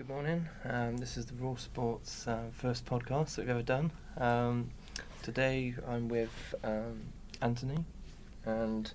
Good 0.00 0.08
morning. 0.08 0.48
Um, 0.64 0.96
this 0.96 1.18
is 1.18 1.26
the 1.26 1.34
Raw 1.34 1.56
Sports 1.56 2.26
uh, 2.26 2.44
first 2.54 2.86
podcast 2.86 3.34
that 3.34 3.42
we've 3.42 3.50
ever 3.50 3.62
done. 3.62 3.92
Um, 4.16 4.70
today 5.20 5.74
I'm 5.86 6.08
with 6.08 6.54
um, 6.64 7.02
Anthony 7.42 7.84
and 8.46 8.90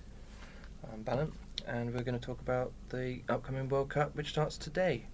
um, 0.82 1.04
Balint, 1.04 1.30
and 1.64 1.94
we're 1.94 2.02
going 2.02 2.18
to 2.18 2.26
talk 2.26 2.40
about 2.40 2.72
the 2.88 3.20
upcoming 3.28 3.68
World 3.68 3.88
Cup, 3.88 4.16
which 4.16 4.30
starts 4.30 4.58
today. 4.58 5.04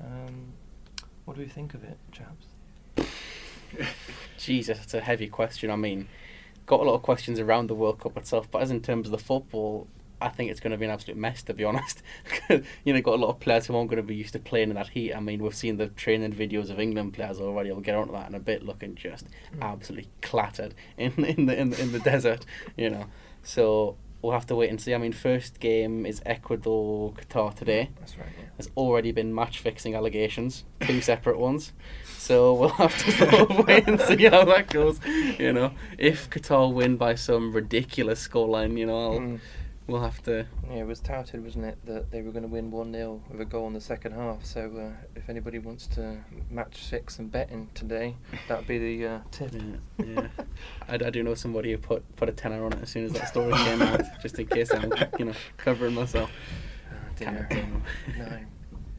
Um, 0.00 0.54
what 1.26 1.36
do 1.36 1.42
we 1.42 1.48
think 1.48 1.74
of 1.74 1.84
it, 1.84 1.98
chaps? 2.12 2.46
Jesus, 4.38 4.84
it's 4.84 4.94
a 4.94 5.02
heavy 5.02 5.28
question. 5.28 5.70
I 5.70 5.76
mean, 5.76 6.08
got 6.64 6.80
a 6.80 6.84
lot 6.84 6.94
of 6.94 7.02
questions 7.02 7.38
around 7.38 7.66
the 7.66 7.74
World 7.74 8.00
Cup 8.00 8.16
itself, 8.16 8.50
but 8.50 8.62
as 8.62 8.70
in 8.70 8.80
terms 8.80 9.06
of 9.06 9.10
the 9.10 9.18
football, 9.18 9.86
I 10.20 10.28
think 10.30 10.50
it's 10.50 10.60
going 10.60 10.70
to 10.70 10.76
be 10.78 10.84
an 10.86 10.90
absolute 10.90 11.16
mess, 11.18 11.42
to 11.44 11.54
be 11.54 11.64
honest. 11.64 12.02
you 12.84 12.92
know, 12.92 13.00
got 13.02 13.14
a 13.14 13.22
lot 13.22 13.28
of 13.30 13.40
players 13.40 13.66
who 13.66 13.76
aren't 13.76 13.90
going 13.90 13.98
to 13.98 14.02
be 14.02 14.14
used 14.16 14.32
to 14.32 14.38
playing 14.38 14.70
in 14.70 14.76
that 14.76 14.88
heat. 14.88 15.12
I 15.14 15.20
mean, 15.20 15.42
we've 15.42 15.54
seen 15.54 15.76
the 15.76 15.88
training 15.88 16.32
videos 16.32 16.70
of 16.70 16.80
England 16.80 17.12
players 17.14 17.38
already. 17.40 17.70
We'll 17.70 17.80
get 17.80 17.96
onto 17.96 18.12
that 18.12 18.28
in 18.28 18.34
a 18.34 18.40
bit, 18.40 18.62
looking 18.62 18.94
just 18.94 19.26
Mm. 19.54 19.62
absolutely 19.62 20.08
clattered 20.22 20.74
in 20.96 21.12
in 21.24 21.46
the 21.46 21.58
in 21.60 21.70
the, 21.70 21.80
in 21.82 21.92
the 21.92 21.98
desert. 21.98 22.44
You 22.76 22.90
know, 22.90 23.04
so 23.42 23.96
we'll 24.22 24.32
have 24.32 24.46
to 24.46 24.54
wait 24.56 24.70
and 24.70 24.80
see. 24.80 24.94
I 24.94 24.98
mean, 24.98 25.12
first 25.12 25.60
game 25.60 26.06
is 26.06 26.22
Ecuador 26.24 27.12
Qatar 27.12 27.54
today. 27.54 27.90
That's 28.00 28.16
right. 28.18 28.26
Yeah. 28.38 28.44
There's 28.56 28.70
already 28.76 29.12
been 29.12 29.34
match 29.34 29.58
fixing 29.58 29.94
allegations, 29.94 30.64
two 30.80 31.00
separate 31.12 31.38
ones. 31.38 31.72
So 32.18 32.54
we'll 32.54 32.68
have 32.70 32.96
to 33.04 33.10
sort 33.12 33.34
of 33.50 33.66
wait 33.68 33.86
and 33.86 34.00
see 34.00 34.24
how 34.24 34.44
that 34.46 34.68
goes. 34.70 34.98
You 35.38 35.52
know, 35.52 35.72
if 35.98 36.28
Qatar 36.30 36.72
win 36.72 36.96
by 36.96 37.14
some 37.14 37.52
ridiculous 37.52 38.26
scoreline, 38.26 38.78
you 38.78 38.86
know, 38.86 38.98
I'll, 39.12 39.18
Mm. 39.20 39.40
We'll 39.86 40.00
have 40.02 40.22
to. 40.24 40.46
Yeah, 40.68 40.78
it 40.78 40.86
was 40.86 41.00
touted, 41.00 41.42
wasn't 41.44 41.66
it, 41.66 41.78
that 41.86 42.10
they 42.10 42.22
were 42.22 42.30
going 42.32 42.42
to 42.42 42.48
win 42.48 42.70
1 42.70 42.92
0 42.92 43.22
with 43.30 43.40
a 43.40 43.44
goal 43.44 43.66
in 43.66 43.72
the 43.72 43.80
second 43.80 44.12
half. 44.12 44.44
So 44.44 44.60
uh, 44.92 45.06
if 45.14 45.28
anybody 45.28 45.58
wants 45.58 45.86
to 45.88 46.16
match 46.50 46.84
six 46.84 47.18
and 47.18 47.30
betting 47.30 47.68
today, 47.74 48.16
that 48.48 48.58
would 48.58 48.66
be 48.66 48.78
the 48.78 49.06
uh, 49.06 49.18
tip. 49.30 49.52
Yeah, 49.52 50.04
yeah. 50.06 50.26
I, 50.88 50.94
I 50.94 51.10
do 51.10 51.22
know 51.22 51.34
somebody 51.34 51.72
who 51.72 51.78
put 51.78 52.16
put 52.16 52.28
a 52.28 52.32
tenner 52.32 52.64
on 52.64 52.72
it 52.72 52.82
as 52.82 52.90
soon 52.90 53.04
as 53.04 53.12
that 53.12 53.28
story 53.28 53.52
came 53.52 53.82
out, 53.82 54.02
just 54.22 54.38
in 54.38 54.46
case 54.46 54.72
I'm, 54.72 54.92
you 55.18 55.26
know, 55.26 55.34
covering 55.56 55.94
myself. 55.94 56.30
Oh, 56.90 56.94
dear. 57.16 57.48
no. 58.18 58.38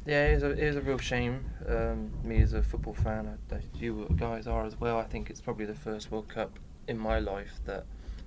Yeah, 0.06 0.28
it 0.28 0.36
is 0.36 0.44
a, 0.44 0.52
it 0.52 0.60
is 0.60 0.76
a 0.78 0.82
real 0.82 0.98
shame. 0.98 1.44
Um, 1.68 2.12
me 2.24 2.42
as 2.42 2.54
a 2.54 2.64
football 2.64 2.94
fan, 2.94 3.38
I- 3.52 3.58
you 3.78 4.08
guys 4.16 4.48
are 4.48 4.66
as 4.66 4.80
well. 4.80 4.98
I 4.98 5.04
think 5.04 5.30
it's 5.30 5.42
probably 5.42 5.66
the 5.66 5.76
first 5.76 6.12
World 6.12 6.30
Cup 6.30 6.58
in 6.88 6.98
my 6.98 7.20
life 7.20 7.60
that, 7.66 7.84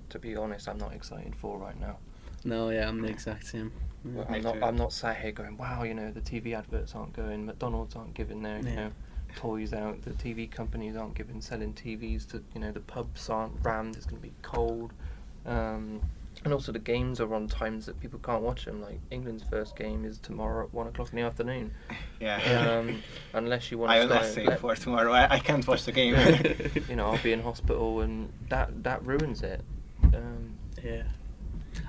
to 0.09 0.19
be 0.19 0.35
honest, 0.35 0.69
I'm 0.69 0.77
not 0.77 0.93
excited 0.93 1.35
for 1.35 1.57
right 1.57 1.79
now. 1.79 1.97
No, 2.43 2.69
yeah, 2.69 2.87
I'm 2.87 3.01
the 3.01 3.07
exact 3.09 3.45
same. 3.47 3.71
Yeah. 4.03 4.23
I'm 4.29 4.41
not. 4.41 4.63
I'm 4.63 4.75
not 4.75 4.91
sat 4.93 5.17
here 5.17 5.31
going, 5.31 5.57
"Wow, 5.57 5.83
you 5.83 5.93
know, 5.93 6.11
the 6.11 6.21
TV 6.21 6.53
adverts 6.57 6.95
aren't 6.95 7.13
going, 7.13 7.45
McDonald's 7.45 7.95
aren't 7.95 8.13
giving 8.15 8.41
their, 8.41 8.59
you 8.59 8.69
Yeah. 8.69 8.75
know, 8.75 8.91
toys 9.35 9.73
out. 9.73 10.01
The 10.01 10.11
TV 10.11 10.49
companies 10.49 10.95
aren't 10.95 11.13
giving 11.13 11.39
selling 11.41 11.73
TVs 11.73 12.25
to, 12.31 12.43
you 12.55 12.61
know, 12.61 12.71
the 12.71 12.79
pubs 12.79 13.29
aren't 13.29 13.53
rammed. 13.63 13.95
It's 13.95 14.05
going 14.05 14.21
to 14.21 14.27
be 14.27 14.33
cold." 14.41 14.91
Um, 15.45 16.01
and 16.43 16.53
also 16.53 16.71
the 16.71 16.79
games 16.79 17.19
are 17.19 17.31
on 17.35 17.47
times 17.47 17.85
that 17.85 17.99
people 17.99 18.17
can't 18.19 18.41
watch 18.41 18.65
them. 18.65 18.81
Like 18.81 18.99
England's 19.11 19.43
first 19.43 19.75
game 19.75 20.03
is 20.05 20.17
tomorrow 20.17 20.65
at 20.65 20.73
one 20.73 20.87
o'clock 20.87 21.09
in 21.11 21.17
the 21.17 21.21
afternoon. 21.23 21.71
Yeah. 22.19 22.37
Um, 22.79 23.01
unless 23.33 23.71
you 23.71 23.79
want 23.79 23.91
I 23.91 23.97
to 23.99 24.01
will 24.05 24.13
not 24.13 24.25
say 24.25 24.45
let- 24.45 24.59
for 24.59 24.75
tomorrow. 24.75 25.11
I, 25.11 25.33
I 25.35 25.39
can't 25.39 25.67
watch 25.67 25.85
the 25.85 25.91
game. 25.91 26.13
you 26.89 26.95
know, 26.95 27.07
I'll 27.07 27.21
be 27.23 27.33
in 27.33 27.41
hospital, 27.41 28.01
and 28.01 28.31
that 28.49 28.83
that 28.83 29.03
ruins 29.05 29.41
it. 29.43 29.61
Um, 30.03 30.55
Yeah. 30.83 31.03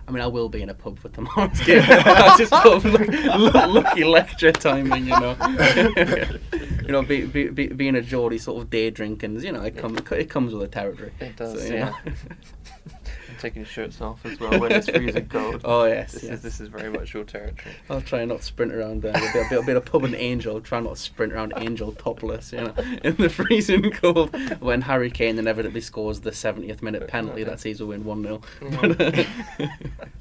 I 0.07 0.11
mean, 0.11 0.23
I 0.23 0.27
will 0.27 0.49
be 0.49 0.63
in 0.63 0.69
a 0.69 0.75
pub 0.75 0.99
for 0.99 1.09
tomorrow's 1.09 1.61
game. 1.65 1.83
That's 1.87 2.39
just 2.39 2.63
sort 2.63 2.85
of 2.85 3.75
lucky 3.75 4.05
lecture 4.05 4.53
timing, 4.53 5.07
you 5.07 5.19
know. 5.19 5.37
you 6.53 6.89
know, 6.89 7.03
be, 7.03 7.25
be, 7.25 7.49
be, 7.49 7.69
being 7.69 7.95
a 7.95 8.03
Geordie 8.03 8.39
sort 8.39 8.63
of 8.63 8.71
day 8.71 8.91
drinking, 8.91 9.41
you 9.41 9.53
know, 9.53 9.63
it, 9.63 9.77
come, 9.77 9.97
it 10.11 10.29
comes 10.29 10.53
with 10.53 10.63
the 10.63 10.69
territory. 10.69 11.13
It 11.21 11.37
does, 11.37 11.69
you 11.69 11.77
yeah. 11.77 11.95
I'm 13.43 13.51
taking 13.51 13.65
shirts 13.65 14.01
off 14.01 14.25
as 14.25 14.39
well 14.39 14.61
when 14.61 14.71
it's 14.71 14.89
freezing 14.89 15.27
cold. 15.29 15.63
Oh, 15.65 15.85
yes, 15.85 16.13
This 16.13 16.23
yes. 16.25 16.33
is 16.35 16.43
this 16.43 16.61
is 16.61 16.69
very 16.69 16.91
much 16.91 17.13
your 17.13 17.25
territory. 17.25 17.75
I'll 17.91 18.01
try 18.01 18.21
and 18.21 18.29
not 18.29 18.43
sprint 18.45 18.73
around 18.73 19.03
there. 19.03 19.17
I'll 19.17 19.33
be, 19.33 19.39
I'll 19.41 19.49
be, 19.49 19.57
I'll 19.57 19.63
be 19.65 19.71
at 19.73 19.77
a 19.79 19.81
pub 19.81 20.05
in 20.05 20.15
Angel, 20.15 20.61
try 20.61 20.79
not 20.81 20.95
to 20.97 21.01
sprint 21.01 21.33
around 21.33 21.53
Angel 21.57 21.91
topless, 21.93 22.53
you 22.53 22.61
know, 22.61 22.75
in 23.05 23.17
the 23.17 23.29
freezing 23.29 23.91
cold. 23.91 24.35
When 24.61 24.83
Harry 24.83 25.11
Kane 25.11 25.39
inevitably 25.39 25.81
scores 25.81 26.21
the 26.21 26.31
70th 26.31 26.83
minute 26.83 27.09
penalty 27.09 27.43
that 27.45 27.59
sees 27.59 27.81
we 27.81 27.87
win 27.87 28.05
1 28.05 28.23
0. 28.23 28.41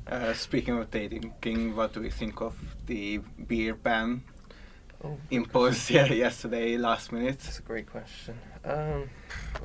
uh, 0.07 0.33
speaking 0.33 0.77
of 0.79 0.89
dating, 0.89 1.33
king, 1.41 1.75
what 1.75 1.93
do 1.93 2.01
we 2.01 2.09
think 2.09 2.41
of 2.41 2.55
the 2.87 3.19
beer 3.47 3.75
ban 3.75 4.23
Oh, 5.03 5.17
imposed 5.31 5.87
here 5.89 6.05
yesterday, 6.05 6.77
last 6.77 7.11
minute? 7.11 7.39
That's 7.39 7.59
a 7.59 7.63
great 7.63 7.87
question. 7.87 8.37
Um, 8.63 9.09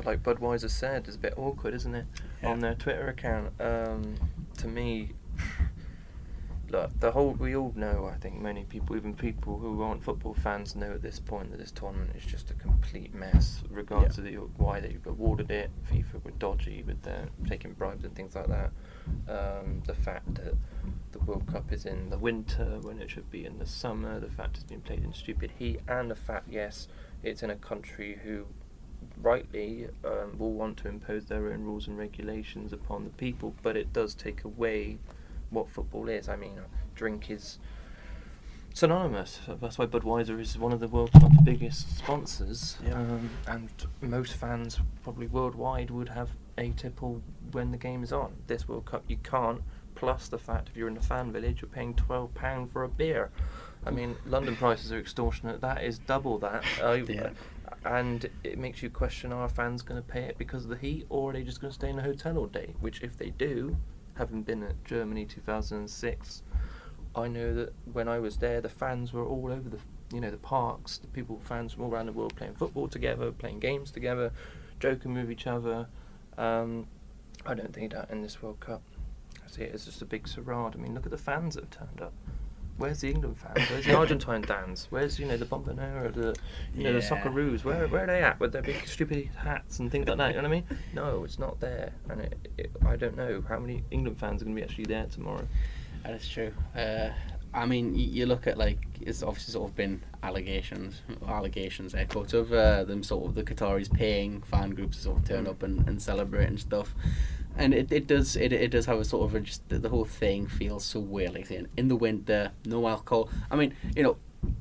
like 0.05 0.23
Budweiser 0.23 0.71
said, 0.71 1.07
it's 1.07 1.17
a 1.17 1.19
bit 1.19 1.35
awkward, 1.37 1.75
isn't 1.75 1.95
it? 1.95 2.07
Yeah. 2.43 2.49
On 2.51 2.61
their 2.61 2.75
Twitter 2.75 3.09
account. 3.09 3.53
Um, 3.61 4.15
to 4.59 4.67
me, 4.69 5.11
look, 6.71 6.91
the 7.01 7.11
whole 7.11 7.33
we 7.33 7.55
all 7.55 7.73
know. 7.77 8.11
I 8.11 8.17
think 8.17 8.41
many 8.41 8.65
people, 8.65 8.97
even 8.97 9.15
people 9.15 9.59
who 9.59 9.83
aren't 9.83 10.03
football 10.03 10.33
fans, 10.35 10.75
know 10.75 10.93
at 10.93 11.03
this 11.03 11.19
point 11.21 11.51
that 11.51 11.59
this 11.59 11.71
tournament 11.71 12.13
is 12.17 12.25
just 12.25 12.51
a 12.51 12.55
complete 12.55 13.15
mess. 13.15 13.63
Regardless 13.71 14.17
Yeah. 14.19 14.25
of 14.25 14.31
the, 14.57 14.63
why 14.63 14.81
they 14.81 14.97
awarded 15.05 15.51
it, 15.51 15.71
FIFA 15.93 16.25
were 16.25 16.31
dodgy 16.39 16.83
with 16.87 17.03
their 17.03 17.29
taking 17.47 17.75
bribes 17.75 18.05
and 18.05 18.15
things 18.15 18.35
like 18.35 18.47
that. 18.47 18.71
Um, 19.29 19.83
the 19.87 19.95
fact 19.95 20.35
that 20.37 20.55
the 21.13 21.19
World 21.21 21.47
Cup 21.47 21.73
is 21.73 21.85
in 21.87 22.11
the 22.11 22.19
winter 22.19 22.79
when 22.83 23.01
it 23.01 23.11
should 23.11 23.31
be 23.31 23.45
in 23.45 23.59
the 23.59 23.67
summer, 23.67 24.21
the 24.21 24.31
fact 24.31 24.57
it's 24.57 24.65
been 24.65 24.81
played 24.81 25.03
in 25.05 25.13
stupid 25.13 25.51
heat, 25.59 25.81
and 25.89 26.11
the 26.11 26.15
fact, 26.17 26.47
yes, 26.51 26.89
it's 27.23 27.43
in 27.43 27.51
a 27.51 27.57
country 27.57 28.19
who 28.23 28.47
rightly 29.21 29.89
um, 30.05 30.39
will 30.39 30.53
want 30.53 30.77
to 30.79 30.89
impose 30.89 31.27
their 31.27 31.53
own 31.53 31.63
rules 31.65 31.87
and 31.89 31.99
regulations 31.99 32.73
upon 32.73 33.05
the 33.05 33.11
people, 33.11 33.55
but 33.63 33.77
it 33.77 33.93
does 33.93 34.15
take 34.15 34.45
away 34.45 34.99
what 35.51 35.69
football 35.69 36.09
is. 36.09 36.29
I 36.29 36.37
mean, 36.37 36.59
drink 36.95 37.31
is 37.31 37.59
synonymous. 38.75 39.41
That's 39.61 39.79
why 39.79 39.87
Budweiser 39.87 40.39
is 40.39 40.59
one 40.59 40.73
of 40.73 40.81
the 40.81 40.89
world's 40.89 41.13
top 41.13 41.33
biggest 41.45 41.97
sponsors, 41.99 42.77
Yeah. 42.87 42.95
um, 42.99 43.31
and 43.47 43.69
most 44.03 44.35
fans 44.35 44.79
probably 45.03 45.27
worldwide 45.27 45.91
would 45.91 46.11
have 46.11 46.31
a 46.59 46.71
tipple 46.71 47.23
when 47.53 47.71
the 47.71 47.79
game 47.79 48.03
is 48.03 48.13
on. 48.13 48.35
This 48.47 48.69
World 48.69 48.87
Cup, 48.87 49.05
you 49.09 49.17
can't. 49.23 49.63
Plus 49.95 50.29
the 50.29 50.39
fact 50.39 50.69
if 50.69 50.77
you're 50.77 50.89
in 50.89 50.95
the 50.95 51.01
fan 51.01 51.33
village, 51.33 51.63
you're 51.63 51.71
paying 51.71 51.95
twelve 51.95 52.35
pound 52.35 52.71
for 52.71 52.85
a 52.85 52.89
beer. 52.89 53.31
I 53.87 53.91
mean, 53.91 54.17
London 54.27 54.57
prices 54.57 54.93
are 54.93 54.99
extortionate. 54.99 55.61
That 55.61 55.83
is 55.85 55.99
double 55.99 56.39
that. 56.39 56.65
Uh, 56.83 56.93
Yeah. 57.09 57.31
And 57.85 58.29
it 58.45 58.59
makes 58.59 58.83
you 58.83 58.91
question: 58.91 59.33
Are 59.33 59.49
fans 59.49 59.83
going 59.83 60.01
to 60.03 60.07
pay 60.07 60.23
it 60.25 60.39
because 60.39 60.65
of 60.65 60.71
the 60.71 60.77
heat, 60.77 61.07
or 61.09 61.31
are 61.31 61.33
they 61.33 61.43
just 61.45 61.61
going 61.61 61.71
to 61.71 61.75
stay 61.75 61.89
in 61.89 61.99
a 61.99 62.03
hotel 62.03 62.37
all 62.37 62.47
day? 62.47 62.75
Which, 62.81 63.03
if 63.03 63.17
they 63.17 63.31
do, 63.31 63.77
having 64.15 64.43
been 64.43 64.63
at 64.65 64.85
Germany 64.85 65.25
2006, 65.25 66.43
I 67.15 67.29
know 67.29 67.55
that 67.55 67.73
when 67.93 68.09
I 68.09 68.19
was 68.19 68.37
there, 68.39 68.61
the 68.61 68.69
fans 68.69 69.13
were 69.13 69.25
all 69.25 69.51
over 69.53 69.69
the, 69.69 69.79
you 70.13 70.21
know, 70.21 70.31
the 70.31 70.37
parks. 70.37 70.99
The 70.99 71.07
people, 71.09 71.41
fans 71.45 71.73
from 71.73 71.85
all 71.85 71.91
around 71.93 72.07
the 72.07 72.13
world, 72.13 72.35
playing 72.37 72.55
football 72.55 72.89
together, 72.89 73.31
playing 73.31 73.61
games 73.61 73.91
together, 73.91 74.33
joking 74.81 75.15
with 75.15 75.31
each 75.31 75.47
other. 75.47 75.87
Um, 76.37 76.87
I 77.47 77.55
don't 77.55 77.73
think 77.73 77.93
that 77.93 78.11
in 78.11 78.23
this 78.23 78.43
World 78.43 78.61
Cup. 78.61 78.83
I 79.45 79.49
see 79.49 79.63
it 79.63 79.75
as 79.75 79.85
just 79.85 80.03
a 80.03 80.05
big 80.05 80.29
charade. 80.29 80.75
I 80.75 80.79
mean, 80.79 80.95
look 80.95 81.05
at 81.05 81.13
the 81.13 81.19
fans 81.19 81.55
that 81.55 81.63
have 81.63 81.71
turned 81.71 82.01
up. 82.01 82.13
Where's 82.79 83.01
the 83.01 83.09
England 83.11 83.39
fans? 83.39 83.71
Where's 83.71 83.87
the 83.87 83.95
Argentine 83.97 84.43
fans? 84.43 84.89
Where's 84.91 85.19
you 85.19 85.27
know 85.27 85.37
the 85.37 85.47
Bombonera, 85.47 86.13
the 86.13 86.37
you 86.75 86.85
know 86.85 86.93
the. 86.93 86.99
Socceroos? 86.99 87.65
Where 87.65 87.89
where 87.89 88.05
are 88.05 88.07
they 88.07 88.23
at 88.23 88.39
with 88.39 88.53
their 88.53 88.63
big 88.63 88.87
stupid 88.87 89.31
hats 89.37 89.79
and 89.79 89.91
things 89.91 90.09
like 90.09 90.19
that? 90.19 90.35
You 90.35 90.43
know 90.43 90.49
what 90.49 90.57
I 90.57 90.61
mean? 90.61 90.65
No, 90.93 91.25
it's 91.25 91.39
not 91.39 91.59
there, 91.59 91.93
and 92.11 92.21
it, 92.21 92.49
it, 92.59 92.71
I 92.87 92.97
don't 92.97 93.17
know 93.17 93.43
how 93.49 93.59
many 93.59 93.83
England 93.91 94.19
fans 94.19 94.43
are 94.43 94.45
going 94.45 94.57
to 94.57 94.61
be 94.61 94.69
actually 94.69 94.85
there 94.85 95.07
tomorrow. 95.07 95.47
That 96.03 96.15
is 96.15 96.29
true. 96.29 96.53
Uh, 96.77 97.11
I 97.57 97.65
mean, 97.67 97.95
you, 97.95 98.07
you 98.07 98.27
look 98.27 98.47
at 98.47 98.59
like 98.59 98.79
it's 99.01 99.23
obviously 99.23 99.53
sort 99.53 99.71
of 99.71 99.75
been 99.77 100.03
allegations, 100.23 101.01
allegations, 101.27 101.95
air 101.95 102.07
quotes 102.07 102.35
of 102.35 102.53
uh, 102.53 102.85
them 102.85 103.03
sort 103.03 103.25
of 103.27 103.35
the 103.35 103.43
Qataris 103.43 103.91
paying 103.93 104.43
fan 104.43 104.71
groups 104.71 104.99
to 104.99 105.03
sort 105.05 105.19
of 105.19 105.25
turn 105.25 105.45
Mm. 105.45 105.51
up 105.51 105.63
and, 105.63 105.89
and 105.89 106.01
celebrate 106.03 106.47
and 106.49 106.61
stuff, 106.61 106.95
and 107.57 107.73
it, 107.73 107.91
it 107.91 108.07
does 108.07 108.37
it, 108.37 108.53
it 108.53 108.71
does 108.71 108.87
have 108.87 108.99
a 108.99 109.05
sort 109.05 109.25
of 109.25 109.35
a 109.35 109.41
just 109.41 109.67
the, 109.69 109.89
whole 109.89 110.05
thing 110.05 110.47
feels 110.47 110.85
so 110.85 111.01
weird. 111.01 111.35
Like 111.35 111.47
saying 111.47 111.69
in 111.77 111.89
the 111.89 111.97
winter, 111.97 112.53
no 112.67 112.87
alcohol. 112.87 113.31
I 113.51 113.57
mean, 113.57 113.75
you 113.97 114.03
know. 114.03 114.17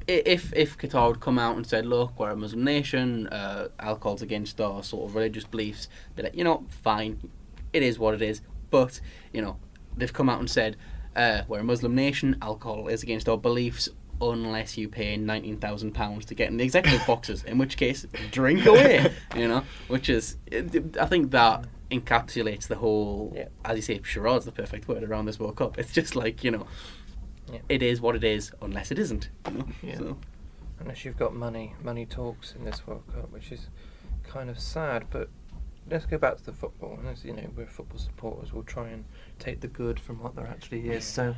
If 0.08 0.52
if 0.56 0.78
Qatar 0.80 1.10
would 1.10 1.19
come 1.19 1.38
out 1.38 1.58
and 1.58 1.68
said, 1.68 1.86
"Look, 1.86 2.18
we're 2.18 2.31
a 2.31 2.36
Muslim 2.36 2.64
nation. 2.64 3.28
Uh, 3.28 3.68
alcohol's 3.80 4.24
against 4.24 4.60
our 4.60 4.81
sort 4.81 5.10
of 5.10 5.16
religious 5.16 5.44
beliefs," 5.44 5.90
be 6.16 6.24
like, 6.24 6.36
you 6.36 6.44
know, 6.44 6.66
fine, 6.69 7.30
it 7.72 7.84
is 7.84 8.00
what 8.00 8.16
it 8.16 8.22
is. 8.22 8.42
But 8.72 9.00
you 9.31 9.42
know, 9.44 9.58
they've 9.96 10.12
come 10.12 10.28
out 10.28 10.40
and 10.40 10.50
said, 10.50 10.75
uh, 11.16 11.42
we're 11.48 11.60
a 11.60 11.64
Muslim 11.64 11.96
nation, 11.96 12.38
alcohol 12.42 12.88
is 12.88 13.04
against 13.04 13.28
our 13.30 13.38
beliefs 13.38 13.90
unless 14.22 14.78
you 14.78 14.88
pay 14.88 15.18
£19,000 15.18 16.26
to 16.26 16.36
get 16.36 16.50
in 16.50 16.58
the 16.58 16.64
executive 16.64 17.06
boxes, 17.08 17.44
in 17.44 17.58
which 17.58 17.76
case, 17.78 18.06
drink 18.32 18.66
away, 18.66 19.12
you 19.36 19.48
know, 19.48 19.64
which 19.88 20.10
is, 20.10 20.38
I 20.52 21.06
think 21.06 21.32
that 21.32 21.66
encapsulates 21.92 22.68
the 22.68 22.76
whole, 22.76 23.34
Yeah. 23.36 23.48
as 23.66 23.76
you 23.76 23.82
say, 23.82 24.00
charade's 24.00 24.46
the 24.46 24.52
perfect 24.52 24.88
word 24.88 25.04
around 25.04 25.26
this 25.26 25.40
World 25.40 25.58
Cup. 25.58 25.78
It's 25.78 25.92
just 25.92 26.16
like, 26.16 26.44
you 26.44 26.52
know, 26.52 26.66
Yeah. 27.52 27.60
it 27.70 27.84
is 27.84 28.00
what 28.02 28.16
it 28.16 28.24
is 28.24 28.52
unless 28.62 28.90
it 28.92 28.98
isn't, 29.00 29.30
you 29.48 29.54
know, 29.58 29.68
Yeah. 29.84 29.98
so. 29.98 30.18
unless 30.80 31.04
you've 31.06 31.18
got 31.18 31.36
money. 31.36 31.76
Money 31.84 32.06
talks 32.06 32.54
in 32.56 32.64
this 32.64 32.88
World 32.88 33.04
Cup, 33.14 33.32
which 33.32 33.52
is 33.52 33.68
kind 34.24 34.50
of 34.50 34.58
sad. 34.60 35.06
But 35.10 35.30
let's 35.90 36.06
go 36.06 36.18
back 36.18 36.38
to 36.38 36.44
the 36.46 36.52
football. 36.54 36.98
And 37.00 37.08
as 37.08 37.24
you 37.24 37.34
know, 37.34 37.50
we're 37.56 37.66
football 37.68 38.00
supporters. 38.00 38.54
We'll 38.54 38.64
try 38.64 38.90
and 38.90 39.06
take 39.40 39.62
the 39.62 39.68
good 39.68 40.00
from 40.00 40.22
what 40.22 40.36
there 40.36 40.48
actually 40.48 40.90
is. 40.90 41.04
So, 41.06 41.36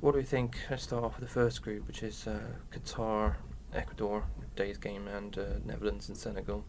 what 0.00 0.12
do 0.12 0.18
we 0.18 0.24
think? 0.24 0.56
Let's 0.70 0.82
start 0.82 1.04
off 1.04 1.18
with 1.20 1.28
the 1.28 1.32
first 1.34 1.62
group, 1.62 1.86
which 1.86 2.02
is 2.02 2.26
uh, 2.26 2.38
Qatar, 2.72 3.36
Ecuador, 3.74 4.24
day's 4.56 4.78
game, 4.78 5.06
and 5.08 5.36
uh, 5.38 5.44
Netherlands 5.64 6.08
and 6.08 6.16
Senegal. 6.16 6.64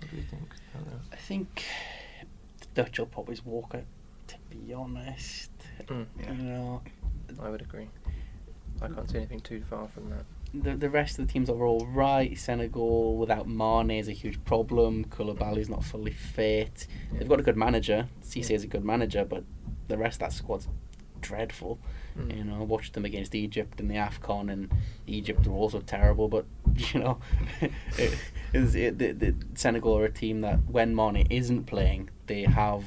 What 0.00 0.10
do 0.10 0.16
you 0.16 0.22
think? 0.22 0.48
I. 0.74 1.14
I 1.14 1.16
think 1.16 1.64
the 2.60 2.66
Dutch 2.82 2.98
will 2.98 3.06
probably 3.06 3.38
walk 3.44 3.74
it. 3.74 3.86
To 4.28 4.36
be 4.50 4.72
honest, 4.72 5.50
Mm, 5.88 6.06
Yeah. 6.18 6.32
you 6.32 6.42
know, 6.44 6.82
I 7.42 7.50
would 7.50 7.60
agree. 7.60 7.88
I 8.80 8.88
can't 8.88 9.08
see 9.10 9.18
anything 9.18 9.40
too 9.40 9.62
far 9.62 9.86
from 9.88 10.08
that. 10.10 10.24
The 10.54 10.74
the 10.76 10.88
rest 10.90 11.18
of 11.18 11.26
the 11.26 11.32
teams 11.32 11.50
are 11.50 11.64
all 11.64 11.86
right. 11.86 12.36
Senegal 12.38 13.16
without 13.16 13.48
Mane 13.48 13.90
is 13.98 14.08
a 14.08 14.12
huge 14.12 14.42
problem. 14.44 15.04
Koulibaly's 15.06 15.68
not 15.68 15.84
fully 15.84 16.12
fit. 16.12 16.86
They've 17.12 17.28
got 17.28 17.40
a 17.40 17.42
good 17.42 17.56
manager. 17.56 18.08
Cisse 18.22 18.50
Yeah. 18.50 18.56
is 18.56 18.64
a 18.64 18.68
good 18.68 18.84
manager, 18.84 19.24
but 19.24 19.44
the 19.88 19.98
rest 19.98 20.16
of 20.22 20.28
that 20.28 20.32
squad's 20.32 20.68
dreadful. 21.20 21.78
Mm. 22.18 22.36
You 22.36 22.44
know, 22.44 22.60
I 22.60 22.62
watched 22.62 22.92
them 22.92 23.04
against 23.04 23.34
Egypt 23.34 23.80
in 23.80 23.88
the 23.88 23.96
Afcon, 23.96 24.50
and 24.52 24.70
Egypt 25.06 25.46
were 25.46 25.54
also 25.54 25.80
terrible. 25.80 26.28
But 26.28 26.44
you 26.92 27.00
know, 27.00 27.18
it, 27.60 28.12
it's- 28.52 28.74
it, 28.74 28.98
the, 28.98 29.12
the 29.12 29.34
Senegal 29.54 29.98
are 29.98 30.04
a 30.04 30.10
team 30.10 30.40
that 30.40 30.60
when 30.70 30.94
Mane 30.94 31.26
isn't 31.30 31.64
playing, 31.64 32.10
they 32.26 32.42
have 32.44 32.84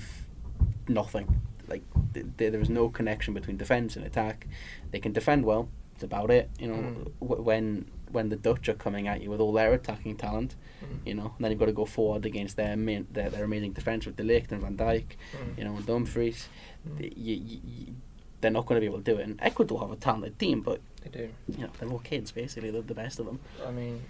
nothing. 0.88 1.42
Like 1.68 1.84
th- 2.14 2.26
th- 2.38 2.52
there 2.54 2.62
is 2.62 2.70
no 2.70 2.88
connection 2.90 3.34
between 3.34 3.58
defense 3.58 3.98
and 3.98 4.06
attack. 4.06 4.48
They 4.92 5.00
can 5.00 5.12
defend 5.12 5.44
well. 5.44 5.68
It's 5.98 6.04
about 6.04 6.30
it. 6.30 6.48
You 6.60 6.68
know, 6.68 6.76
Mm. 6.76 7.12
w- 7.20 7.42
when 7.42 7.86
when 8.12 8.30
the 8.30 8.36
Dutch 8.38 8.70
are 8.70 8.74
coming 8.76 9.06
at 9.10 9.22
you 9.22 9.30
with 9.30 9.42
all 9.42 9.52
their 9.52 9.74
attacking 9.74 10.16
talent, 10.16 10.56
Mm. 10.82 11.00
you 11.08 11.14
know, 11.16 11.34
and 11.36 11.44
then 11.44 11.52
you've 11.52 11.60
got 11.60 11.66
to 11.66 11.74
go 11.74 11.84
forward 11.86 12.26
against 12.26 12.56
their 12.56 12.78
main, 12.78 13.06
their, 13.12 13.30
their 13.30 13.44
amazing 13.44 13.74
defense 13.74 14.06
with 14.06 14.16
De 14.16 14.24
Ligt 14.24 14.50
and 14.54 14.62
Van 14.62 14.78
Dijk, 14.78 15.18
Mm. 15.34 15.58
you 15.58 15.64
know, 15.66 15.76
and 15.76 15.86
Dumfries. 15.86 16.48
Mm. 16.88 16.98
Th- 17.00 17.14
You, 17.18 17.36
you, 17.36 17.60
you, 17.66 17.94
they're 18.40 18.50
not 18.52 18.66
going 18.66 18.78
to 18.78 18.80
be 18.80 18.86
able 18.86 19.00
to 19.04 19.12
do 19.14 19.18
it. 19.20 19.24
And 19.28 19.38
Ecuador 19.42 19.80
have 19.82 19.92
a 19.92 19.98
talented 19.98 20.38
team, 20.40 20.62
but 20.62 20.80
They 21.02 21.10
do. 21.10 21.30
you 21.50 21.58
know, 21.66 21.70
they're 21.80 21.90
all 21.90 22.00
kids 22.00 22.32
basically. 22.32 22.70
They're 22.72 22.82
the 22.84 22.94
best 22.94 23.20
of 23.20 23.26
them. 23.26 23.40
I 23.66 23.72
mean, 23.72 24.04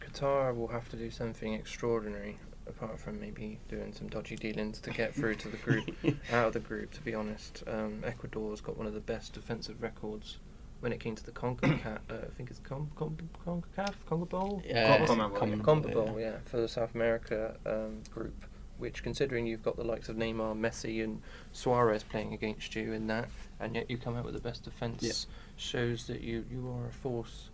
Qatar 0.00 0.56
will 0.56 0.68
have 0.68 0.88
to 0.90 0.96
do 0.96 1.10
something 1.10 1.52
extraordinary, 1.52 2.38
apart 2.66 2.98
from 2.98 3.20
maybe 3.20 3.58
doing 3.68 3.92
some 3.92 4.08
dodgy 4.08 4.36
dealings 4.36 4.80
to 4.80 4.90
get 4.90 5.14
through 5.14 5.34
to 5.36 5.48
the 5.48 5.58
group, 5.58 5.90
out 6.32 6.46
of 6.46 6.52
the 6.54 6.60
group. 6.60 6.90
To 6.92 7.02
be 7.02 7.14
honest, 7.14 7.64
um, 7.66 8.00
Ecuador's 8.02 8.62
got 8.62 8.78
one 8.78 8.86
of 8.86 8.94
the 8.94 9.00
best 9.00 9.34
defensive 9.34 9.82
records 9.82 10.38
when 10.80 10.92
it 10.92 11.00
came 11.00 11.14
to 11.14 11.24
the 11.24 11.32
CONCACAF. 11.32 11.98
Uh, 12.10 12.14
I 12.14 12.34
think 12.36 12.50
it's 12.50 12.58
Con- 12.60 12.90
Con- 12.96 13.16
CONCACAF, 13.46 13.94
Congo 14.08 14.24
Bowl, 14.26 14.62
Yeah, 14.66 15.04
Com- 15.06 15.18
Conmebol, 15.18 15.36
Conmebol. 15.38 15.64
Congo 15.64 15.88
Bowl, 15.90 16.16
yeah, 16.20 16.38
for 16.44 16.56
the 16.58 16.68
South 16.68 16.94
America 16.94 17.54
um, 17.66 18.00
group. 18.12 18.44
Which, 18.78 19.02
considering 19.02 19.46
you've 19.46 19.62
got 19.62 19.76
the 19.76 19.84
likes 19.84 20.08
of 20.08 20.16
Neymar, 20.16 20.58
Messi, 20.58 21.04
and 21.04 21.20
Suarez 21.52 22.02
playing 22.02 22.32
against 22.32 22.74
you 22.74 22.94
in 22.94 23.08
that, 23.08 23.28
and 23.60 23.74
yet 23.74 23.90
you 23.90 23.98
come 23.98 24.16
out 24.16 24.24
with 24.24 24.32
the 24.32 24.40
best 24.40 24.64
defence, 24.64 25.02
Yeah. 25.02 25.12
shows 25.56 26.06
that 26.06 26.22
you, 26.22 26.46
you 26.50 26.66
are 26.70 26.86
a 26.88 26.92
force 26.92 27.50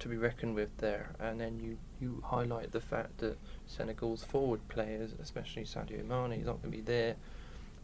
to 0.00 0.08
be 0.08 0.18
reckoned 0.18 0.54
with 0.54 0.76
there. 0.76 1.12
And 1.18 1.40
then 1.40 1.58
you, 1.58 1.78
you 1.98 2.22
highlight 2.26 2.72
the 2.72 2.82
fact 2.82 3.16
that 3.18 3.38
Senegal's 3.64 4.22
forward 4.22 4.68
players, 4.68 5.14
especially 5.22 5.62
Sadio 5.64 6.04
Mane, 6.06 6.38
is 6.40 6.44
not 6.46 6.60
going 6.60 6.70
to 6.72 6.76
be 6.76 6.82
there. 6.82 7.16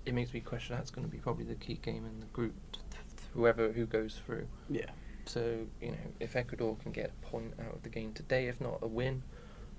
It 0.04 0.12
makes 0.12 0.34
me 0.34 0.40
question 0.40 0.76
that's 0.76 0.90
going 0.90 1.06
to 1.06 1.10
be 1.10 1.16
probably 1.16 1.44
the 1.46 1.54
key 1.54 1.78
game 1.82 2.04
in 2.04 2.20
the 2.20 2.26
group, 2.26 2.52
th- 2.71 2.71
th- 2.71 2.71
whoever 3.34 3.72
who 3.72 3.86
goes 3.86 4.20
through. 4.24 4.46
Yeah. 4.68 4.90
So 5.24 5.66
you 5.80 5.92
know, 5.92 6.12
if 6.20 6.36
Ecuador 6.36 6.76
can 6.82 6.92
get 6.92 7.10
a 7.10 7.26
point 7.26 7.54
out 7.60 7.74
of 7.74 7.82
the 7.82 7.88
game 7.88 8.12
today, 8.12 8.48
if 8.48 8.60
not 8.60 8.78
a 8.82 8.86
win, 8.86 9.22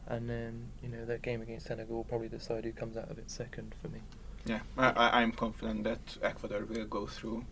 and 0.08 0.30
then 0.30 0.70
you 0.82 0.90
know 0.90 1.06
that 1.06 1.22
game 1.22 1.42
against 1.42 1.68
Senegal 1.68 1.98
will 1.98 2.04
probably 2.04 2.30
decide 2.30 2.64
who 2.64 2.72
comes 2.72 2.98
out 2.98 3.10
of 3.12 3.18
it 3.18 3.30
second 3.30 3.76
for 3.82 3.90
me. 3.90 4.00
Yeah, 4.46 4.60
I, 4.78 4.90
I, 4.90 5.22
I'm 5.22 5.32
confident 5.32 5.84
that 5.84 6.18
Ecuador 6.22 6.66
will 6.66 6.86
go 6.86 7.08
through 7.08 7.46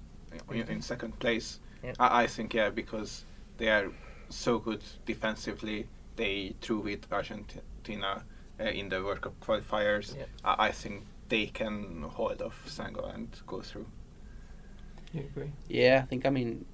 in, 0.52 0.68
in 0.68 0.82
second 0.82 1.18
place. 1.20 1.60
Yeah. 1.84 1.94
I, 2.00 2.24
I 2.24 2.28
think, 2.28 2.54
yeah, 2.54 2.70
because 2.70 3.24
they 3.58 3.70
are 3.70 3.92
so 4.30 4.60
good 4.60 4.84
defensively. 5.06 5.88
They 6.18 6.56
drew 6.62 6.80
with 6.80 7.12
Argentina 7.12 8.24
uh, 8.60 8.64
in 8.64 8.90
the 8.90 9.02
World 9.04 9.22
Cup 9.22 9.40
qualifiers. 9.40 10.18
Yeah. 10.18 10.26
I, 10.44 10.68
I 10.68 10.72
think 10.72 11.06
they 11.30 11.46
can 11.46 12.04
hold 12.04 12.42
off 12.42 12.62
Senegal 12.68 13.06
and 13.06 13.30
go 13.48 13.62
through. 13.62 13.88
You 15.14 15.22
agree? 15.22 15.52
Yeah, 15.68 16.02
I 16.04 16.06
think. 16.06 16.26
I 16.26 16.30
mean, 16.30 16.66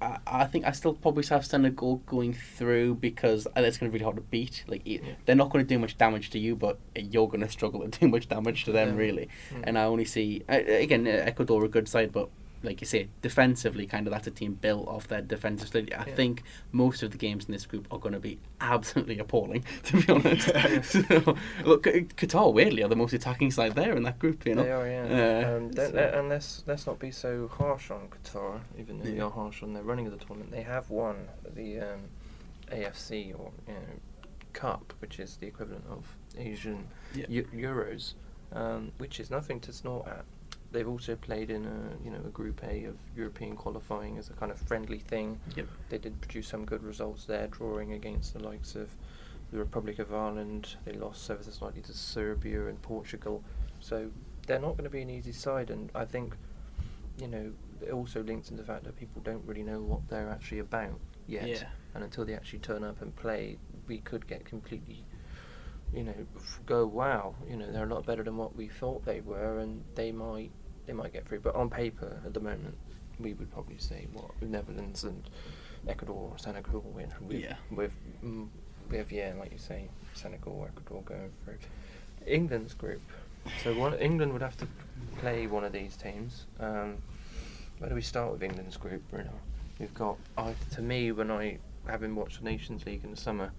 I, 0.00 0.18
I 0.26 0.44
think 0.46 0.64
I 0.66 0.72
still 0.72 0.94
probably 0.94 1.24
have 1.26 1.44
Senegal 1.46 1.96
going 2.06 2.32
through 2.32 2.96
because 2.96 3.46
it's 3.56 3.78
going 3.78 3.90
to 3.90 3.92
be 3.92 3.98
really 3.98 4.04
hard 4.04 4.16
to 4.16 4.22
beat. 4.22 4.64
Like 4.66 4.82
Yeah. 4.84 5.00
they're 5.26 5.34
not 5.36 5.50
going 5.50 5.64
to 5.64 5.68
do 5.68 5.78
much 5.78 5.96
damage 5.98 6.30
to 6.30 6.38
you, 6.38 6.56
but 6.56 6.78
you're 6.96 7.28
going 7.28 7.40
to 7.40 7.48
struggle 7.48 7.80
to 7.88 7.98
do 8.00 8.08
much 8.08 8.28
damage 8.28 8.64
to 8.64 8.72
them, 8.72 8.90
Yeah. 8.90 8.94
really. 8.96 9.28
Mm. 9.52 9.60
And 9.64 9.78
I 9.78 9.84
only 9.84 10.04
see 10.04 10.42
again 10.48 11.06
Ecuador 11.06 11.64
a 11.64 11.68
good 11.68 11.88
side, 11.88 12.12
but 12.12 12.28
like 12.62 12.80
you 12.80 12.86
say, 12.86 13.08
defensively, 13.22 13.86
kind 13.86 14.06
of 14.06 14.12
that's 14.12 14.26
a 14.26 14.30
team 14.30 14.54
built 14.54 14.88
off 14.88 15.06
their 15.08 15.20
defensive. 15.22 15.70
I 15.74 15.80
Yeah. 15.88 16.02
think 16.04 16.42
most 16.72 17.02
of 17.02 17.10
the 17.12 17.18
games 17.18 17.44
in 17.46 17.52
this 17.52 17.66
group 17.66 17.86
are 17.92 17.98
going 17.98 18.12
to 18.14 18.20
be 18.20 18.38
absolutely 18.60 19.18
appalling, 19.18 19.64
to 19.84 20.00
be 20.02 20.12
honest. 20.12 20.48
Yeah. 20.48 20.80
so, 20.82 21.36
look, 21.64 21.84
Qatar 21.84 22.52
weirdly 22.52 22.82
are 22.82 22.88
the 22.88 22.96
most 22.96 23.12
attacking 23.12 23.50
side 23.50 23.74
there 23.74 23.96
in 23.96 24.02
that 24.02 24.18
group. 24.18 24.44
You 24.46 24.56
know, 24.56 24.62
They 24.64 24.72
are, 24.72 24.88
yeah. 24.88 25.48
Uh, 25.52 25.56
um, 25.56 25.72
so- 25.72 26.12
and 26.14 26.28
let's 26.28 26.64
let's 26.66 26.86
not 26.86 26.98
be 26.98 27.10
so 27.10 27.48
harsh 27.48 27.90
on 27.90 28.08
Qatar, 28.08 28.60
even 28.78 28.98
though 28.98 29.04
we 29.10 29.16
Yeah. 29.16 29.24
are 29.24 29.30
harsh 29.30 29.62
on 29.62 29.72
their 29.74 29.82
running 29.84 30.06
of 30.06 30.18
the 30.18 30.24
tournament. 30.24 30.50
They 30.50 30.62
have 30.62 30.90
won 30.90 31.28
the 31.54 31.80
um, 31.80 32.00
AFC 32.70 33.32
or 33.38 33.50
you 33.66 33.74
know, 33.74 33.80
Cup, 34.52 34.92
which 35.00 35.20
is 35.20 35.36
the 35.36 35.46
equivalent 35.46 35.84
of 35.88 36.16
Asian 36.36 36.88
Yeah. 37.14 37.26
Eu- 37.28 37.44
Euros, 37.54 38.14
um, 38.52 38.92
which 38.98 39.20
is 39.20 39.30
nothing 39.30 39.60
to 39.60 39.72
snort 39.72 40.08
at. 40.08 40.24
They've 40.70 40.88
also 40.88 41.16
played 41.16 41.50
in 41.50 41.64
a 41.64 42.04
you 42.04 42.10
know 42.10 42.20
a 42.26 42.30
Group 42.30 42.62
A 42.62 42.84
of 42.84 42.96
European 43.16 43.56
qualifying 43.56 44.18
as 44.18 44.28
a 44.28 44.34
kind 44.34 44.52
of 44.52 44.58
friendly 44.58 44.98
thing. 44.98 45.40
Yep. 45.56 45.66
They 45.88 45.98
did 45.98 46.20
produce 46.20 46.48
some 46.48 46.64
good 46.64 46.82
results 46.82 47.24
there, 47.24 47.46
drawing 47.46 47.92
against 47.92 48.34
the 48.34 48.40
likes 48.40 48.74
of 48.74 48.90
the 49.50 49.58
Republic 49.58 49.98
of 49.98 50.12
Ireland. 50.14 50.76
They 50.84 50.92
lost 50.92 51.24
so 51.24 51.38
slightly 51.40 51.80
to 51.82 51.92
Serbia 51.92 52.66
and 52.66 52.80
Portugal. 52.82 53.42
So 53.80 54.10
they're 54.46 54.58
not 54.58 54.72
going 54.72 54.84
to 54.84 54.90
be 54.90 55.02
an 55.02 55.10
easy 55.10 55.32
side, 55.32 55.70
and 55.70 55.90
I 55.94 56.04
think, 56.04 56.34
you 57.18 57.28
know, 57.28 57.52
it 57.80 57.92
also 57.92 58.22
links 58.22 58.50
into 58.50 58.62
the 58.62 58.66
fact 58.66 58.84
that 58.84 58.96
people 58.96 59.22
don't 59.22 59.44
really 59.46 59.62
know 59.62 59.80
what 59.80 60.08
they're 60.08 60.30
actually 60.30 60.58
about 60.58 60.98
yet. 61.26 61.48
Yeah. 61.48 61.62
And 61.94 62.04
until 62.04 62.24
they 62.24 62.34
actually 62.34 62.58
turn 62.58 62.84
up 62.84 63.00
and 63.00 63.14
play, 63.14 63.58
we 63.86 63.98
could 63.98 64.26
get 64.26 64.44
completely, 64.44 65.04
you 65.94 66.02
know, 66.04 66.14
f- 66.36 66.60
go 66.66 66.86
wow, 66.86 67.34
you 67.48 67.56
know, 67.56 67.70
they're 67.70 67.84
a 67.84 67.94
lot 67.94 68.04
better 68.04 68.22
than 68.22 68.36
what 68.36 68.56
we 68.56 68.68
thought 68.68 69.04
they 69.04 69.20
were, 69.20 69.58
and 69.58 69.84
they 69.94 70.12
might 70.12 70.50
they 70.88 70.94
might 70.94 71.12
get 71.12 71.28
through. 71.28 71.40
But 71.40 71.54
on 71.54 71.70
paper, 71.70 72.20
at 72.24 72.34
the 72.34 72.40
moment, 72.40 72.74
we 73.20 73.34
would 73.34 73.52
probably 73.52 73.78
say 73.78 74.08
what 74.12 74.30
Netherlands 74.42 75.04
and 75.04 75.22
Ecuador, 75.86 76.32
Senegal 76.38 76.80
win. 76.80 77.12
With, 77.20 77.40
Yeah. 77.40 77.56
With 77.70 77.92
mm, 78.24 78.48
with 78.90 79.12
yeah, 79.12 79.34
like 79.38 79.52
you 79.52 79.58
say, 79.58 79.88
Senegal, 80.14 80.66
Ecuador 80.66 81.02
going 81.02 81.30
through. 81.44 81.58
England's 82.26 82.74
group. 82.74 83.02
So 83.62 83.74
one 83.74 83.94
England 83.98 84.32
would 84.32 84.42
have 84.42 84.56
to 84.56 84.66
play 85.18 85.46
one 85.46 85.62
of 85.62 85.72
these 85.72 85.94
teams. 85.96 86.46
Um, 86.58 86.96
where 87.78 87.90
do 87.90 87.94
we 87.94 88.00
start 88.02 88.32
with 88.32 88.42
England's 88.42 88.76
group, 88.76 89.02
Bruno? 89.10 89.30
We've 89.78 89.94
got, 89.94 90.16
I 90.36 90.54
to 90.72 90.82
me, 90.82 91.12
when 91.12 91.30
I 91.30 91.58
having 91.86 92.14
watched 92.16 92.38
the 92.38 92.44
Nations 92.44 92.84
League 92.86 93.04
in 93.04 93.10
the 93.10 93.16
summer, 93.16 93.52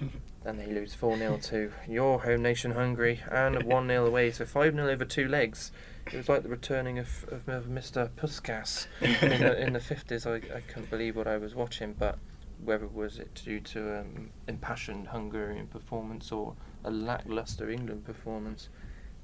and 0.44 0.58
they 0.58 0.66
lose 0.66 0.94
4 0.94 1.16
0 1.16 1.38
to 1.44 1.72
your 1.88 2.20
home 2.22 2.42
nation, 2.42 2.72
Hungary, 2.72 3.20
and 3.30 3.62
1 3.64 3.88
0 3.88 4.06
away, 4.06 4.30
so 4.30 4.44
5 4.44 4.74
0 4.74 4.88
over 4.88 5.04
two 5.04 5.28
legs. 5.28 5.72
It 6.12 6.16
was 6.16 6.28
like 6.28 6.42
the 6.42 6.48
returning 6.48 6.98
of, 6.98 7.24
of 7.28 7.44
Mr. 7.66 8.08
Puskas 8.08 8.86
in 9.00 9.40
the, 9.40 9.60
in 9.60 9.72
the 9.74 9.78
50s. 9.78 10.26
I, 10.26 10.56
I 10.56 10.60
couldn't 10.60 10.88
believe 10.88 11.16
what 11.16 11.26
I 11.26 11.36
was 11.36 11.54
watching, 11.54 11.94
but 11.98 12.18
whether 12.64 12.86
was 12.86 13.18
it 13.18 13.42
due 13.44 13.60
to 13.60 14.00
um, 14.00 14.30
impassioned 14.48 15.08
Hungarian 15.08 15.66
performance 15.66 16.32
or 16.32 16.54
a 16.82 16.90
lackluster 16.90 17.70
England 17.70 18.04
performance, 18.04 18.70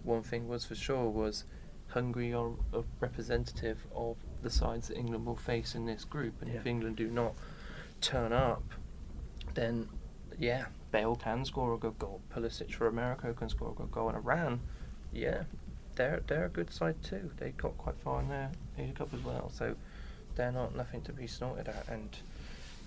one 0.02 0.22
thing 0.22 0.46
was 0.46 0.66
for 0.66 0.74
sure 0.74 1.08
was 1.08 1.44
Hungary 1.88 2.34
are 2.34 2.50
a 2.72 2.82
representative 3.00 3.86
of 3.94 4.18
the 4.42 4.50
sides 4.50 4.88
that 4.88 4.98
England 4.98 5.24
will 5.24 5.36
face 5.36 5.74
in 5.74 5.86
this 5.86 6.04
group, 6.04 6.42
and 6.42 6.54
if 6.54 6.66
England 6.66 6.96
do 6.96 7.08
not 7.08 7.34
turn 8.00 8.32
up, 8.32 8.62
then 9.54 9.88
yeah, 10.38 10.66
Bale 10.92 11.16
can 11.16 11.44
score 11.44 11.74
a 11.74 11.78
good 11.78 11.98
goal. 11.98 12.20
Pulisic 12.34 12.72
for 12.72 12.86
America 12.86 13.32
can 13.34 13.48
score 13.48 13.70
a 13.70 13.74
good 13.74 13.90
goal, 13.90 14.08
and 14.08 14.16
Iran, 14.16 14.60
yeah, 15.12 15.44
they're 15.96 16.22
they're 16.26 16.46
a 16.46 16.48
good 16.50 16.72
side 16.72 17.02
too. 17.02 17.30
They 17.38 17.50
got 17.50 17.76
quite 17.78 17.96
far 17.96 18.20
in 18.20 18.28
their 18.28 18.50
Asia 18.78 18.92
Cup 18.92 19.12
as 19.14 19.20
well, 19.24 19.50
so 19.50 19.74
they're 20.36 20.52
not 20.52 20.74
nothing 20.76 21.02
to 21.02 21.12
be 21.12 21.26
snorted 21.26 21.68
at. 21.68 21.86
And 21.88 22.16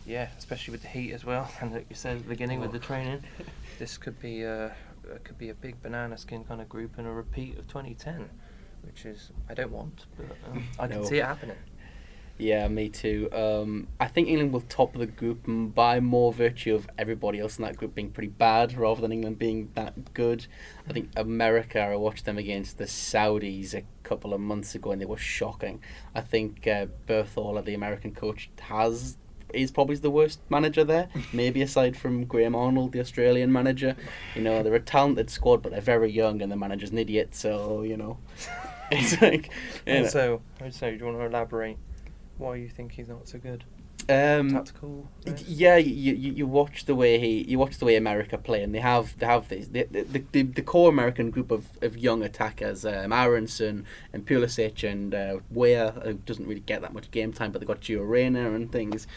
yeah, 0.05 0.29
especially 0.37 0.71
with 0.73 0.81
the 0.83 0.87
heat 0.89 1.11
as 1.13 1.23
well, 1.25 1.49
and 1.61 1.73
like 1.73 1.85
you 1.89 1.95
said 1.95 2.17
at 2.17 2.23
the 2.23 2.29
beginning 2.29 2.59
with 2.59 2.71
the 2.71 2.79
training, 2.79 3.23
this 3.79 3.97
could 3.97 4.19
be 4.19 4.43
a 4.43 4.75
could 5.23 5.37
be 5.37 5.49
a 5.49 5.53
big 5.53 5.81
banana 5.81 6.17
skin 6.17 6.43
kind 6.43 6.59
of 6.61 6.67
group 6.67 6.97
and 6.97 7.07
a 7.07 7.11
repeat 7.11 7.57
of 7.57 7.67
2010, 7.67 8.29
which 8.83 9.05
is 9.05 9.31
I 9.49 9.53
don't 9.53 9.71
want, 9.71 10.05
but 10.17 10.35
um, 10.51 10.63
I 10.79 10.87
can 10.87 11.01
No. 11.01 11.05
see 11.05 11.17
it 11.19 11.25
happening. 11.25 11.55
Yeah, 12.39 12.67
me 12.67 12.89
too. 12.89 13.29
Um, 13.31 13.87
I 13.99 14.07
think 14.07 14.27
England 14.27 14.53
will 14.53 14.61
top 14.61 14.93
the 14.93 15.07
group 15.07 15.41
by 15.47 15.99
more 15.99 16.31
virtue 16.31 16.75
of 16.75 16.87
everybody 16.97 17.39
else 17.39 17.57
in 17.57 17.63
that 17.63 17.77
group 17.77 17.95
being 17.95 18.11
pretty 18.11 18.29
bad 18.29 18.77
rather 18.77 19.01
than 19.01 19.11
England 19.11 19.39
being 19.39 19.71
that 19.73 20.13
good. 20.13 20.45
I 20.87 20.93
think 20.93 21.09
America, 21.15 21.79
I 21.79 21.95
watched 21.95 22.25
them 22.25 22.37
against 22.37 22.77
the 22.77 22.85
Saudis 22.85 23.73
a 23.73 23.83
couple 24.03 24.33
of 24.35 24.39
months 24.39 24.75
ago 24.75 24.91
and 24.91 25.01
they 25.01 25.05
were 25.05 25.17
shocking. 25.17 25.81
I 26.13 26.21
think 26.21 26.67
uh, 26.67 26.85
Berhalter, 27.07 27.65
the 27.65 27.73
American 27.73 28.13
coach, 28.13 28.51
has 28.59 29.17
is 29.53 29.71
probably 29.71 29.95
the 29.95 30.11
worst 30.11 30.41
manager 30.49 30.83
there, 30.83 31.07
maybe 31.33 31.61
aside 31.61 31.95
from 31.97 32.25
Graham 32.25 32.53
Arnold, 32.53 32.91
the 32.91 32.99
Australian 32.99 33.51
manager. 33.51 33.95
You 34.35 34.41
know, 34.41 34.61
they're 34.61 34.75
a 34.75 34.79
talented 34.79 35.29
squad, 35.31 35.63
but 35.63 35.71
they're 35.71 35.81
very 35.81 36.11
young 36.11 36.41
and 36.41 36.51
the 36.51 36.55
manager's 36.55 36.91
an 36.91 36.97
idiot, 36.99 37.33
so, 37.33 37.81
you 37.81 37.97
know. 37.97 38.19
It's 38.89 39.21
like. 39.21 39.49
you 39.85 39.95
know. 39.95 40.03
Also, 40.03 40.41
so 40.69 40.89
do 40.89 40.95
you 40.95 41.03
want 41.03 41.17
to 41.17 41.25
elaborate 41.25 41.77
why 42.37 42.55
you 42.55 42.69
think 42.69 42.93
he's 42.93 43.09
not 43.09 43.27
so 43.27 43.37
good? 43.37 43.63
Um, 44.09 44.51
Tactical. 44.51 45.09
Yeah, 45.45 45.75
you, 45.75 46.13
you 46.13 46.31
you 46.31 46.47
watch 46.47 46.85
the 46.85 46.95
way 46.95 47.19
he 47.19 47.43
you 47.43 47.59
watch 47.59 47.77
the 47.77 47.83
way 47.83 47.97
America 47.97 48.37
play, 48.37 48.63
and 48.63 48.73
they 48.73 48.79
have 48.79 49.17
they 49.19 49.25
have 49.25 49.49
this 49.49 49.67
the 49.67 49.83
the, 49.83 50.23
the, 50.31 50.43
the 50.43 50.61
core 50.61 50.89
American 50.89 51.29
group 51.29 51.51
of, 51.51 51.67
of 51.81 51.97
young 51.97 52.23
attackers, 52.23 52.85
um, 52.85 53.11
Aronson 53.11 53.85
and 54.13 54.25
Pulisic 54.25 54.89
and 54.89 55.13
uh, 55.13 55.39
Weah, 55.51 55.91
who 56.03 56.13
doesn't 56.13 56.47
really 56.47 56.61
get 56.61 56.81
that 56.83 56.93
much 56.93 57.11
game 57.11 57.33
time, 57.33 57.51
but 57.51 57.59
they 57.59 57.67
got 57.67 57.81
Gio 57.81 58.07
Reyna 58.07 58.53
and 58.53 58.71
things. 58.71 59.07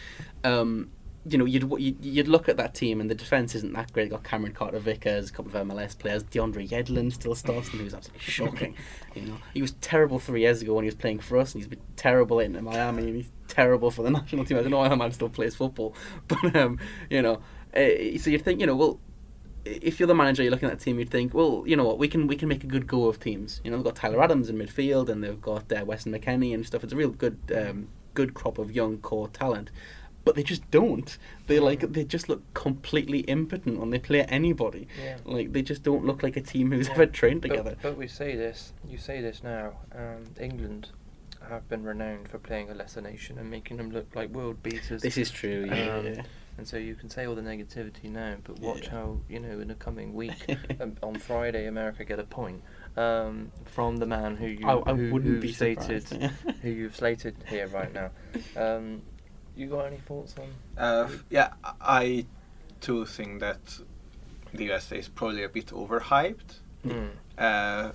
Um, 0.43 0.89
you 1.27 1.37
know, 1.37 1.45
you'd, 1.45 1.69
you'd 1.77 2.03
you'd 2.03 2.27
look 2.27 2.49
at 2.49 2.57
that 2.57 2.73
team, 2.73 2.99
and 2.99 3.09
the 3.09 3.15
defense 3.15 3.53
isn't 3.53 3.73
that 3.73 3.93
great. 3.93 4.05
They 4.05 4.09
got 4.09 4.23
Cameron 4.23 4.53
Carter 4.53 4.79
Vickers, 4.79 5.29
a 5.29 5.33
couple 5.33 5.55
of 5.55 5.67
MLS 5.67 5.97
players. 5.97 6.23
DeAndre 6.23 6.67
Yedlin 6.67 7.13
still 7.13 7.35
starts, 7.35 7.69
and 7.69 7.79
he 7.79 7.83
was 7.83 7.93
absolutely 7.93 8.21
shocking. 8.25 8.75
You 9.13 9.21
know, 9.23 9.37
he 9.53 9.61
was 9.61 9.73
terrible 9.81 10.17
three 10.17 10.41
years 10.41 10.61
ago 10.61 10.73
when 10.73 10.83
he 10.83 10.87
was 10.87 10.95
playing 10.95 11.19
for 11.19 11.37
us, 11.37 11.53
and 11.53 11.61
he's 11.61 11.67
been 11.67 11.81
terrible 11.95 12.39
in 12.39 12.61
Miami, 12.63 13.03
and 13.03 13.15
he's 13.15 13.31
terrible 13.47 13.91
for 13.91 14.01
the 14.01 14.09
national 14.19 14.45
team. 14.45 14.57
I 14.57 14.61
don't 14.61 14.71
know 14.71 14.79
why 14.79 14.89
that 14.89 14.95
man 14.95 15.11
still 15.11 15.29
plays 15.29 15.55
football, 15.55 15.95
but 16.27 16.55
um, 16.55 16.79
you 17.09 17.21
know, 17.21 17.35
uh, 17.75 18.17
so 18.17 18.29
you'd 18.29 18.43
think, 18.43 18.59
you 18.59 18.65
know, 18.65 18.75
well, 18.75 18.99
if 19.63 19.99
you're 19.99 20.07
the 20.07 20.15
manager, 20.15 20.41
you're 20.41 20.51
looking 20.51 20.69
at 20.69 20.79
that 20.79 20.83
team, 20.83 20.97
you'd 20.97 21.11
think, 21.11 21.35
well, 21.35 21.63
you 21.67 21.75
know 21.75 21.85
what, 21.85 21.99
we 21.99 22.07
can 22.07 22.25
we 22.25 22.35
can 22.35 22.49
make 22.49 22.63
a 22.63 22.67
good 22.67 22.87
go 22.87 23.05
of 23.05 23.19
teams. 23.19 23.61
You 23.63 23.69
know, 23.69 23.77
they've 23.77 23.85
got 23.85 23.95
Tyler 23.95 24.23
Adams 24.23 24.49
in 24.49 24.57
midfield, 24.57 25.07
and 25.09 25.23
they've 25.23 25.39
got 25.39 25.71
uh, 25.71 25.85
Weston 25.85 26.13
McKennie 26.13 26.53
and 26.53 26.65
stuff. 26.65 26.83
It's 26.83 26.93
a 26.93 26.95
real 26.95 27.11
good 27.11 27.37
um, 27.55 27.89
good 28.13 28.33
crop 28.33 28.57
of 28.57 28.71
young 28.71 28.97
core 28.97 29.27
talent. 29.27 29.69
But 30.23 30.35
they 30.35 30.43
just 30.43 30.69
don't. 30.69 31.17
They 31.47 31.59
like 31.59 31.79
they 31.93 32.03
just 32.03 32.29
look 32.29 32.41
completely 32.53 33.19
impotent 33.21 33.79
when 33.79 33.89
they 33.89 33.99
play 33.99 34.23
anybody. 34.23 34.87
Yeah. 35.03 35.17
Like 35.25 35.51
they 35.53 35.61
just 35.63 35.81
don't 35.83 36.05
look 36.05 36.21
like 36.21 36.37
a 36.37 36.41
team 36.41 36.71
who's 36.71 36.87
Yeah. 36.87 36.93
ever 36.93 37.05
trained 37.07 37.41
together. 37.41 37.75
But, 37.81 37.97
we 37.97 38.07
say 38.07 38.35
this, 38.35 38.73
you 38.87 38.97
say 38.97 39.21
this 39.21 39.43
now. 39.43 39.73
Um, 39.95 40.25
England 40.39 40.89
have 41.49 41.67
been 41.67 41.83
renowned 41.83 42.29
for 42.29 42.37
playing 42.37 42.69
a 42.69 42.75
lesser 42.75 43.01
nation 43.01 43.39
and 43.39 43.49
making 43.49 43.77
them 43.77 43.89
look 43.89 44.15
like 44.15 44.29
world 44.29 44.61
beaters. 44.61 45.01
This 45.01 45.17
is 45.17 45.31
true. 45.31 45.65
Yeah. 45.67 45.95
Um, 45.97 46.05
yeah. 46.05 46.21
and 46.59 46.67
so 46.67 46.77
you 46.77 46.93
can 46.93 47.09
say 47.09 47.25
all 47.25 47.33
the 47.33 47.41
negativity 47.41 48.03
now, 48.11 48.35
but 48.43 48.59
watch 48.59 48.83
Yeah. 48.83 48.91
how 48.91 49.17
you 49.27 49.39
know 49.39 49.59
in 49.59 49.69
the 49.69 49.75
coming 49.75 50.13
week 50.13 50.45
um, 50.79 50.97
on 51.01 51.15
Friday 51.15 51.65
America 51.65 52.05
get 52.05 52.19
a 52.19 52.23
point 52.25 52.61
um, 52.95 53.51
from 53.65 53.97
the 53.97 54.05
man 54.05 54.35
who 54.35 54.45
you 54.47 54.67
I, 54.67 54.91
I 54.91 54.93
who, 54.93 55.39
be 55.39 55.51
slated 55.51 56.07
surprised. 56.07 56.33
who 56.61 56.69
you've 56.69 56.95
slated 56.95 57.35
here 57.47 57.67
right 57.69 57.91
now. 57.91 58.11
Um, 58.55 59.01
you 59.55 59.67
got 59.67 59.85
any 59.85 59.97
thoughts 59.97 60.35
on? 60.37 60.47
Uh, 60.83 61.09
yeah, 61.29 61.53
I 61.81 62.25
too 62.79 63.05
think 63.05 63.39
that 63.41 63.59
the 64.53 64.65
USA 64.65 64.97
is 64.97 65.07
probably 65.07 65.43
a 65.43 65.49
bit 65.49 65.67
overhyped. 65.67 66.59
Mm. 66.85 67.09
Uh, 67.37 67.91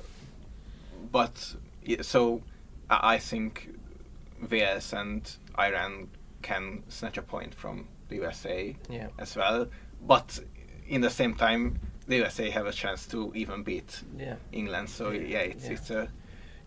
but 1.13 1.55
yeah, 1.85 2.03
so 2.03 2.43
I 2.91 3.19
think 3.19 3.69
VS 4.41 4.93
and 4.93 5.31
Iran 5.59 6.09
can 6.43 6.83
snatch 6.89 7.19
a 7.19 7.23
point 7.23 7.55
from 7.55 7.89
the 8.09 8.17
USA 8.17 8.77
Yeah. 8.89 9.09
as 9.19 9.35
well. 9.37 9.67
But 10.07 10.39
in 10.89 11.01
the 11.01 11.11
same 11.11 11.35
time, 11.35 11.81
the 12.07 12.17
USA 12.17 12.51
have 12.51 12.67
a 12.67 12.73
chance 12.73 13.07
to 13.09 13.33
even 13.35 13.63
beat 13.65 14.03
Yeah. 14.17 14.37
England. 14.53 14.89
So 14.91 15.11
Yeah, 15.11 15.39
it's 15.41 15.67
it's 15.69 15.91
a 15.91 16.09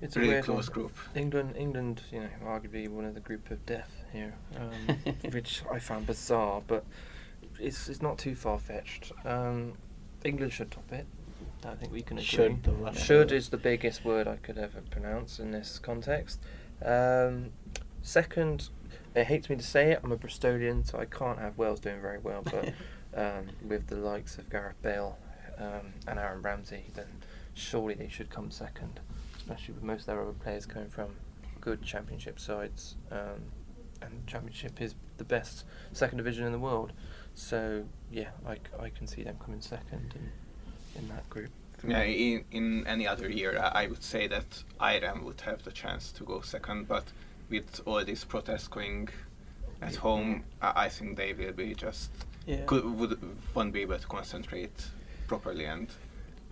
It's 0.02 0.16
really 0.18 0.30
weird 0.30 0.46
close 0.46 0.68
group. 0.70 0.92
England, 1.16 1.56
England, 1.58 2.02
you 2.12 2.20
know, 2.22 2.30
arguably 2.46 2.88
one 2.90 3.06
of 3.06 3.14
the 3.14 3.20
group 3.22 3.50
of 3.52 3.66
death 3.66 3.99
here, 4.12 4.34
um, 4.58 5.14
which 5.32 5.64
I 5.72 5.80
found 5.80 6.08
bizarre, 6.08 6.62
but 6.66 6.86
it's 7.60 7.90
it's 7.90 8.02
not 8.02 8.18
too 8.18 8.36
far 8.36 8.58
fetched. 8.58 9.12
Um, 9.26 9.74
England 10.24 10.54
should 10.54 10.72
top 10.72 10.92
it. 10.92 11.06
I 11.66 11.76
think 11.76 11.92
we 11.92 12.02
can 12.02 12.18
agree. 12.18 12.26
Should, 12.26 12.70
Should 12.94 13.32
is 13.32 13.50
the 13.50 13.58
biggest 13.58 14.06
word 14.06 14.28
I 14.28 14.38
could 14.38 14.58
ever 14.58 14.82
pronounce 14.90 15.40
in 15.40 15.52
this 15.52 15.78
context. 15.78 16.40
Um, 16.84 17.52
second, 18.02 18.70
it 19.14 19.26
hates 19.26 19.50
me 19.50 19.58
to 19.58 19.64
say 19.64 19.92
it. 19.92 20.00
I'm 20.04 20.12
a 20.12 20.18
Bristolian, 20.18 20.90
so 20.90 21.00
I 21.00 21.06
can't 21.06 21.40
have 21.40 21.58
Wales 21.58 21.80
doing 21.80 22.02
very 22.02 22.20
well. 22.20 22.44
But 22.44 22.74
um, 23.16 23.48
with 23.68 23.88
the 23.88 23.98
likes 23.98 24.38
of 24.38 24.50
Gareth 24.50 24.82
Bale 24.82 25.18
um, 25.58 25.94
and 26.08 26.18
Aaron 26.18 26.42
Ramsey, 26.42 26.86
then 26.94 27.08
surely 27.54 27.94
they 27.94 28.08
should 28.08 28.30
come 28.30 28.52
second, 28.52 29.02
especially 29.38 29.74
with 29.74 29.84
most 29.84 30.02
of 30.02 30.06
their 30.08 30.22
other 30.22 30.32
players 30.32 30.66
coming 30.66 30.90
from 30.90 31.10
good 31.60 31.82
championship 31.82 32.40
sides. 32.40 32.96
Um, 33.12 33.52
and 34.02 34.22
the 34.22 34.26
championship 34.32 34.82
is 34.82 34.96
the 35.18 35.24
best 35.24 35.66
second 35.94 36.18
division 36.18 36.46
in 36.46 36.52
the 36.52 36.60
world. 36.60 36.92
So 37.36 37.84
yeah, 38.12 38.30
I, 38.48 38.58
I 38.80 38.90
can 38.90 39.08
see 39.08 39.24
them 39.24 39.38
coming 39.44 39.62
second 39.62 40.14
in, 40.16 41.02
in 41.02 41.08
that 41.10 41.30
group. 41.30 41.50
Yeah, 41.88 42.02
in, 42.04 42.44
in 42.52 42.86
any 42.88 43.08
other 43.08 43.30
year, 43.30 43.58
I 43.74 43.88
would 43.88 44.04
say 44.04 44.28
that 44.28 44.64
Iran 44.82 45.24
would 45.24 45.40
have 45.42 45.64
the 45.64 45.72
chance 45.72 46.12
to 46.14 46.24
go 46.26 46.42
second, 46.42 46.88
but 46.90 47.06
with 47.50 47.80
all 47.86 48.04
these 48.04 48.26
protests 48.26 48.68
going 48.68 49.08
at 49.82 49.96
home, 49.96 50.44
I, 50.62 50.86
I 50.86 50.90
think 50.90 51.16
they 51.16 51.32
will 51.34 51.54
be 51.54 51.74
just 51.74 52.12
Yeah. 52.46 52.66
could, 52.66 52.84
would 52.84 53.18
won't 53.56 53.72
be 53.74 53.82
able 53.82 53.98
to 54.00 54.08
concentrate 54.08 54.90
properly, 55.28 55.66
and 55.66 55.88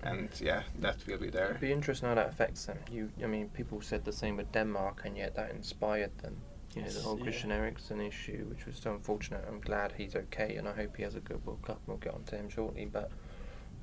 and 0.04 0.30
yeah, 0.39 0.62
that 0.80 0.96
will 1.08 1.18
be 1.18 1.30
there. 1.30 1.50
It'd 1.50 1.60
be 1.60 1.72
interesting 1.74 2.08
how 2.10 2.16
that 2.16 2.30
affects 2.30 2.66
them. 2.66 2.77
You, 2.92 3.10
I 3.24 3.27
mean, 3.27 3.50
people 3.50 3.82
said 3.82 4.06
the 4.06 4.13
same 4.13 4.38
with 4.38 4.51
Denmark, 4.54 5.01
and 5.06 5.18
yet 5.18 5.36
that 5.36 5.51
inspired 5.51 6.12
them. 6.20 6.38
You 6.77 6.84
know, 6.86 6.89
the 6.89 7.01
whole 7.01 7.17
yeah. 7.17 7.24
Christian 7.24 7.51
Eriksen 7.51 8.01
issue, 8.01 8.46
which 8.50 8.65
was 8.65 8.77
so 8.77 8.93
unfortunate. 8.93 9.43
I'm 9.48 9.60
glad 9.60 9.93
he's 9.98 10.15
okay, 10.15 10.55
and 10.55 10.67
I 10.67 10.74
hope 10.74 10.98
he 10.98 11.03
has 11.03 11.15
a 11.15 11.19
good 11.19 11.46
World 11.46 11.62
Cup. 11.63 11.79
We'll 11.88 11.98
get 11.98 12.13
on 12.13 12.24
to 12.25 12.36
him 12.36 12.50
shortly, 12.50 12.86
but 12.86 13.12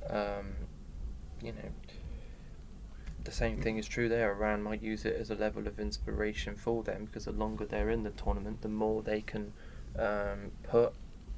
um, 0.08 0.54
you 1.42 1.52
know, 1.52 1.70
the 3.24 3.32
same 3.32 3.60
thing 3.60 3.78
is 3.78 3.86
true 3.86 4.08
there. 4.08 4.30
Iran 4.32 4.62
might 4.62 4.82
use 4.82 5.04
it 5.04 5.16
as 5.18 5.30
a 5.30 5.34
level 5.34 5.66
of 5.66 5.78
inspiration 5.78 6.56
for 6.56 6.82
them 6.82 7.06
because 7.06 7.24
the 7.24 7.32
longer 7.32 7.64
they're 7.64 7.90
in 7.90 8.02
the 8.02 8.10
tournament, 8.10 8.62
the 8.62 8.68
more 8.68 9.02
they 9.02 9.20
can 9.22 9.52
um, 9.98 10.52
put 10.62 10.92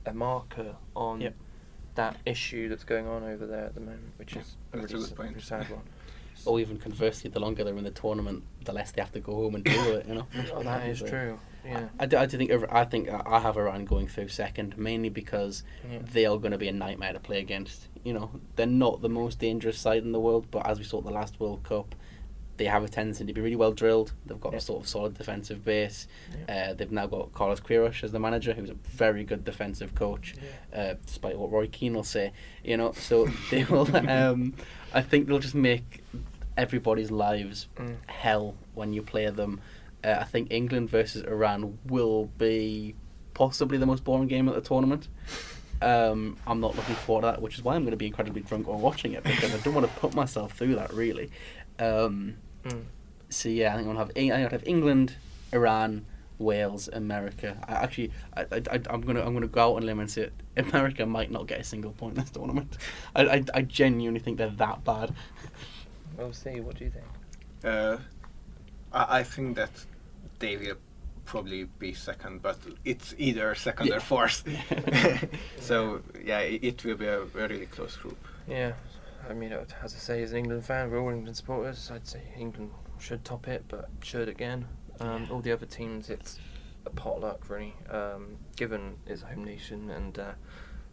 a 0.04 0.12
marker 0.14 0.76
on 0.94 1.20
Yep. 1.20 1.34
that 1.94 2.16
issue 2.26 2.68
that's 2.68 2.84
going 2.84 3.06
on 3.06 3.22
over 3.24 3.46
there 3.46 3.64
at 3.66 3.74
the 3.74 3.80
moment, 3.80 4.12
which 4.18 4.36
is 4.36 4.56
a 4.72 4.78
that's 4.78 4.92
really, 4.92 5.08
good 5.08 5.18
really 5.18 5.40
sad 5.40 5.70
one. 5.70 5.82
Or 6.44 6.60
even 6.60 6.78
conversely, 6.78 7.30
the 7.30 7.40
longer 7.40 7.64
they're 7.64 7.76
in 7.76 7.84
the 7.84 7.90
tournament, 7.90 8.42
the 8.64 8.72
less 8.72 8.92
they 8.92 9.00
have 9.00 9.12
to 9.12 9.20
go 9.20 9.34
home 9.34 9.54
and 9.54 9.64
deal 9.64 9.86
with 9.86 10.00
it. 10.00 10.08
You 10.08 10.14
know. 10.16 10.26
Oh, 10.54 10.62
that 10.62 10.86
is 10.88 10.98
So, 11.00 11.06
true. 11.08 11.38
Yeah. 11.64 11.88
I, 11.98 12.06
do, 12.06 12.16
I 12.16 12.26
do 12.26 12.36
think 12.36 12.50
I 12.70 12.84
think 12.84 13.08
I 13.08 13.40
have 13.40 13.56
Iran 13.56 13.84
going 13.86 14.06
through 14.06 14.28
second, 14.28 14.76
mainly 14.78 15.08
because 15.08 15.64
Yeah. 15.90 15.98
they 16.12 16.26
are 16.26 16.36
going 16.38 16.52
to 16.52 16.58
be 16.58 16.68
a 16.68 16.72
nightmare 16.72 17.12
to 17.12 17.18
play 17.20 17.38
against. 17.40 17.88
You 18.04 18.12
know, 18.12 18.30
they're 18.54 18.66
not 18.66 19.02
the 19.02 19.08
most 19.08 19.38
dangerous 19.40 19.78
side 19.78 20.02
in 20.04 20.12
the 20.12 20.20
world, 20.20 20.46
but 20.50 20.64
as 20.66 20.78
we 20.78 20.84
saw 20.84 20.98
at 20.98 21.04
the 21.04 21.10
last 21.10 21.40
World 21.40 21.64
Cup, 21.64 21.94
they 22.56 22.64
have 22.66 22.82
a 22.84 22.88
tendency 22.88 23.24
to 23.24 23.32
be 23.32 23.40
really 23.40 23.56
well 23.56 23.72
drilled. 23.72 24.12
They've 24.24 24.40
got 24.40 24.52
Yeah. 24.52 24.58
a 24.58 24.60
sort 24.60 24.82
of 24.82 24.88
solid 24.88 25.14
defensive 25.18 25.64
base. 25.64 26.06
Yeah. 26.48 26.68
Uh, 26.70 26.74
they've 26.74 26.90
now 26.92 27.06
got 27.06 27.32
Carlos 27.34 27.60
Queiroz 27.60 28.02
as 28.04 28.12
the 28.12 28.18
manager, 28.20 28.54
who's 28.54 28.70
a 28.70 28.74
very 28.74 29.24
good 29.24 29.44
defensive 29.44 29.94
coach, 29.94 30.34
Yeah. 30.72 30.80
uh, 30.80 30.94
despite 31.06 31.38
what 31.38 31.50
Roy 31.52 31.66
Keane 31.68 31.94
will 31.94 32.04
say. 32.04 32.32
You 32.64 32.76
know, 32.76 32.92
so 32.92 33.26
they 33.50 33.64
will. 33.64 33.94
Um, 34.08 34.54
I 34.94 35.02
think 35.02 35.26
they'll 35.28 35.38
just 35.38 35.54
make 35.54 36.02
everybody's 36.56 37.10
lives 37.10 37.68
Mm. 37.76 37.96
hell 38.06 38.54
when 38.74 38.92
you 38.92 39.02
play 39.02 39.28
them. 39.30 39.60
Uh, 40.02 40.16
I 40.20 40.24
think 40.24 40.50
England 40.50 40.88
versus 40.90 41.22
Iran 41.24 41.78
will 41.86 42.26
be 42.38 42.94
possibly 43.34 43.76
the 43.76 43.86
most 43.86 44.04
boring 44.04 44.28
game 44.28 44.48
at 44.48 44.54
the 44.54 44.60
tournament. 44.62 45.08
Um, 45.82 46.38
I'm 46.46 46.60
not 46.60 46.74
looking 46.74 46.94
forward 46.94 47.22
to 47.22 47.26
that, 47.26 47.42
which 47.42 47.56
is 47.58 47.62
why 47.64 47.74
I'm 47.74 47.82
going 47.82 47.90
to 47.90 47.98
be 47.98 48.06
incredibly 48.06 48.40
drunk 48.40 48.66
while 48.66 48.78
watching 48.78 49.12
it 49.12 49.24
because 49.24 49.54
I 49.54 49.58
don't 49.58 49.74
want 49.74 49.86
to 49.86 49.92
put 50.00 50.14
myself 50.14 50.52
through 50.56 50.76
that 50.76 50.92
really. 50.94 51.30
Um, 51.78 52.36
Mm. 52.68 52.84
so 53.28 53.48
yeah, 53.48 53.72
I 53.72 53.76
think 53.76 53.88
I'll 53.88 53.96
have 53.96 54.10
Eng- 54.16 54.32
I 54.32 54.36
think 54.36 54.44
I'll 54.52 54.58
have 54.58 54.66
England, 54.68 55.14
Iran, 55.52 56.04
Wales, 56.38 56.88
America. 56.92 57.56
I 57.68 57.72
actually, 57.84 58.12
I, 58.36 58.42
I, 58.42 58.62
I, 58.72 58.80
I'm 58.90 59.00
gonna 59.00 59.22
I'm 59.24 59.32
gonna 59.34 59.46
go 59.46 59.60
out 59.72 59.76
on 59.76 59.82
a 59.82 59.86
limb 59.86 60.00
and 60.00 60.10
say 60.10 60.30
America 60.56 61.06
might 61.06 61.30
not 61.30 61.46
get 61.46 61.60
a 61.60 61.64
single 61.64 61.92
point 61.92 62.14
in 62.16 62.22
this 62.22 62.30
tournament. 62.30 62.76
I, 63.14 63.22
I, 63.26 63.44
I 63.54 63.62
genuinely 63.62 64.20
think 64.20 64.38
they're 64.38 64.50
that 64.50 64.84
bad. 64.84 65.14
We'll 66.16 66.32
see. 66.32 66.60
What 66.60 66.76
do 66.78 66.84
you 66.84 66.90
think? 66.90 67.04
Uh, 67.64 67.98
I, 68.92 69.18
I 69.20 69.22
think 69.22 69.56
that 69.56 69.70
they 70.38 70.56
will 70.56 70.76
probably 71.24 71.64
be 71.78 71.92
second, 71.92 72.40
but 72.42 72.58
it's 72.84 73.14
either 73.18 73.54
second 73.54 73.88
Yeah. 73.88 73.96
or 73.96 74.00
fourth. 74.00 74.44
so 75.60 76.00
yeah, 76.24 76.40
it, 76.40 76.62
it 76.64 76.84
will 76.84 76.96
be 76.96 77.06
a, 77.06 77.22
a 77.22 77.24
really 77.48 77.66
close 77.66 77.96
group. 77.96 78.18
Yeah, 78.48 78.72
I 79.28 79.32
mean, 79.34 79.52
as 79.52 79.94
I 79.94 79.98
say, 79.98 80.22
as 80.22 80.32
an 80.32 80.38
England 80.38 80.64
fan, 80.64 80.90
we're 80.90 81.00
all 81.00 81.10
England 81.10 81.36
supporters. 81.36 81.90
I'd 81.92 82.06
say 82.06 82.22
England 82.38 82.70
should 82.98 83.24
top 83.24 83.48
it, 83.48 83.64
but 83.68 83.88
should 84.02 84.28
again. 84.28 84.66
Um, 85.00 85.28
all 85.30 85.40
the 85.40 85.52
other 85.52 85.66
teams, 85.66 86.08
it's 86.10 86.38
a 86.86 86.90
potluck 86.90 87.50
really. 87.50 87.74
Um, 87.90 88.36
given 88.56 88.96
it's 89.06 89.22
home 89.22 89.44
nation, 89.44 89.90
and 89.90 90.18
uh, 90.18 90.32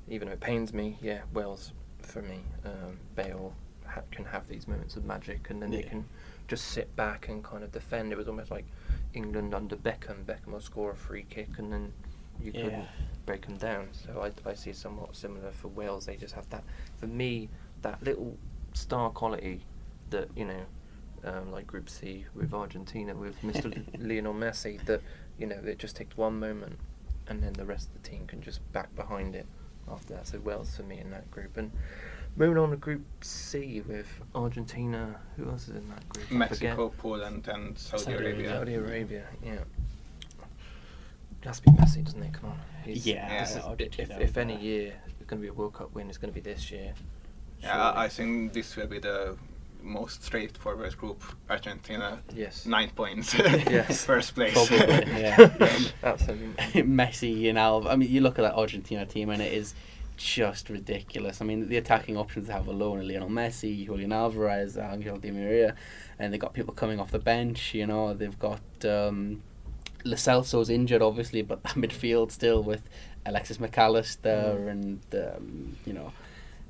even 0.07 0.27
though 0.27 0.33
it 0.33 0.39
pains 0.39 0.73
me, 0.73 0.97
yeah, 1.01 1.21
Wales 1.33 1.73
for 2.01 2.21
me, 2.21 2.39
um, 2.65 2.97
Bale 3.15 3.53
ha- 3.85 4.01
can 4.11 4.25
have 4.25 4.47
these 4.47 4.67
moments 4.67 4.95
of 4.95 5.05
magic, 5.05 5.49
and 5.49 5.61
then 5.61 5.71
they 5.71 5.83
can 5.83 6.05
just 6.47 6.65
sit 6.65 6.93
back 6.95 7.29
and 7.29 7.43
kind 7.43 7.63
of 7.63 7.71
defend. 7.71 8.11
It 8.11 8.17
was 8.17 8.27
almost 8.27 8.51
like 8.51 8.65
England 9.13 9.53
under 9.53 9.75
Beckham. 9.75 10.25
Beckham 10.25 10.47
will 10.53 10.59
score 10.59 10.91
a 10.91 10.95
free 10.95 11.25
kick, 11.29 11.49
and 11.57 11.71
then 11.71 11.93
you 12.41 12.51
Yeah. 12.53 12.63
couldn't 12.63 12.85
break 13.25 13.45
them 13.45 13.55
down. 13.57 13.87
So 13.93 14.21
I, 14.45 14.49
I 14.49 14.53
see 14.55 14.73
somewhat 14.73 15.15
similar 15.15 15.51
for 15.51 15.69
Wales. 15.69 16.07
They 16.07 16.17
just 16.17 16.33
have 16.33 16.49
that. 16.49 16.63
For 16.97 17.07
me, 17.07 17.47
that 17.83 18.01
little 18.03 18.37
star 18.73 19.09
quality 19.11 19.61
that 20.09 20.27
you 20.35 20.45
know, 20.45 20.65
um, 21.23 21.51
like 21.51 21.67
Group 21.67 21.89
C 21.89 22.25
with 22.35 22.53
Argentina 22.53 23.13
with 23.15 23.39
Mr. 23.41 23.65
Lionel 23.99 24.33
Messi. 24.33 24.83
That 24.85 25.01
you 25.37 25.45
know, 25.47 25.59
it 25.63 25.77
just 25.79 25.95
takes 25.95 26.17
one 26.17 26.39
moment, 26.39 26.77
and 27.27 27.41
then 27.43 27.53
the 27.53 27.65
rest 27.65 27.87
of 27.89 28.01
the 28.01 28.09
team 28.09 28.25
can 28.27 28.41
just 28.41 28.59
back 28.73 28.93
behind 28.95 29.35
it 29.35 29.45
after 29.91 30.13
that. 30.15 30.27
So 30.27 30.39
Wales 30.39 30.75
for 30.75 30.83
me 30.83 30.99
in 30.99 31.11
that 31.11 31.29
group, 31.31 31.55
and 31.57 31.71
moving 32.35 32.57
on 32.57 32.71
to 32.71 32.75
Group 32.77 33.03
C 33.21 33.81
with 33.81 34.07
Argentina. 34.33 35.19
Who 35.37 35.49
else 35.49 35.63
is 35.67 35.75
in 35.75 35.87
that 35.89 36.07
group? 36.09 36.31
Mexico. 36.31 36.93
Poland, 36.97 37.47
and 37.47 37.77
Saudi, 37.77 38.03
Saudi 38.03 38.15
Arabia. 38.17 38.49
Saudi 38.49 38.73
Arabia, 38.75 39.23
yeah. 39.43 39.51
It 41.41 41.47
has 41.47 41.59
to 41.59 41.63
be 41.71 41.77
Messi, 41.77 42.03
doesn't 42.05 42.23
it? 42.23 42.33
Come 42.33 42.51
on. 42.51 42.59
He's- 42.85 43.05
Yeah, 43.05 43.27
yeah, 43.27 43.43
is- 43.43 43.99
if, 43.99 44.09
if 44.21 44.37
any 44.37 44.57
year 44.61 44.93
it's 45.19 45.25
going 45.27 45.41
to 45.41 45.45
be 45.45 45.47
a 45.49 45.53
World 45.53 45.73
Cup 45.73 45.93
win, 45.93 46.07
it's 46.07 46.17
going 46.17 46.33
to 46.33 46.33
be 46.33 46.39
this 46.41 46.71
year. 46.71 46.93
Yeah, 47.63 47.93
I- 47.95 48.09
think 48.09 48.53
this 48.53 48.75
will 48.75 48.87
be 48.87 48.99
the 48.99 49.35
most 49.81 50.23
straightforward 50.23 50.95
group. 50.97 51.21
Argentina, 51.49 52.19
Yes. 52.33 52.65
nine 52.65 52.89
points. 52.91 53.33
Yes. 53.77 54.05
First 54.11 54.35
place. 54.35 54.53
Probably, 54.53 54.77
yeah. 55.21 55.49
Absolutely. 56.03 56.83
Messi 56.83 57.49
and 57.49 57.57
Alva. 57.57 57.89
I 57.89 57.95
mean, 57.95 58.09
you 58.09 58.21
look 58.21 58.39
at 58.39 58.43
that 58.43 58.55
Argentina 58.55 59.05
team, 59.05 59.29
and 59.29 59.41
it 59.41 59.51
is 59.53 59.73
just 60.15 60.69
ridiculous. 60.69 61.41
I 61.41 61.45
mean, 61.45 61.67
the 61.69 61.77
attacking 61.77 62.17
options 62.17 62.47
they 62.47 62.53
have 62.53 62.67
alone 62.67 62.99
are 62.99 63.03
Lionel 63.03 63.29
Messi, 63.29 63.85
Julian 63.85 64.13
Alvarez, 64.13 64.77
Angel 64.77 65.17
Di 65.17 65.31
Maria, 65.31 65.75
and 66.19 66.31
they've 66.31 66.39
got 66.39 66.53
people 66.53 66.73
coming 66.73 66.99
off 66.99 67.11
the 67.11 67.19
bench. 67.19 67.73
You 67.73 67.87
know, 67.87 68.13
they've 68.13 68.37
got 68.39 68.61
um, 68.85 69.41
Lo 70.05 70.15
Celso's 70.15 70.69
injured, 70.69 71.01
obviously, 71.01 71.41
but 71.41 71.63
that 71.63 71.73
midfield 71.75 72.31
still 72.31 72.61
with 72.63 72.83
Alexis 73.25 73.57
McAllister 73.57 74.55
Mm. 74.55 74.69
and 74.71 75.01
um, 75.13 75.77
you 75.85 75.93
know. 75.93 76.13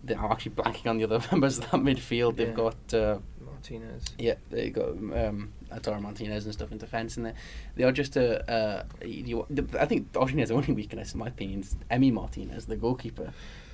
They- 0.04 0.16
I'm 0.16 0.32
actually 0.32 0.54
blanking 0.56 0.88
on 0.90 0.98
the 0.98 1.04
other 1.06 1.22
members 1.32 1.58
of 1.60 1.72
that 1.72 1.82
midfield. 1.82 2.36
They've 2.36 2.50
Yeah. 2.50 2.54
got 2.54 2.94
uh, 2.94 3.20
Martinez. 3.46 4.04
yeah, 4.18 4.36
they 4.50 4.70
got 4.70 4.90
um, 4.90 5.54
Atara 5.72 6.02
Martinez 6.02 6.46
and 6.46 6.54
stuff 6.54 6.72
in 6.72 6.78
defence, 6.78 7.16
and 7.18 7.26
they 7.28 7.34
they 7.76 7.84
are 7.84 7.92
just 7.92 8.16
a. 8.18 8.52
Uh, 8.52 8.84
you, 9.06 9.46
the, 9.50 9.66
I 9.80 9.86
think 9.86 10.08
Argentina's 10.16 10.52
only 10.52 10.74
weakness, 10.74 11.14
in 11.14 11.20
my 11.20 11.28
opinion, 11.28 11.62
is 11.62 11.76
Emi 11.90 12.12
Martinez, 12.12 12.66
the 12.66 12.76
goalkeeper. 12.76 13.32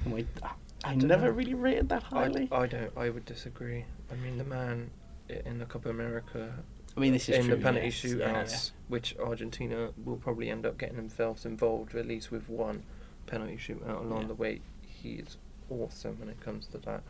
I, 0.07 0.25
I, 0.83 0.95
don't 0.95 1.07
never 1.07 1.25
know. 1.25 1.31
really 1.31 1.53
rated 1.55 1.89
that 1.89 2.03
highly. 2.03 2.47
I 2.51 2.67
don't. 2.67 2.91
I 2.95 3.09
would 3.09 3.25
disagree. 3.25 3.85
I 4.11 4.15
mean, 4.15 4.37
the 4.37 4.43
man 4.45 4.91
in 5.45 5.59
the 5.59 5.65
Copa 5.65 5.89
America 5.89 6.53
I 6.95 6.99
mean, 7.01 7.13
this 7.13 7.29
is 7.29 7.35
in 7.37 7.45
true. 7.45 7.55
the 7.55 7.61
penalty 7.61 7.87
yes, 7.87 7.95
shootouts, 8.01 8.51
yeah. 8.69 8.71
which 8.87 9.15
Argentina 9.19 9.89
will 10.03 10.17
probably 10.17 10.49
end 10.49 10.65
up 10.65 10.77
getting 10.77 10.95
themselves 10.97 11.45
involved, 11.45 11.95
at 11.95 12.05
least 12.07 12.31
with 12.31 12.49
one 12.49 12.83
penalty 13.27 13.57
shootout 13.57 14.01
along 14.01 14.21
Yeah. 14.21 14.27
the 14.27 14.33
way. 14.35 14.61
He 14.81 15.13
is 15.13 15.37
awesome 15.69 16.19
when 16.19 16.29
it 16.29 16.39
comes 16.41 16.67
to 16.67 16.77
that, 16.79 17.01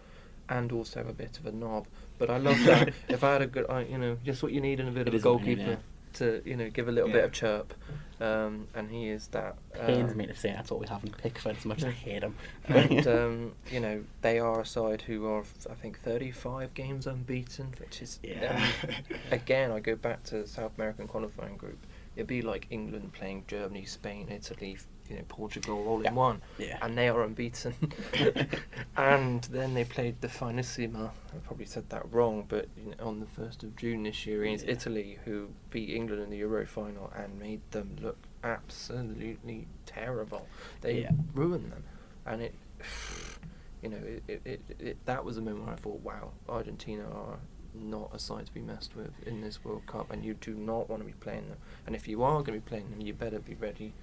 and 0.50 0.72
also 0.72 1.02
a 1.08 1.14
bit 1.14 1.38
of 1.40 1.46
a 1.46 1.52
knob. 1.52 1.88
But 2.18 2.30
I 2.30 2.38
love 2.38 2.62
that. 2.66 2.94
if 3.10 3.24
I 3.24 3.34
had 3.34 3.42
a 3.42 3.48
good, 3.48 3.66
I, 3.70 3.82
you 3.84 3.98
know, 3.98 4.18
just 4.26 4.44
what 4.44 4.52
you 4.52 4.62
need 4.62 4.80
in 4.80 4.88
a 4.88 4.92
bit 4.92 5.02
It 5.02 5.08
of 5.10 5.14
a 5.14 5.18
is 5.18 5.24
what 5.26 5.42
you 5.42 5.56
need, 5.56 5.58
goalkeeper 5.66 5.82
to, 6.14 6.42
you 6.46 6.56
know, 6.58 6.70
give 6.70 6.88
a 6.88 6.92
little 6.92 7.10
Yeah. 7.10 7.16
bit 7.18 7.24
of 7.26 7.32
chirp, 7.32 7.74
um, 8.20 8.68
and 8.74 8.90
he 8.92 9.10
is 9.10 9.28
that. 9.28 9.56
Pains 9.76 10.12
um, 10.12 10.18
me 10.18 10.26
to 10.28 10.36
say 10.36 10.52
that's 10.52 10.70
what 10.72 10.80
we 10.82 10.88
have 10.88 11.04
in 11.04 11.12
Pickford, 11.12 11.56
as 11.58 11.66
much 11.66 11.78
as 11.80 11.86
I 11.86 11.92
hate 11.92 12.24
him. 12.24 12.36
and 12.68 13.08
um, 13.18 13.52
you 13.72 13.80
know 13.80 14.04
they 14.22 14.40
are 14.40 14.60
a 14.62 14.66
side 14.66 15.04
who 15.04 15.26
are, 15.28 15.44
I 15.70 15.76
think, 15.76 16.00
35 16.00 16.74
games 16.74 17.08
unbeaten, 17.08 17.74
which 17.80 18.02
is 18.02 18.20
Yeah. 18.24 18.56
um, 18.84 18.90
again. 19.32 19.72
I 19.72 19.80
go 19.80 19.96
back 19.96 20.24
to 20.26 20.42
the 20.42 20.48
South 20.48 20.72
American 20.78 21.08
qualifying 21.08 21.56
group. 21.58 21.78
It'd 22.16 22.28
be 22.28 22.42
like 22.42 22.68
England 22.70 23.14
playing 23.14 23.46
Germany, 23.48 23.86
Spain, 23.86 24.28
Italy, 24.30 24.78
you 25.10 25.16
know, 25.16 25.24
Portugal 25.28 25.88
all 25.88 26.02
Yeah. 26.04 26.10
in 26.10 26.16
one, 26.16 26.42
yeah. 26.58 26.78
and 26.82 26.98
they 26.98 27.10
are 27.10 27.24
unbeaten. 27.24 27.74
and 28.98 29.44
then 29.46 29.74
they 29.74 29.84
played 29.84 30.22
the 30.22 30.28
Finissima. 30.28 31.10
I 31.34 31.38
probably 31.44 31.66
said 31.66 31.90
that 31.90 32.12
wrong, 32.12 32.46
but 32.48 32.68
you 32.78 32.92
know, 32.98 33.08
on 33.08 33.20
the 33.20 33.26
first 33.26 33.64
of 33.64 33.76
June 33.76 34.04
this 34.04 34.26
year 34.26 34.44
against 34.44 34.66
Yeah. 34.66 34.74
Italy, 34.74 35.18
who 35.26 35.50
beat 35.70 35.90
England 35.90 36.22
in 36.24 36.30
the 36.30 36.38
Euro 36.38 36.66
final 36.66 37.12
and 37.16 37.40
made 37.40 37.62
them 37.72 37.96
look 38.02 38.18
absolutely 38.44 39.68
terrible. 39.86 40.48
They 40.82 41.08
ruined 41.34 41.72
them, 41.72 41.84
and 42.26 42.42
it, 42.42 42.54
you 43.82 43.90
know, 43.90 43.98
it, 43.98 44.24
it, 44.28 44.42
it, 44.46 44.62
it 44.80 45.06
that 45.06 45.24
was 45.24 45.38
a 45.38 45.42
moment 45.42 45.66
where 45.66 45.74
I 45.74 45.78
thought, 45.78 46.02
wow, 46.02 46.32
Argentina 46.48 47.04
are 47.12 47.38
not 47.74 48.10
a 48.14 48.20
side 48.20 48.46
to 48.48 48.54
be 48.54 48.62
messed 48.62 48.96
with 48.96 49.12
in 49.26 49.42
this 49.42 49.64
World 49.64 49.86
Cup, 49.86 50.12
and 50.12 50.24
you 50.26 50.34
do 50.34 50.54
not 50.56 50.90
want 50.90 51.02
to 51.02 51.06
be 51.06 51.14
playing 51.14 51.48
them. 51.50 51.58
And 51.86 51.96
if 51.96 52.08
you 52.08 52.24
are 52.24 52.42
going 52.42 52.60
to 52.60 52.66
be 52.66 52.70
playing 52.70 52.90
them, 52.90 53.02
you 53.02 53.14
better 53.14 53.40
be 53.40 53.54
ready, 53.56 53.94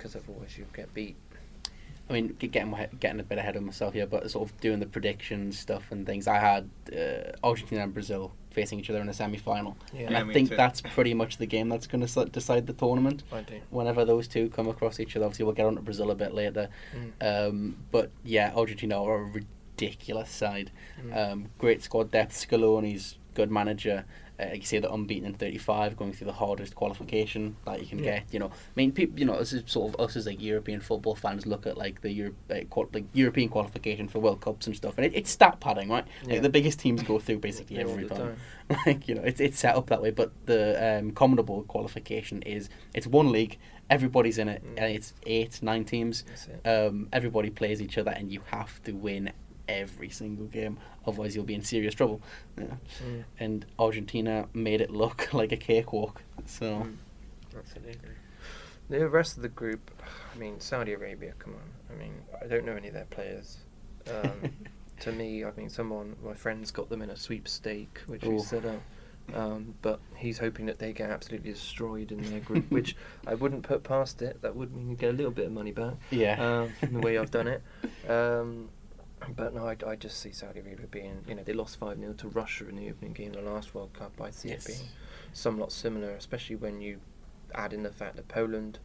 because 0.00 0.16
otherwise 0.16 0.56
you 0.56 0.64
get 0.72 0.92
beat. 0.94 1.16
I 2.08 2.12
mean, 2.14 2.34
getting 2.40 2.70
my, 2.70 2.88
getting 2.98 3.20
a 3.20 3.22
bit 3.22 3.38
ahead 3.38 3.54
of 3.54 3.62
myself 3.62 3.94
here, 3.94 4.06
but 4.06 4.28
sort 4.30 4.50
of 4.50 4.60
doing 4.60 4.80
the 4.80 4.86
predictions 4.86 5.56
stuff 5.58 5.92
and 5.92 6.04
things. 6.04 6.26
I 6.26 6.38
had 6.38 6.68
uh, 6.92 7.36
Argentina 7.44 7.84
and 7.84 7.94
Brazil 7.94 8.32
facing 8.50 8.80
each 8.80 8.90
other 8.90 9.00
in 9.00 9.08
a 9.08 9.12
semi 9.14 9.38
final, 9.38 9.76
Yeah. 9.94 10.06
and 10.06 10.10
Yeah, 10.12 10.24
I 10.24 10.32
think 10.32 10.48
too. 10.48 10.56
that's 10.56 10.80
pretty 10.80 11.14
much 11.14 11.36
the 11.36 11.46
game 11.46 11.68
that's 11.68 11.86
going 11.86 12.04
to 12.04 12.24
decide 12.24 12.66
the 12.66 12.72
tournament. 12.72 13.22
I 13.30 13.42
do. 13.42 13.60
Whenever 13.70 14.04
those 14.04 14.26
two 14.26 14.48
come 14.48 14.66
across 14.66 14.98
each 14.98 15.14
other, 15.14 15.24
obviously 15.26 15.44
we'll 15.44 15.54
get 15.54 15.66
on 15.66 15.76
to 15.76 15.82
Brazil 15.82 16.10
a 16.10 16.16
bit 16.16 16.34
later. 16.34 16.68
Mm. 16.96 17.48
Um, 17.48 17.76
but 17.92 18.10
yeah, 18.24 18.52
Argentina 18.56 19.00
are 19.00 19.22
a 19.22 19.24
ridiculous 19.24 20.30
side. 20.30 20.72
Mm. 21.06 21.16
Um, 21.32 21.46
great 21.58 21.80
squad 21.84 22.10
depth. 22.10 22.32
Scaloni's 22.34 23.18
good 23.34 23.52
manager. 23.52 24.04
Uh, 24.40 24.54
you 24.54 24.62
say 24.62 24.78
they're 24.78 24.90
unbeaten 24.90 25.26
in 25.26 25.34
35, 25.34 25.96
going 25.96 26.12
through 26.12 26.26
the 26.26 26.32
hardest 26.32 26.74
qualification 26.74 27.56
that 27.66 27.80
you 27.80 27.86
can 27.86 27.98
Yeah. 27.98 28.20
get. 28.20 28.32
You 28.32 28.38
know, 28.38 28.46
I 28.46 28.74
mean, 28.76 28.92
people, 28.92 29.18
you 29.18 29.26
know, 29.26 29.38
this 29.38 29.52
is 29.52 29.62
sort 29.66 29.92
of 29.94 30.00
us 30.00 30.16
as 30.16 30.26
like 30.26 30.40
European 30.40 30.80
football 30.80 31.14
fans 31.14 31.46
look 31.46 31.66
at 31.66 31.76
like 31.76 32.00
the 32.00 32.10
Euro- 32.12 32.34
uh, 32.50 32.60
qual- 32.70 32.88
like 32.92 33.04
European 33.12 33.48
qualification 33.50 34.08
for 34.08 34.18
World 34.20 34.40
Cups 34.40 34.66
and 34.66 34.74
stuff, 34.74 34.94
and 34.96 35.04
it, 35.04 35.12
it's 35.14 35.30
stat 35.30 35.60
padding, 35.60 35.88
right? 35.90 36.06
Yeah. 36.24 36.34
Like 36.34 36.42
the 36.42 36.48
biggest 36.48 36.80
teams 36.80 37.02
go 37.02 37.18
through 37.18 37.38
basically 37.38 37.78
every 37.84 38.04
the 38.04 38.14
time. 38.14 38.36
like 38.86 39.08
you 39.08 39.14
know, 39.14 39.22
it's 39.22 39.40
it's 39.40 39.58
set 39.58 39.74
up 39.76 39.88
that 39.88 40.00
way. 40.00 40.10
But 40.10 40.32
the 40.46 40.98
um, 40.98 41.10
Commodore 41.12 41.62
qualification 41.64 42.42
is 42.42 42.68
it's 42.94 43.06
one 43.06 43.32
league, 43.32 43.58
everybody's 43.90 44.38
in 44.38 44.48
it, 44.48 44.62
Mm. 44.64 44.74
and 44.78 44.94
it's 44.96 45.12
eight 45.26 45.62
nine 45.62 45.84
teams. 45.84 46.24
Um, 46.64 47.08
everybody 47.12 47.50
plays 47.50 47.82
each 47.82 47.98
other, 47.98 48.10
and 48.12 48.32
you 48.32 48.40
have 48.46 48.82
to 48.84 48.92
win 48.92 49.32
every 49.70 50.08
single 50.10 50.46
game, 50.46 50.78
otherwise 51.06 51.34
you'll 51.34 51.44
be 51.44 51.54
in 51.54 51.62
serious 51.62 51.94
trouble. 51.94 52.20
Yeah. 52.58 52.64
Mm. 53.04 53.24
And 53.38 53.66
Argentina 53.78 54.48
made 54.52 54.80
it 54.80 54.90
look 54.90 55.32
like 55.40 55.52
a 55.52 55.56
cakewalk. 55.56 56.22
So 56.46 56.66
Mm. 56.86 56.96
Absolutely. 57.56 58.10
The 58.88 59.08
rest 59.08 59.36
of 59.36 59.42
the 59.42 59.48
group, 59.48 59.90
I 60.34 60.38
mean, 60.38 60.58
Saudi 60.60 60.92
Arabia, 60.92 61.32
come 61.38 61.54
on. 61.54 61.94
I 61.94 61.98
mean, 62.00 62.12
I 62.42 62.46
don't 62.46 62.64
know 62.64 62.74
any 62.76 62.88
of 62.88 62.94
their 62.94 63.04
players. 63.06 63.58
Um, 64.08 64.52
to 65.00 65.12
me, 65.12 65.44
I 65.44 65.50
mean, 65.56 65.68
someone, 65.68 66.16
my 66.24 66.34
friend's 66.34 66.70
got 66.70 66.88
them 66.88 67.02
in 67.02 67.10
a 67.10 67.16
sweepstake, 67.16 68.00
which 68.06 68.22
we 68.22 68.34
Ooh. 68.36 68.40
set 68.40 68.64
up. 68.64 68.80
Um, 69.34 69.74
but 69.80 70.00
he's 70.16 70.38
hoping 70.38 70.66
that 70.66 70.80
they 70.80 70.92
get 70.92 71.08
absolutely 71.08 71.52
destroyed 71.52 72.10
in 72.10 72.20
their 72.30 72.40
group, 72.40 72.68
which 72.70 72.96
I 73.28 73.34
wouldn't 73.34 73.62
put 73.62 73.84
past 73.84 74.22
it. 74.22 74.42
That 74.42 74.56
would 74.56 74.74
mean 74.74 74.90
you 74.90 74.96
get 74.96 75.10
a 75.10 75.16
little 75.16 75.30
bit 75.30 75.46
of 75.46 75.52
money 75.52 75.70
back. 75.72 75.94
yeah, 76.10 76.62
um, 76.62 76.72
from 76.80 76.94
the 76.94 77.00
way 77.00 77.16
I've 77.16 77.30
done 77.30 77.46
it. 77.46 77.62
Um, 78.08 78.70
but 79.36 79.54
no, 79.54 79.66
I, 79.66 79.76
I 79.86 79.96
just 79.96 80.18
see 80.20 80.32
Saudi 80.32 80.60
Arabia 80.60 80.86
being, 80.90 81.24
you 81.28 81.34
know, 81.34 81.42
they 81.42 81.52
lost 81.52 81.78
5 81.78 81.98
0 81.98 82.12
to 82.14 82.28
Russia 82.28 82.68
in 82.68 82.76
the 82.76 82.88
opening 82.88 83.12
game 83.12 83.28
of 83.34 83.44
the 83.44 83.50
last 83.50 83.74
World 83.74 83.92
Cup. 83.92 84.12
I 84.20 84.30
see 84.30 84.48
Yes. 84.48 84.64
it 84.64 84.68
being 84.68 84.88
somewhat 85.32 85.72
similar, 85.72 86.10
especially 86.10 86.56
when 86.56 86.80
you 86.80 87.00
add 87.54 87.72
in 87.72 87.82
the 87.82 87.90
fact 87.92 88.16
that 88.16 88.28
Poland 88.28 88.78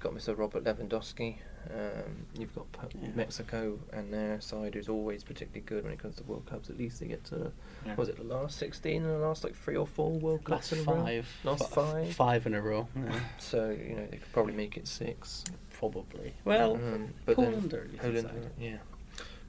got 0.00 0.12
Mr. 0.14 0.36
Robert 0.36 0.64
Lewandowski. 0.64 1.36
Um, 1.68 2.26
you've 2.38 2.54
got 2.54 2.70
Po- 2.70 2.88
Yeah. 3.02 3.08
Mexico 3.16 3.80
and 3.92 4.12
their 4.14 4.40
side, 4.40 4.76
is 4.76 4.88
always 4.88 5.24
particularly 5.24 5.62
good 5.62 5.82
when 5.82 5.92
it 5.92 5.98
comes 5.98 6.14
to 6.16 6.22
World 6.22 6.46
Cups. 6.46 6.70
At 6.70 6.78
least 6.78 7.00
they 7.00 7.06
get 7.08 7.24
to, 7.24 7.50
Yeah. 7.84 7.96
was 7.96 8.08
it 8.08 8.16
the 8.16 8.22
last 8.22 8.56
16 8.58 9.02
and 9.02 9.10
the 9.10 9.18
last 9.18 9.42
like 9.42 9.56
three 9.56 9.74
or 9.76 9.86
four 9.86 10.12
World 10.12 10.44
Cups 10.44 10.70
last 10.70 10.72
in 10.72 10.88
a 10.88 10.92
row? 10.92 11.02
five, 11.04 11.28
Last 11.42 11.70
fi- 11.70 11.92
five? 12.04 12.14
five 12.14 12.46
in 12.46 12.54
a 12.54 12.60
row. 12.62 12.86
Yeah, 12.94 13.18
So, 13.38 13.70
you 13.70 13.96
know, 13.96 14.06
they 14.06 14.18
could 14.18 14.32
probably 14.32 14.52
make 14.54 14.76
it 14.76 14.86
six. 14.86 15.42
probably. 15.72 16.34
Well, 16.44 16.76
Um, 16.76 17.12
but 17.24 17.36
then 17.36 17.46
Poland 17.52 17.70
decent 17.70 17.98
Poland, 18.28 18.50
yeah. 18.60 18.76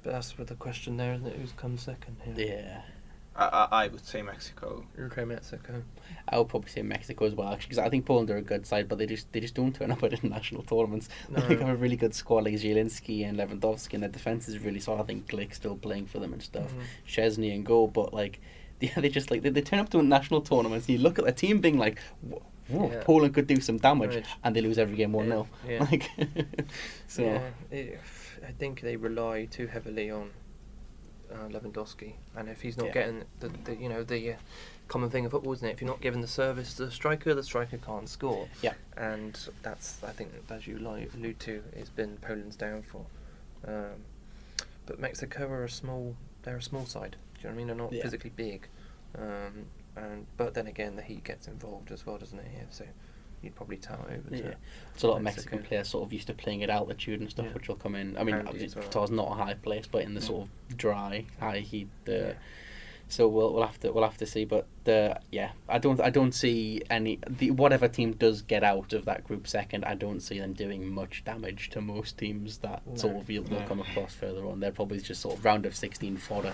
But 0.04 0.14
that's 0.14 0.32
for 0.32 0.44
the 0.44 0.56
question 0.56 0.98
there, 0.98 1.14
isn't 1.14 1.28
it? 1.28 1.36
Who's 1.38 1.52
come 1.54 1.78
second 1.78 2.18
here? 2.24 2.34
Yeah. 2.48 2.82
I, 3.36 3.46
I, 3.46 3.84
I 3.84 3.88
would 3.90 4.04
say 4.04 4.24
Mexico. 4.24 4.84
Okay, 5.00 5.24
Mexico. 5.24 5.84
I 6.28 6.40
would 6.40 6.48
probably 6.50 6.70
say 6.72 6.82
Mexico 6.82 7.26
as 7.26 7.36
well, 7.36 7.50
actually, 7.54 7.68
because 7.70 7.78
I 7.78 7.90
think 7.90 8.06
Poland 8.06 8.32
are 8.32 8.38
a 8.38 8.42
good 8.42 8.66
side, 8.66 8.88
but 8.90 8.98
they 8.98 9.06
just 9.06 9.32
they 9.32 9.40
just 9.40 9.54
don't 9.54 9.76
turn 9.76 9.92
up 9.96 10.02
at 10.04 10.14
international 10.14 10.64
tournaments. 10.64 11.08
No. 11.30 11.42
They 11.42 11.56
have 11.58 11.70
a 11.70 11.76
really 11.76 11.98
good 11.98 12.16
squad 12.16 12.46
like 12.46 12.56
Zielinski 12.56 13.28
and 13.28 13.38
Lewandowski, 13.38 13.94
and 13.94 14.02
their 14.04 14.10
defense 14.10 14.48
is 14.48 14.58
really 14.60 14.80
solid. 14.80 15.02
I 15.02 15.06
think 15.06 15.28
Glik 15.30 15.54
still 15.54 15.76
playing 15.78 16.08
for 16.08 16.18
them 16.20 16.34
and 16.34 16.42
stuff. 16.42 16.72
Mhm. 16.74 16.82
Szczesny 17.08 17.54
and 17.54 17.64
goal, 17.66 17.88
but 17.88 18.12
like 18.14 18.40
yeah, 18.82 19.00
they 19.00 19.10
just 19.10 19.30
like 19.30 19.44
they, 19.44 19.50
they 19.50 19.62
turn 19.62 19.80
up 19.80 19.90
to 19.90 20.02
national 20.02 20.42
tournaments. 20.42 20.88
And 20.88 20.98
you 20.98 21.04
look 21.04 21.20
at 21.20 21.26
the 21.26 21.32
team 21.32 21.60
being 21.62 21.78
like, 21.78 22.00
"Wh- 22.28 22.72
whoa, 22.72 22.90
Yeah. 22.92 23.04
Poland 23.04 23.36
could 23.36 23.46
do 23.46 23.60
some 23.62 23.78
damage, 23.78 24.12
Damage. 24.12 24.26
and 24.44 24.56
they 24.56 24.62
lose 24.62 24.80
every 24.80 24.96
game 24.96 25.14
one 25.14 25.28
0 25.28 25.48
Yeah. 25.68 25.84
Like, 25.92 26.10
so 27.08 27.22
Yeah, 27.22 27.42
it, 27.72 28.00
I 28.46 28.52
think 28.52 28.82
they 28.82 28.96
rely 28.96 29.46
too 29.46 29.68
heavily 29.68 30.10
on 30.12 30.32
uh, 31.32 31.48
Lewandowski, 31.50 32.14
and 32.36 32.48
if 32.50 32.62
he's 32.62 32.78
not 32.78 32.88
Yeah. 32.88 32.94
getting 32.94 33.24
the, 33.40 33.50
the 33.66 33.76
you 33.76 33.90
know 33.90 34.04
the 34.04 34.34
uh, 34.34 34.36
common 34.88 35.10
thing 35.10 35.26
of 35.26 35.32
football, 35.32 35.54
isn't 35.54 35.68
it? 35.68 35.72
If 35.74 35.82
you're 35.82 35.90
not 35.90 36.02
giving 36.02 36.22
the 36.22 36.28
service 36.28 36.74
to 36.76 36.86
the 36.86 36.92
striker, 36.92 37.34
the 37.34 37.44
striker 37.44 37.78
can't 37.78 38.08
score. 38.08 38.48
Yeah. 38.62 38.74
and 38.96 39.38
that's 39.62 40.04
I 40.04 40.12
think 40.12 40.32
as 40.50 40.68
you 40.68 40.78
allude 40.78 41.40
to, 41.42 41.64
it's 41.74 41.90
been 41.90 42.18
Poland's 42.18 42.56
downfall. 42.56 43.08
Um, 43.68 44.06
but 44.86 45.00
Mexico 45.00 45.48
are 45.50 45.66
a 45.66 45.70
small, 45.70 46.16
they're 46.44 46.58
a 46.58 46.62
small 46.62 46.86
side. 46.86 47.18
Do 47.36 47.42
you 47.42 47.44
know 47.44 47.50
what 47.50 47.54
I 47.54 47.58
mean? 47.58 47.68
They're 47.68 47.76
not 47.76 47.92
Yeah. 47.94 48.04
physically 48.04 48.32
big, 48.36 48.68
um, 49.18 49.66
and 49.98 50.28
but 50.38 50.54
then 50.54 50.68
again, 50.68 50.96
the 50.96 51.02
heat 51.02 51.24
gets 51.26 51.48
involved 51.48 51.92
as 51.92 52.06
well, 52.06 52.18
doesn't 52.18 52.40
it? 52.40 52.48
Here, 52.52 52.68
so 52.70 52.86
you'd 53.42 53.56
probably 53.56 53.78
towel 53.78 54.06
over 54.10 54.36
Yeah. 54.36 54.42
to. 54.52 54.56
So 54.98 55.08
a 55.08 55.12
lot 55.12 55.18
of 55.18 55.24
Mexico. 55.24 55.42
Mexican 55.52 55.64
players 55.68 55.88
sort 55.90 56.06
of 56.06 56.14
used 56.14 56.28
to 56.28 56.34
playing 56.34 56.62
it 56.62 56.70
altitude 56.70 57.20
and 57.22 57.30
stuff, 57.30 57.46
Yeah. 57.48 57.54
which 57.54 57.68
will 57.68 57.76
come 57.76 57.96
in. 57.96 58.18
I 58.18 58.24
mean, 58.24 58.36
Handy 58.36 58.50
obviously 58.50 58.82
well. 58.94 59.08
Not 59.08 59.32
a 59.32 59.44
high 59.44 59.54
place, 59.54 59.86
but 59.92 60.04
in 60.04 60.14
the 60.16 60.22
Yeah. 60.22 60.28
sort 60.28 60.48
of 60.70 60.78
dry, 60.78 61.26
high 61.40 61.60
heat. 61.60 61.90
Uh, 62.08 62.12
Yeah. 62.12 62.34
So 63.10 63.26
we'll 63.30 63.54
we'll 63.54 63.66
have 63.66 63.80
to 63.80 63.94
we'll 63.94 64.04
have 64.04 64.18
to 64.18 64.26
see, 64.26 64.44
but 64.44 64.66
uh, 64.86 65.14
yeah, 65.32 65.52
I 65.70 65.78
don't 65.78 66.02
I 66.02 66.10
don't 66.10 66.34
see 66.34 66.82
any 66.90 67.20
the 67.26 67.52
whatever 67.52 67.88
team 67.88 68.12
does 68.12 68.42
get 68.42 68.66
out 68.66 68.92
of 68.92 69.06
that 69.06 69.24
group 69.24 69.48
second. 69.48 69.86
I 69.86 69.96
don't 69.96 70.20
see 70.20 70.40
them 70.40 70.52
doing 70.52 70.90
much 70.94 71.24
damage 71.24 71.70
to 71.70 71.80
most 71.80 72.18
teams 72.18 72.58
that 72.58 72.86
No. 72.86 72.96
sort 72.96 73.16
of 73.16 73.30
you'll, 73.30 73.46
they'll 73.46 73.62
No. 73.62 73.66
come 73.66 73.80
across 73.80 74.14
further 74.14 74.46
on. 74.46 74.60
They're 74.60 74.74
probably 74.74 75.00
just 75.00 75.22
sort 75.22 75.38
of 75.38 75.46
round 75.46 75.66
of 75.66 75.74
sixteen 75.74 76.18
fodder 76.18 76.54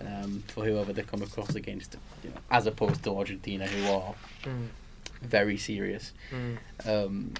um, 0.00 0.42
for 0.48 0.64
whoever 0.64 0.92
they 0.92 1.02
come 1.04 1.22
across 1.22 1.54
against, 1.54 1.96
you 2.24 2.30
know, 2.30 2.36
as 2.50 2.66
opposed 2.66 3.04
to 3.04 3.16
Argentina, 3.16 3.68
who 3.68 3.86
are 3.88 4.14
Mm. 4.42 4.70
Very 5.22 5.56
serious. 5.56 6.12
Mm. 6.30 6.56
Um, 6.86 7.34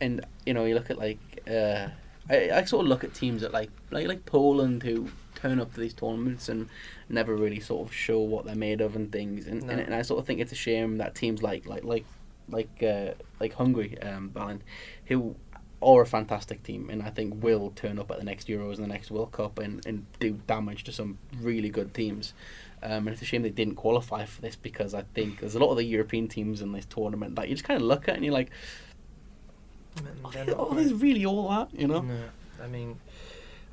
and 0.00 0.24
you 0.46 0.54
know, 0.54 0.64
you 0.64 0.74
look 0.74 0.90
at 0.90 0.98
like 0.98 1.18
uh, 1.48 1.88
I, 2.30 2.50
I 2.50 2.64
sort 2.64 2.84
of 2.84 2.88
look 2.88 3.04
at 3.04 3.14
teams 3.14 3.42
that 3.42 3.52
like 3.52 3.70
like 3.90 4.06
like 4.06 4.26
Poland 4.26 4.82
who 4.82 5.08
turn 5.34 5.60
up 5.60 5.74
to 5.74 5.80
these 5.80 5.94
tournaments 5.94 6.48
and 6.48 6.68
never 7.08 7.34
really 7.36 7.60
sort 7.60 7.86
of 7.86 7.94
show 7.94 8.20
what 8.20 8.44
they're 8.46 8.54
made 8.54 8.80
of 8.80 8.96
and 8.96 9.12
things. 9.12 9.46
And, 9.46 9.62
No. 9.64 9.72
and, 9.72 9.80
and 9.80 9.94
I 9.94 10.02
sort 10.02 10.20
of 10.20 10.26
think 10.26 10.40
it's 10.40 10.52
a 10.52 10.56
shame 10.56 10.98
that 10.98 11.14
teams 11.14 11.42
like 11.42 11.66
like 11.66 11.84
like 11.84 12.04
like 12.48 12.82
uh, 12.82 13.12
like 13.40 13.54
Hungary, 13.54 14.00
um, 14.02 14.30
Balint, 14.34 14.60
who 15.06 15.34
are 15.82 16.00
a 16.02 16.06
fantastic 16.06 16.62
team 16.62 16.88
and 16.88 17.02
I 17.02 17.10
think 17.10 17.42
will 17.44 17.70
turn 17.76 17.98
up 17.98 18.10
at 18.10 18.18
the 18.18 18.24
next 18.24 18.48
Euros 18.48 18.76
and 18.76 18.84
the 18.84 18.88
next 18.88 19.10
World 19.10 19.32
Cup 19.32 19.58
and, 19.58 19.84
and 19.84 20.06
do 20.18 20.40
damage 20.46 20.84
to 20.84 20.92
some 20.92 21.18
really 21.38 21.68
good 21.68 21.92
teams. 21.92 22.32
Um, 22.86 23.06
and 23.06 23.14
it's 23.14 23.22
a 23.22 23.24
shame 23.24 23.40
they 23.42 23.48
didn't 23.50 23.76
qualify 23.76 24.26
for 24.26 24.42
this 24.42 24.56
because 24.56 24.92
I 24.92 25.02
think 25.14 25.40
there's 25.40 25.54
a 25.54 25.58
lot 25.58 25.70
of 25.70 25.78
the 25.78 25.84
European 25.84 26.28
teams 26.28 26.60
in 26.60 26.72
this 26.72 26.84
tournament 26.84 27.34
that 27.36 27.48
you 27.48 27.54
just 27.54 27.64
kind 27.64 27.80
of 27.80 27.86
look 27.86 28.08
at 28.10 28.16
and 28.16 28.24
you're 28.24 28.34
like, 28.34 28.50
are 30.24 30.30
they're 30.32 30.44
they, 30.44 30.52
not 30.52 30.60
are 30.60 30.74
great. 30.74 30.86
they 30.88 30.92
really 30.92 31.24
all 31.24 31.48
that? 31.48 31.68
You 31.72 31.86
know? 31.88 32.00
No, 32.00 32.14
I 32.62 32.66
mean, 32.66 32.98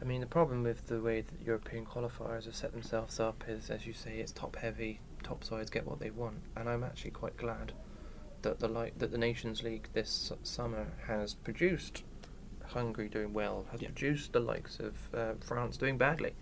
I 0.01 0.05
mean 0.05 0.21
the 0.21 0.27
problem 0.27 0.63
with 0.63 0.87
the 0.87 0.99
way 1.01 1.21
that 1.21 1.45
European 1.45 1.85
qualifiers 1.85 2.45
have 2.45 2.55
set 2.55 2.71
themselves 2.71 3.19
up 3.19 3.43
is, 3.47 3.69
as 3.69 3.85
you 3.85 3.93
say, 3.93 4.17
it's 4.19 4.31
top 4.31 4.55
heavy. 4.55 4.99
Top 5.23 5.43
sides 5.43 5.69
get 5.69 5.85
what 5.85 5.99
they 5.99 6.09
want, 6.09 6.37
and 6.55 6.67
I'm 6.67 6.83
actually 6.83 7.11
quite 7.11 7.37
glad 7.37 7.73
that 8.41 8.59
the 8.59 8.67
like 8.67 8.97
that 8.99 9.11
the 9.11 9.17
Nations 9.19 9.61
League 9.61 9.87
this 9.93 10.31
summer 10.41 10.87
has 11.05 11.35
produced 11.35 12.03
Hungary 12.65 13.07
doing 13.07 13.33
well, 13.33 13.65
has 13.71 13.81
Yeah. 13.81 13.89
produced 13.89 14.33
the 14.33 14.39
likes 14.39 14.79
of 14.79 14.95
uh, 15.13 15.33
France 15.41 15.77
doing 15.77 15.97
badly. 15.97 16.33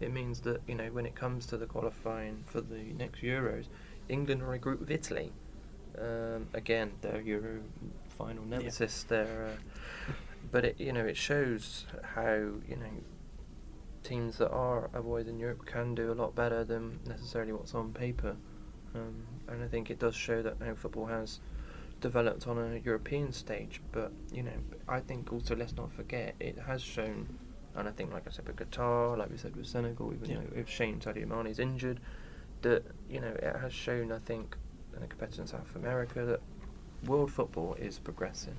It 0.00 0.12
means 0.12 0.40
that 0.40 0.60
you 0.66 0.74
know 0.74 0.88
when 0.92 1.06
it 1.06 1.14
comes 1.14 1.46
to 1.46 1.56
the 1.56 1.66
qualifying 1.66 2.44
for 2.46 2.60
the 2.60 2.92
next 2.96 3.22
Euros, 3.22 3.66
England 4.08 4.42
are 4.42 4.52
a 4.52 4.58
group 4.58 4.80
with 4.80 4.90
Italy. 4.90 5.32
Um, 5.98 6.48
again, 6.52 6.92
their 7.00 7.20
Euro 7.20 7.60
final 8.18 8.44
nemesis. 8.44 9.04
They're 9.04 9.50
uh, 10.08 10.12
but 10.50 10.64
it 10.64 10.80
you 10.80 10.92
know 10.92 11.04
it 11.04 11.16
shows 11.16 11.86
how 12.02 12.34
you 12.34 12.76
know 12.76 12.92
teams 14.02 14.38
that 14.38 14.50
are 14.50 14.88
avoiding 14.94 15.34
in 15.34 15.40
Europe 15.40 15.66
can 15.66 15.94
do 15.94 16.12
a 16.12 16.14
lot 16.14 16.34
better 16.34 16.62
than 16.64 17.00
necessarily 17.06 17.52
what's 17.52 17.74
on 17.74 17.92
paper, 17.92 18.36
um, 18.94 19.26
and 19.48 19.62
I 19.64 19.68
think 19.68 19.90
it 19.90 19.98
does 19.98 20.14
show 20.14 20.42
that 20.42 20.60
now 20.60 20.74
football 20.74 21.06
has 21.06 21.40
developed 22.00 22.46
on 22.46 22.58
a 22.58 22.78
European 22.78 23.32
stage. 23.32 23.80
But 23.92 24.12
you 24.32 24.42
know, 24.42 24.58
I 24.88 25.00
think 25.00 25.32
also 25.32 25.56
let's 25.56 25.74
not 25.76 25.90
forget 25.90 26.34
it 26.38 26.58
has 26.66 26.82
shown, 26.82 27.38
and 27.76 27.88
I 27.88 27.92
think 27.92 28.12
like 28.12 28.26
I 28.26 28.30
said 28.30 28.46
with 28.46 28.56
Qatar, 28.56 29.16
like 29.18 29.30
we 29.30 29.36
said 29.36 29.54
with 29.56 29.66
Senegal, 29.66 30.12
even 30.12 30.30
Yeah. 30.30 30.36
though 30.40 30.56
if 30.60 30.68
Shane 30.68 30.98
Sadio 31.00 31.26
Mane 31.28 31.46
is 31.46 31.58
injured, 31.58 32.00
that 32.62 32.82
you 33.08 33.20
know 33.20 33.28
it 33.42 33.56
has 33.56 33.72
shown 33.72 34.10
I 34.12 34.18
think 34.18 34.56
in 34.94 35.00
the 35.00 35.06
competitor 35.06 35.42
in 35.42 35.46
South 35.48 35.74
America 35.76 36.24
that 36.24 36.40
world 37.06 37.30
football 37.32 37.74
is 37.74 37.98
progressing. 37.98 38.56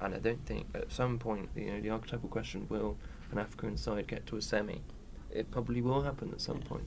And 0.00 0.14
I 0.14 0.18
don't 0.18 0.44
think 0.44 0.66
at 0.74 0.92
some 0.92 1.18
point, 1.18 1.48
you 1.54 1.66
know, 1.72 1.80
the 1.80 1.90
archetypal 1.90 2.28
question 2.28 2.66
will 2.68 2.96
an 3.32 3.38
African 3.38 3.76
side 3.76 4.06
get 4.06 4.26
to 4.26 4.36
a 4.36 4.42
semi? 4.42 4.82
It 5.30 5.50
probably 5.50 5.80
will 5.80 6.02
happen 6.02 6.30
at 6.32 6.40
some 6.40 6.58
Yeah. 6.58 6.68
point. 6.68 6.84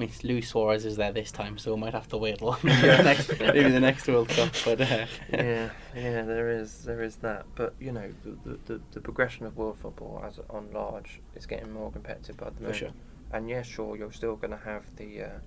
Mean, 0.00 0.10
Luis 0.22 0.48
Suarez 0.48 0.86
is 0.86 0.96
there 0.96 1.12
this 1.12 1.30
time, 1.30 1.58
so 1.58 1.74
we 1.74 1.78
might 1.78 1.92
have 1.92 2.08
to 2.08 2.16
wait 2.16 2.40
long. 2.40 2.56
maybe, 2.62 2.80
the 2.86 3.02
next, 3.02 3.38
maybe 3.38 3.68
the 3.68 3.80
next 3.80 4.08
World 4.08 4.30
Cup, 4.30 4.50
but 4.64 4.80
uh, 4.80 5.04
yeah, 5.30 5.68
yeah, 5.94 6.22
there 6.22 6.48
is 6.48 6.84
there 6.84 7.02
is 7.02 7.16
that. 7.16 7.44
But 7.54 7.74
you 7.78 7.92
know, 7.92 8.10
the 8.24 8.58
the, 8.64 8.80
the, 8.92 9.00
progression 9.02 9.44
of 9.44 9.58
world 9.58 9.76
football 9.76 10.24
as 10.26 10.40
on 10.48 10.72
large 10.72 11.20
is 11.34 11.44
getting 11.44 11.70
more 11.70 11.92
competitive 11.92 12.38
by 12.38 12.48
the 12.48 12.62
moment. 12.62 12.76
sure. 12.76 12.88
And 13.30 13.50
yeah, 13.50 13.60
sure, 13.60 13.94
you're 13.94 14.10
still 14.10 14.36
going 14.36 14.52
to 14.52 14.64
have 14.64 14.84
the 14.96 15.22
uh, 15.22 15.38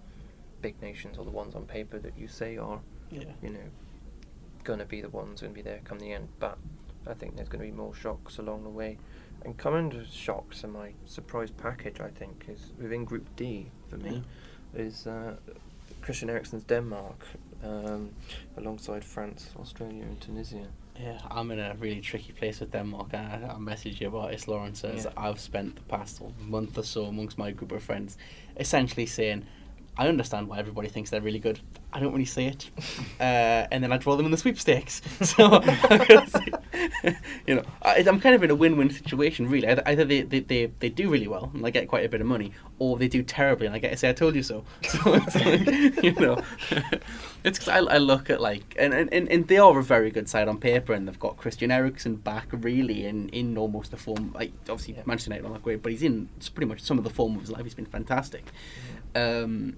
big 0.61 0.79
nations 0.83 1.17
or 1.17 1.25
the 1.25 1.31
ones 1.31 1.55
on 1.55 1.65
paper 1.65 1.97
that 1.97 2.15
you 2.15 2.27
say 2.27 2.57
are, 2.57 2.79
yeah, 3.09 3.23
you 3.41 3.49
know, 3.49 3.71
going 4.63 4.77
to 4.79 4.85
be 4.85 5.01
the 5.01 5.09
ones 5.09 5.41
going 5.41 5.51
to 5.51 5.57
be 5.57 5.63
there 5.63 5.79
come 5.83 5.97
the 5.97 6.13
end. 6.13 6.27
But 6.39 6.59
I 7.07 7.15
think 7.15 7.37
there's 7.37 7.49
going 7.49 7.65
to 7.65 7.71
be 7.71 7.75
more 7.75 7.95
shocks 7.95 8.37
along 8.37 8.65
the 8.65 8.69
way. 8.69 8.99
And 9.43 9.57
coming 9.57 9.89
to 9.89 10.05
shocks 10.05 10.63
and 10.63 10.73
my 10.73 10.91
surprise 11.05 11.49
package, 11.49 11.99
I 11.99 12.09
think, 12.09 12.45
is 12.47 12.71
within 12.79 13.03
Group 13.03 13.35
D 13.35 13.71
for 13.93 14.05
me, 14.05 14.23
is 14.75 15.07
uh, 15.07 15.35
Christian 16.01 16.29
Eriksen's 16.29 16.63
Denmark 16.63 17.25
um, 17.63 18.09
alongside 18.57 19.03
France, 19.03 19.49
Australia, 19.59 20.03
and 20.03 20.19
Tunisia. 20.21 20.67
yeah. 20.99 21.19
I'm 21.29 21.51
in 21.51 21.59
a 21.59 21.75
really 21.79 22.01
tricky 22.01 22.33
place 22.33 22.59
with 22.59 22.71
Denmark. 22.71 23.13
I, 23.13 23.39
I 23.49 23.57
messaged 23.57 24.01
you 24.01 24.07
about 24.07 24.31
this, 24.31 24.47
Lawrence. 24.47 24.83
As 24.83 25.05
Yeah. 25.05 25.11
I've 25.17 25.39
spent 25.39 25.75
the 25.75 25.81
past 25.83 26.21
month 26.39 26.77
or 26.77 26.83
so 26.83 27.05
amongst 27.05 27.37
my 27.37 27.51
group 27.51 27.71
of 27.71 27.83
friends, 27.83 28.17
essentially 28.57 29.05
saying, 29.05 29.45
I 29.97 30.07
understand 30.07 30.47
why 30.47 30.57
everybody 30.57 30.87
thinks 30.87 31.09
they're 31.11 31.21
really 31.21 31.39
good. 31.39 31.59
I 31.91 31.99
don't 31.99 32.11
really 32.11 32.25
see 32.25 32.45
it, 32.45 32.69
uh, 33.19 33.67
and 33.71 33.83
then 33.83 33.91
I 33.91 33.97
draw 33.97 34.15
them 34.15 34.25
in 34.25 34.31
the 34.31 34.37
sweepstakes. 34.37 35.01
So, 35.23 35.61
you 37.47 37.55
know, 37.55 37.63
I, 37.81 38.03
I'm 38.07 38.19
kind 38.19 38.35
of 38.35 38.43
in 38.43 38.51
a 38.51 38.55
win-win 38.55 38.89
situation, 38.89 39.47
really. 39.49 39.67
Either, 39.67 39.83
either 39.85 40.03
they, 40.05 40.21
they, 40.21 40.39
they, 40.39 40.65
they 40.79 40.89
do 40.89 41.09
really 41.09 41.27
well 41.27 41.49
and 41.53 41.65
I 41.65 41.69
get 41.69 41.87
quite 41.87 42.05
a 42.05 42.09
bit 42.09 42.19
of 42.21 42.27
money, 42.27 42.51
or 42.79 42.97
they 42.97 43.07
do 43.07 43.23
terribly 43.23 43.67
and 43.67 43.75
I 43.75 43.79
get 43.79 43.91
to 43.91 43.97
say 43.97 44.09
I 44.09 44.13
told 44.13 44.35
you 44.35 44.43
so. 44.43 44.63
So 44.83 45.13
it's 45.13 45.35
like, 45.35 46.03
you 46.03 46.13
know, 46.13 46.41
it's 47.43 47.59
'cause 47.59 47.69
I, 47.69 47.77
I 47.79 47.97
look 47.97 48.29
at 48.29 48.41
like 48.41 48.75
and, 48.79 48.93
and, 48.93 49.11
and, 49.13 49.47
they 49.47 49.57
are 49.57 49.77
a 49.79 49.83
very 49.83 50.11
good 50.11 50.27
side 50.29 50.47
on 50.47 50.57
paper, 50.59 50.93
and 50.93 51.07
they've 51.07 51.19
got 51.19 51.37
Christian 51.37 51.71
Eriksen 51.71 52.15
back 52.15 52.47
really 52.51 53.05
in, 53.05 53.29
in 53.29 53.57
almost 53.57 53.91
the 53.91 53.97
form. 53.97 54.31
Like 54.33 54.51
obviously 54.69 54.95
Yeah. 54.95 55.03
Manchester 55.05 55.29
United 55.31 55.47
are 55.47 55.51
not 55.51 55.63
great, 55.63 55.81
but 55.83 55.91
he's 55.91 56.03
in 56.03 56.29
pretty 56.53 56.67
much 56.67 56.81
some 56.81 56.97
of 56.97 57.03
the 57.03 57.09
form 57.09 57.35
of 57.35 57.41
his 57.41 57.51
life. 57.51 57.63
He's 57.63 57.73
been 57.75 57.85
fantastic. 57.85 58.45
Um, 59.15 59.77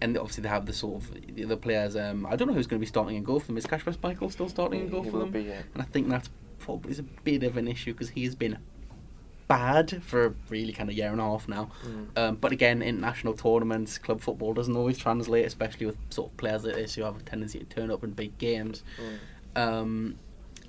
and 0.00 0.18
obviously 0.18 0.42
they 0.42 0.48
have 0.48 0.66
the 0.66 0.72
sort 0.72 1.02
of 1.02 1.34
the 1.34 1.44
other 1.44 1.56
players. 1.56 1.96
Um, 1.96 2.26
I 2.26 2.36
don't 2.36 2.48
know 2.48 2.54
who's 2.54 2.66
going 2.66 2.78
to 2.78 2.84
be 2.84 2.86
starting 2.86 3.16
in 3.16 3.24
goal 3.24 3.40
for 3.40 3.46
them. 3.46 3.56
Is 3.56 3.66
Kasper 3.66 3.92
Schmeichel 3.92 4.30
still 4.30 4.48
starting 4.48 4.80
in 4.80 4.88
goal 4.90 5.04
for 5.04 5.18
them? 5.18 5.30
be, 5.30 5.42
yeah. 5.42 5.62
And 5.72 5.82
I 5.82 5.86
think 5.86 6.08
that's 6.08 6.28
probably 6.58 6.92
is 6.92 6.98
a 6.98 7.02
bit 7.02 7.42
of 7.42 7.56
an 7.56 7.68
issue 7.68 7.92
because 7.92 8.10
he 8.10 8.24
has 8.24 8.34
been 8.34 8.58
bad 9.48 10.02
for 10.02 10.26
a 10.26 10.34
really 10.48 10.72
kind 10.72 10.88
of 10.88 10.96
year 10.96 11.10
and 11.10 11.20
a 11.20 11.24
half 11.24 11.48
now. 11.48 11.70
Mm. 11.86 12.18
Um, 12.18 12.36
but 12.36 12.52
again, 12.52 12.82
international 12.82 13.34
tournaments, 13.34 13.98
club 13.98 14.20
football 14.20 14.54
doesn't 14.54 14.76
always 14.76 14.98
translate, 14.98 15.46
especially 15.46 15.86
with 15.86 15.98
sort 16.10 16.30
of 16.30 16.36
players 16.36 16.64
like 16.64 16.74
this 16.74 16.94
who 16.94 17.02
have 17.02 17.16
a 17.16 17.22
tendency 17.22 17.58
to 17.58 17.64
turn 17.64 17.90
up 17.90 18.02
in 18.04 18.10
big 18.10 18.36
games. 18.38 18.82
Mm. 19.56 19.62
Um, 19.62 20.18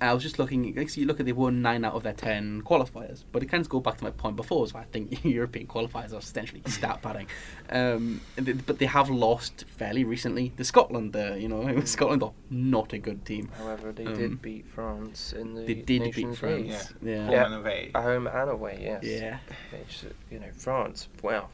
I 0.00 0.12
was 0.12 0.22
just 0.22 0.38
looking. 0.38 0.74
like, 0.74 0.90
so 0.90 1.00
You 1.00 1.06
look 1.06 1.20
at 1.20 1.26
they 1.26 1.32
won 1.32 1.62
nine 1.62 1.84
out 1.84 1.94
of 1.94 2.02
their 2.02 2.12
ten 2.12 2.62
qualifiers, 2.62 3.24
but 3.32 3.42
it 3.42 3.46
kind 3.46 3.62
of 3.62 3.68
goes 3.68 3.82
back 3.82 3.96
to 3.98 4.04
my 4.04 4.10
point 4.10 4.36
before. 4.36 4.66
So 4.66 4.78
I 4.78 4.84
think 4.84 5.24
European 5.24 5.66
qualifiers 5.66 6.12
are 6.12 6.18
essentially 6.18 6.62
stat 6.66 7.00
padding. 7.02 7.26
Um, 7.70 8.20
but 8.66 8.78
they 8.78 8.86
have 8.86 9.08
lost 9.08 9.64
fairly 9.68 10.04
recently 10.04 10.50
to 10.58 10.64
Scotland. 10.64 11.16
Uh, 11.16 11.34
you 11.34 11.48
know, 11.48 11.80
Scotland 11.84 12.22
are 12.22 12.32
not 12.50 12.92
a 12.92 12.98
good 12.98 13.24
team. 13.24 13.48
However, 13.56 13.92
they 13.92 14.04
Um, 14.06 14.14
did 14.14 14.42
beat 14.42 14.66
France 14.66 15.32
in 15.32 15.54
the 15.54 15.62
They 15.62 15.74
did 15.74 16.14
beat 16.14 16.34
France. 16.36 16.42
League. 16.42 16.66
Yeah. 17.02 17.22
Home 17.24 17.30
Yeah. 17.32 17.46
and 17.46 17.54
away. 17.54 17.90
Home 17.94 18.26
and 18.26 18.50
away, 18.50 18.78
yes. 18.82 19.02
Yeah. 19.04 19.38
It's, 19.72 20.04
you 20.30 20.38
know, 20.40 20.50
France. 20.56 21.08
Wow, 21.22 21.48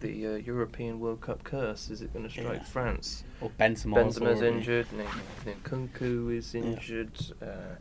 the 0.00 0.26
uh, 0.26 0.30
European 0.36 1.00
World 1.00 1.20
Cup 1.20 1.44
curse 1.44 1.90
is 1.90 2.02
it 2.02 2.12
going 2.12 2.24
to 2.24 2.30
strike 2.30 2.58
Yeah. 2.58 2.62
France? 2.64 3.24
Or 3.40 3.50
Benzema's, 3.58 4.18
Benzema's 4.18 4.42
injured. 4.42 4.86
Nkunku 5.44 6.36
is 6.36 6.54
Yeah. 6.54 6.62
injured. 6.62 7.18
Uh, 7.40 7.76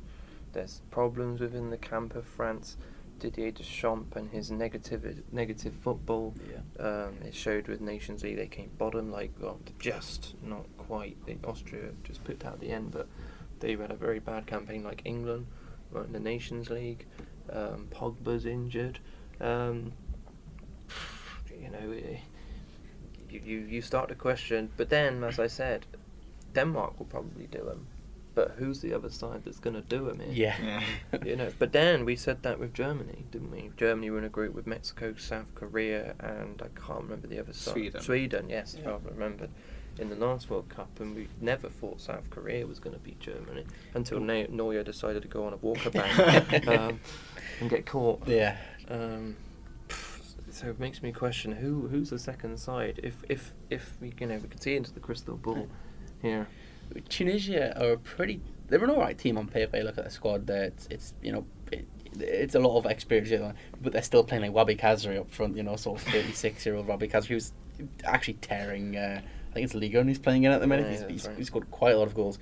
there's 0.54 0.82
problems 0.92 1.40
within 1.42 1.70
the 1.70 1.78
camp 1.78 2.16
of 2.16 2.26
France. 2.26 2.78
Didier 3.20 3.52
Deschamps 3.52 4.18
and 4.18 4.30
his 4.32 4.52
negative 4.52 5.24
negative 5.32 5.74
football. 5.76 6.34
Yeah. 6.50 6.86
Um, 6.86 7.14
it 7.24 7.34
showed 7.34 7.68
with 7.68 7.80
Nations 7.80 8.24
League 8.24 8.36
they 8.36 8.48
came 8.48 8.72
bottom, 8.78 9.12
like 9.12 9.32
well, 9.40 9.60
just 9.80 10.36
not 10.44 10.66
quite. 10.78 11.18
The 11.26 11.38
Austria 11.48 11.92
just 12.04 12.24
picked 12.26 12.44
out 12.46 12.60
the 12.60 12.72
end, 12.72 12.92
but 12.92 13.08
they 13.60 13.76
had 13.76 13.92
a 13.92 13.96
very 13.96 14.20
bad 14.20 14.46
campaign, 14.46 14.84
like 14.84 15.04
England, 15.06 15.48
were 15.92 16.04
in 16.04 16.12
the 16.12 16.20
Nations 16.20 16.70
League. 16.70 17.06
Um, 17.50 17.88
Pogba's 17.92 18.46
injured. 18.46 19.00
Um, 19.40 19.94
you 21.64 21.70
know, 21.70 21.92
eh, 21.94 22.18
you, 23.30 23.42
you 23.46 23.58
you 23.60 23.82
start 23.82 24.10
to 24.10 24.16
question. 24.16 24.70
But 24.78 24.90
then, 24.90 25.24
as 25.24 25.40
I 25.40 25.48
said, 25.48 25.86
Denmark 26.54 27.00
will 27.00 27.06
probably 27.08 27.48
do 27.48 27.64
them. 27.66 27.88
But 28.36 28.56
who's 28.58 28.82
the 28.82 28.94
other 28.96 29.12
side 29.12 29.42
that's 29.46 29.60
going 29.60 29.76
to 29.76 29.82
do 29.82 30.06
them? 30.06 30.20
Here? 30.20 30.56
Yeah. 30.62 30.82
Yeah. 31.12 31.24
you 31.26 31.36
know. 31.36 31.52
But 31.60 31.72
then 31.72 32.04
we 32.04 32.16
said 32.16 32.42
that 32.44 32.60
with 32.60 32.74
Germany, 32.74 33.26
didn't 33.32 33.52
we? 33.52 33.72
Germany 33.78 34.10
were 34.10 34.18
in 34.18 34.24
a 34.24 34.30
group 34.30 34.56
with 34.56 34.66
Mexico, 34.66 35.14
South 35.16 35.54
Korea, 35.54 36.16
and 36.20 36.60
I 36.62 36.68
can't 36.80 37.04
remember 37.04 37.28
the 37.28 37.40
other 37.40 37.54
side. 37.54 37.74
Sweden. 37.74 38.02
Sweden, 38.02 38.50
yes, 38.50 38.76
Yeah. 38.82 38.92
I 38.94 38.98
remembered. 39.10 39.50
In 40.00 40.10
the 40.10 40.16
last 40.16 40.50
World 40.50 40.70
Cup, 40.70 40.90
and 41.00 41.16
we 41.16 41.28
never 41.40 41.70
thought 41.70 42.02
South 42.02 42.28
Korea 42.32 42.66
was 42.66 42.80
going 42.80 42.96
to 42.96 43.00
beat 43.00 43.20
Germany 43.20 43.64
until 43.94 44.20
Neu- 44.20 44.50
Neuer 44.50 44.82
decided 44.84 45.22
to 45.22 45.28
go 45.28 45.46
on 45.46 45.54
a 45.54 45.58
walkabout 45.58 46.68
um, 46.90 47.00
and 47.60 47.70
get 47.70 47.86
caught. 47.86 48.28
yeah. 48.28 48.58
Um, 48.90 49.36
so 50.64 50.70
it 50.70 50.80
makes 50.80 51.04
me 51.04 51.12
question 51.12 51.52
who 51.52 51.88
who's 51.90 52.10
the 52.10 52.20
second 52.20 52.58
side. 52.58 53.00
If 53.04 53.24
if 53.28 53.54
if 53.70 53.96
we 54.00 54.14
you 54.18 54.28
know 54.28 54.38
we 54.38 54.48
can 54.48 54.62
see 54.62 54.76
into 54.76 54.94
the 54.94 55.02
crystal 55.02 55.36
ball 55.36 55.68
here. 56.22 56.48
Tunisia 57.10 57.78
are 57.82 57.94
a 57.94 57.98
pretty. 57.98 58.40
They're 58.68 58.84
an 58.84 58.90
alright 58.90 59.18
team 59.18 59.38
on 59.38 59.48
paper. 59.48 59.78
You 59.78 59.84
look 59.84 59.98
at 59.98 60.06
the 60.06 60.10
squad 60.10 60.48
there. 60.48 60.66
It's, 60.66 60.88
it's 60.90 61.14
you 61.22 61.32
know, 61.32 61.46
it, 61.72 61.88
it's 62.20 62.56
a 62.56 62.60
lot 62.60 62.78
of 62.78 62.86
experience, 62.86 63.30
you 63.30 63.40
know, 63.40 63.54
but 63.82 63.94
they're 63.94 64.02
still 64.02 64.24
playing 64.24 64.44
like 64.44 64.54
Wahbi 64.54 64.80
Khazri 64.80 65.20
up 65.20 65.32
front. 65.32 65.58
You 65.58 65.64
know, 65.64 65.76
sort 65.76 66.00
of 66.00 66.08
thirty-six 66.08 66.66
year 66.66 66.76
old 66.76 66.88
Wahbi 66.88 67.12
Khazri 67.12 67.28
who's 67.28 67.52
actually 68.06 68.36
tearing. 68.36 68.96
Uh, 68.96 69.22
I 69.22 69.54
think 69.54 69.66
it's 69.66 69.76
Liga 69.76 70.00
and 70.00 70.10
he's 70.10 70.18
playing 70.18 70.44
in 70.44 70.52
at 70.52 70.62
the 70.62 70.68
minute. 70.68 70.86
Yeah, 70.86 71.08
he's, 71.08 71.10
he's, 71.10 71.28
right. 71.28 71.38
he's 71.38 71.48
scored 71.48 71.70
quite 71.70 71.94
a 71.94 71.98
lot 71.98 72.08
of 72.08 72.16
goals. 72.16 72.40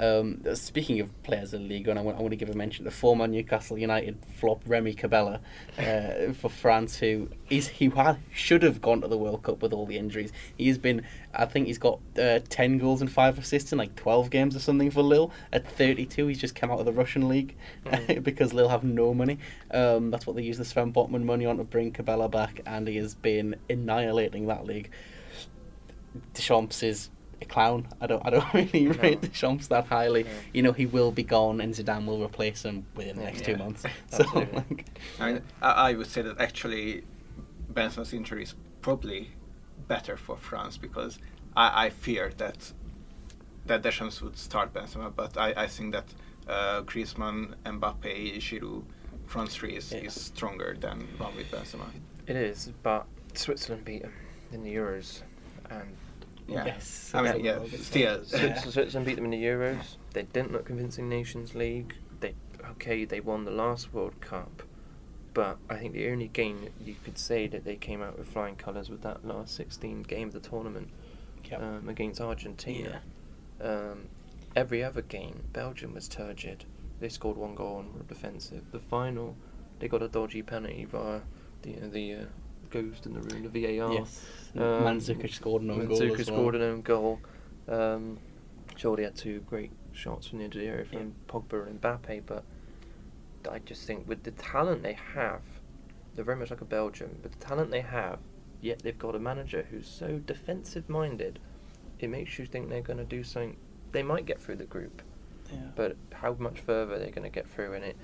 Um, 0.00 0.42
speaking 0.54 1.00
of 1.00 1.22
players 1.22 1.52
in 1.52 1.68
Liga, 1.68 1.90
and 1.90 1.98
I 1.98 2.02
want, 2.02 2.18
I 2.18 2.20
want 2.20 2.32
to 2.32 2.36
give 2.36 2.48
a 2.48 2.54
mention 2.54 2.84
to 2.84 2.90
the 2.90 2.96
former 2.96 3.26
Newcastle 3.26 3.76
United 3.78 4.18
flop 4.36 4.62
Remy 4.66 4.94
Cabella 4.94 5.40
uh, 5.78 6.32
for 6.32 6.48
France, 6.48 6.96
who 6.96 7.28
is 7.50 7.68
he 7.68 7.90
had, 7.90 8.18
should 8.32 8.62
have 8.62 8.80
gone 8.80 9.02
to 9.02 9.08
the 9.08 9.18
World 9.18 9.42
Cup 9.42 9.60
with 9.62 9.72
all 9.72 9.86
the 9.86 9.98
injuries. 9.98 10.32
He 10.56 10.68
has 10.68 10.78
been, 10.78 11.02
I 11.34 11.44
think 11.44 11.66
he's 11.66 11.78
got 11.78 12.00
uh, 12.18 12.40
ten 12.48 12.78
goals 12.78 13.00
and 13.00 13.12
five 13.12 13.38
assists 13.38 13.72
in 13.72 13.78
like 13.78 13.94
twelve 13.94 14.30
games 14.30 14.56
or 14.56 14.60
something 14.60 14.90
for 14.90 15.02
Lille. 15.02 15.30
At 15.52 15.70
thirty-two, 15.70 16.26
he's 16.26 16.40
just 16.40 16.54
come 16.54 16.70
out 16.70 16.80
of 16.80 16.86
the 16.86 16.92
Russian 16.92 17.28
league 17.28 17.54
Mm. 17.86 18.22
because 18.22 18.52
Lille 18.52 18.68
have 18.68 18.84
no 18.84 19.14
money. 19.14 19.38
Um, 19.70 20.10
that's 20.10 20.26
what 20.26 20.36
they 20.36 20.42
use 20.42 20.58
the 20.58 20.64
Sven 20.64 20.92
Botman 20.92 21.24
money 21.24 21.46
on 21.46 21.56
to 21.58 21.64
bring 21.64 21.92
Cabella 21.92 22.28
back, 22.28 22.60
and 22.66 22.86
he 22.86 22.96
has 22.96 23.14
been 23.14 23.56
annihilating 23.68 24.46
that 24.46 24.64
league. 24.64 24.90
Deschamps 26.34 26.82
is 26.82 27.10
a 27.42 27.44
clown. 27.46 27.88
I 28.00 28.06
don't 28.06 28.24
I 28.26 28.30
don't 28.30 28.54
really 28.54 28.86
No. 28.86 28.92
rate 29.02 29.20
Deschamps 29.20 29.68
that 29.68 29.86
highly. 29.86 30.24
No. 30.24 30.30
You 30.52 30.62
know, 30.62 30.72
he 30.72 30.86
will 30.86 31.10
be 31.12 31.22
gone 31.22 31.60
and 31.60 31.74
Zidane 31.74 32.06
will 32.06 32.22
replace 32.22 32.62
him 32.64 32.86
within 32.96 33.16
the 33.16 33.22
Yeah. 33.22 33.30
next 33.30 33.44
two 33.44 33.56
months. 33.56 33.84
So 34.10 34.24
like, 34.34 34.86
I, 35.20 35.32
mean, 35.32 35.42
I 35.62 35.70
I 35.90 35.94
would 35.94 36.06
say 36.08 36.22
that 36.22 36.40
actually 36.40 37.04
Benzema's 37.72 38.12
injury 38.12 38.42
is 38.42 38.54
probably 38.82 39.30
better 39.88 40.16
for 40.16 40.36
France 40.36 40.76
because 40.76 41.18
I, 41.56 41.86
I 41.86 41.90
fear 41.90 42.32
that 42.38 42.72
that 43.66 43.82
Deschamps 43.82 44.20
would 44.22 44.36
start 44.36 44.72
Benzema, 44.72 45.14
but 45.14 45.36
I, 45.36 45.52
I 45.64 45.66
think 45.66 45.92
that 45.92 46.06
uh, 46.48 46.82
Griezmann, 46.82 47.54
Mbappe, 47.64 48.36
Giroud 48.38 48.82
front 49.26 49.50
three 49.50 49.76
is, 49.76 49.92
Yeah. 49.92 50.00
is 50.00 50.14
stronger 50.14 50.76
than 50.80 51.06
one 51.18 51.36
with 51.36 51.50
Benzema. 51.50 51.86
It 52.26 52.36
is, 52.36 52.72
but 52.82 53.06
Switzerland 53.34 53.84
beat 53.84 54.02
them 54.02 54.12
in 54.52 54.64
the 54.64 54.74
Euros, 54.74 55.22
and 55.70 55.96
Yeah. 56.50 56.66
Yes. 56.66 57.10
I 57.14 57.18
mean, 57.22 57.24
that's 57.32 57.40
yeah, 57.44 57.52
what 57.52 57.60
we'll 57.62 57.70
get 57.70 57.80
still. 57.80 58.18
to. 58.18 58.24
Swiss- 58.24 58.42
Yeah. 58.42 58.60
Switzerland 58.60 59.06
beat 59.06 59.14
them 59.16 59.24
in 59.24 59.30
the 59.30 59.42
Euros. 59.44 59.96
They 60.12 60.22
didn't 60.24 60.52
look 60.52 60.66
convincing 60.66 61.08
Nations 61.08 61.54
League. 61.54 61.94
They 62.20 62.34
okay, 62.72 63.04
they 63.04 63.20
won 63.20 63.44
the 63.44 63.50
last 63.50 63.92
World 63.94 64.20
Cup, 64.20 64.62
but 65.34 65.58
I 65.68 65.76
think 65.76 65.94
the 65.94 66.08
only 66.10 66.28
game 66.28 66.68
you 66.84 66.94
could 67.04 67.18
say 67.18 67.46
that 67.48 67.64
they 67.64 67.76
came 67.76 68.02
out 68.02 68.18
with 68.18 68.28
flying 68.28 68.56
colours 68.56 68.90
was 68.90 69.00
that 69.00 69.24
last 69.26 69.54
16 69.56 70.02
game 70.02 70.28
of 70.28 70.34
the 70.34 70.40
tournament 70.40 70.88
Yep. 71.50 71.62
um, 71.62 71.88
against 71.88 72.20
Argentina. 72.20 73.00
Um, 73.60 74.06
every 74.54 74.84
other 74.84 75.02
game, 75.02 75.44
Belgium 75.52 75.94
was 75.94 76.06
turgid. 76.08 76.64
They 77.00 77.08
scored 77.08 77.36
one 77.36 77.54
goal 77.54 77.80
and 77.80 77.94
were 77.94 78.02
defensive. 78.02 78.70
The 78.72 78.78
final, 78.78 79.36
they 79.78 79.88
got 79.88 80.02
a 80.02 80.08
dodgy 80.08 80.42
penalty 80.42 80.84
via 80.84 81.20
the 81.62 81.72
the 81.88 82.14
uh, 82.14 82.24
ghost 82.70 83.06
in 83.06 83.12
the 83.14 83.20
room, 83.20 83.48
the 83.52 83.76
VAR. 83.78 83.92
Yes. 83.92 84.24
Um, 84.56 84.62
Mandzukic 84.62 85.32
scored 85.34 85.62
an 85.62 85.70
own 85.70 85.86
goal. 85.86 86.02
As 86.02 86.10
well. 86.10 86.24
scored 86.24 86.54
an 86.54 86.62
own 86.62 86.80
goal. 86.80 87.20
Um, 87.68 88.18
Jordi 88.76 89.04
had 89.04 89.14
two 89.16 89.40
great 89.40 89.70
shots 89.92 90.26
from 90.28 90.38
the 90.38 90.44
edge 90.46 90.56
of 90.56 90.62
the 90.62 90.68
area 90.68 90.84
from 90.84 90.98
Yeah. 90.98 91.04
Pogba 91.28 91.66
and 91.66 91.80
Mbappe, 91.80 92.22
but 92.26 92.44
I 93.50 93.58
just 93.58 93.86
think 93.86 94.08
with 94.08 94.22
the 94.24 94.30
talent 94.32 94.82
they 94.82 94.96
have, 95.14 95.42
they're 96.14 96.24
very 96.24 96.36
much 96.38 96.50
like 96.50 96.60
a 96.60 96.64
Belgium, 96.66 97.18
but 97.22 97.32
the 97.32 97.38
talent 97.38 97.70
they 97.70 97.80
have, 97.80 98.18
yet 98.60 98.80
they've 98.80 98.98
got 98.98 99.14
a 99.14 99.18
manager 99.18 99.66
who's 99.70 99.86
so 99.88 100.18
defensive 100.18 100.88
minded, 100.88 101.38
it 101.98 102.08
makes 102.08 102.38
you 102.38 102.46
think 102.46 102.68
they're 102.68 102.80
going 102.82 102.98
to 102.98 103.04
do 103.04 103.22
something. 103.22 103.56
They 103.92 104.02
might 104.02 104.26
get 104.26 104.40
through 104.40 104.56
the 104.56 104.64
group, 104.64 105.02
Yeah. 105.52 105.58
but 105.76 105.96
how 106.12 106.34
much 106.38 106.60
further 106.60 106.98
they're 106.98 107.10
going 107.10 107.22
to 107.24 107.28
get 107.30 107.48
through 107.48 107.72
in 107.74 107.82
it. 107.82 107.96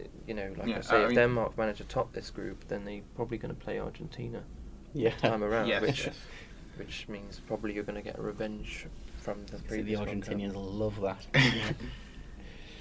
It- 0.00 0.10
You 0.26 0.34
know, 0.34 0.48
like 0.58 0.68
Yeah, 0.68 0.78
I 0.78 0.80
say, 0.80 0.96
I 0.96 1.02
if 1.02 1.08
mean- 1.08 1.16
Denmark 1.16 1.56
manage 1.58 1.78
to 1.78 1.84
top 1.84 2.12
this 2.12 2.30
group, 2.30 2.58
then 2.68 2.84
they're 2.84 3.02
probably 3.16 3.38
going 3.38 3.54
to 3.54 3.60
play 3.64 3.78
Argentina 3.80 4.42
yeah. 4.94 5.14
time 5.16 5.42
around, 5.44 5.66
Yes, 5.68 5.82
which 5.82 6.06
yes. 6.06 6.16
which 6.76 7.08
means 7.08 7.40
probably 7.46 7.74
you're 7.74 7.84
going 7.90 8.02
to 8.04 8.08
get 8.10 8.18
revenge 8.18 8.86
from 9.18 9.44
the 9.46 9.56
See, 9.58 9.62
the 9.62 9.68
previous 9.68 9.98
World 10.00 10.10
Argentinians 10.10 10.54
love 10.56 11.00
that. 11.02 11.26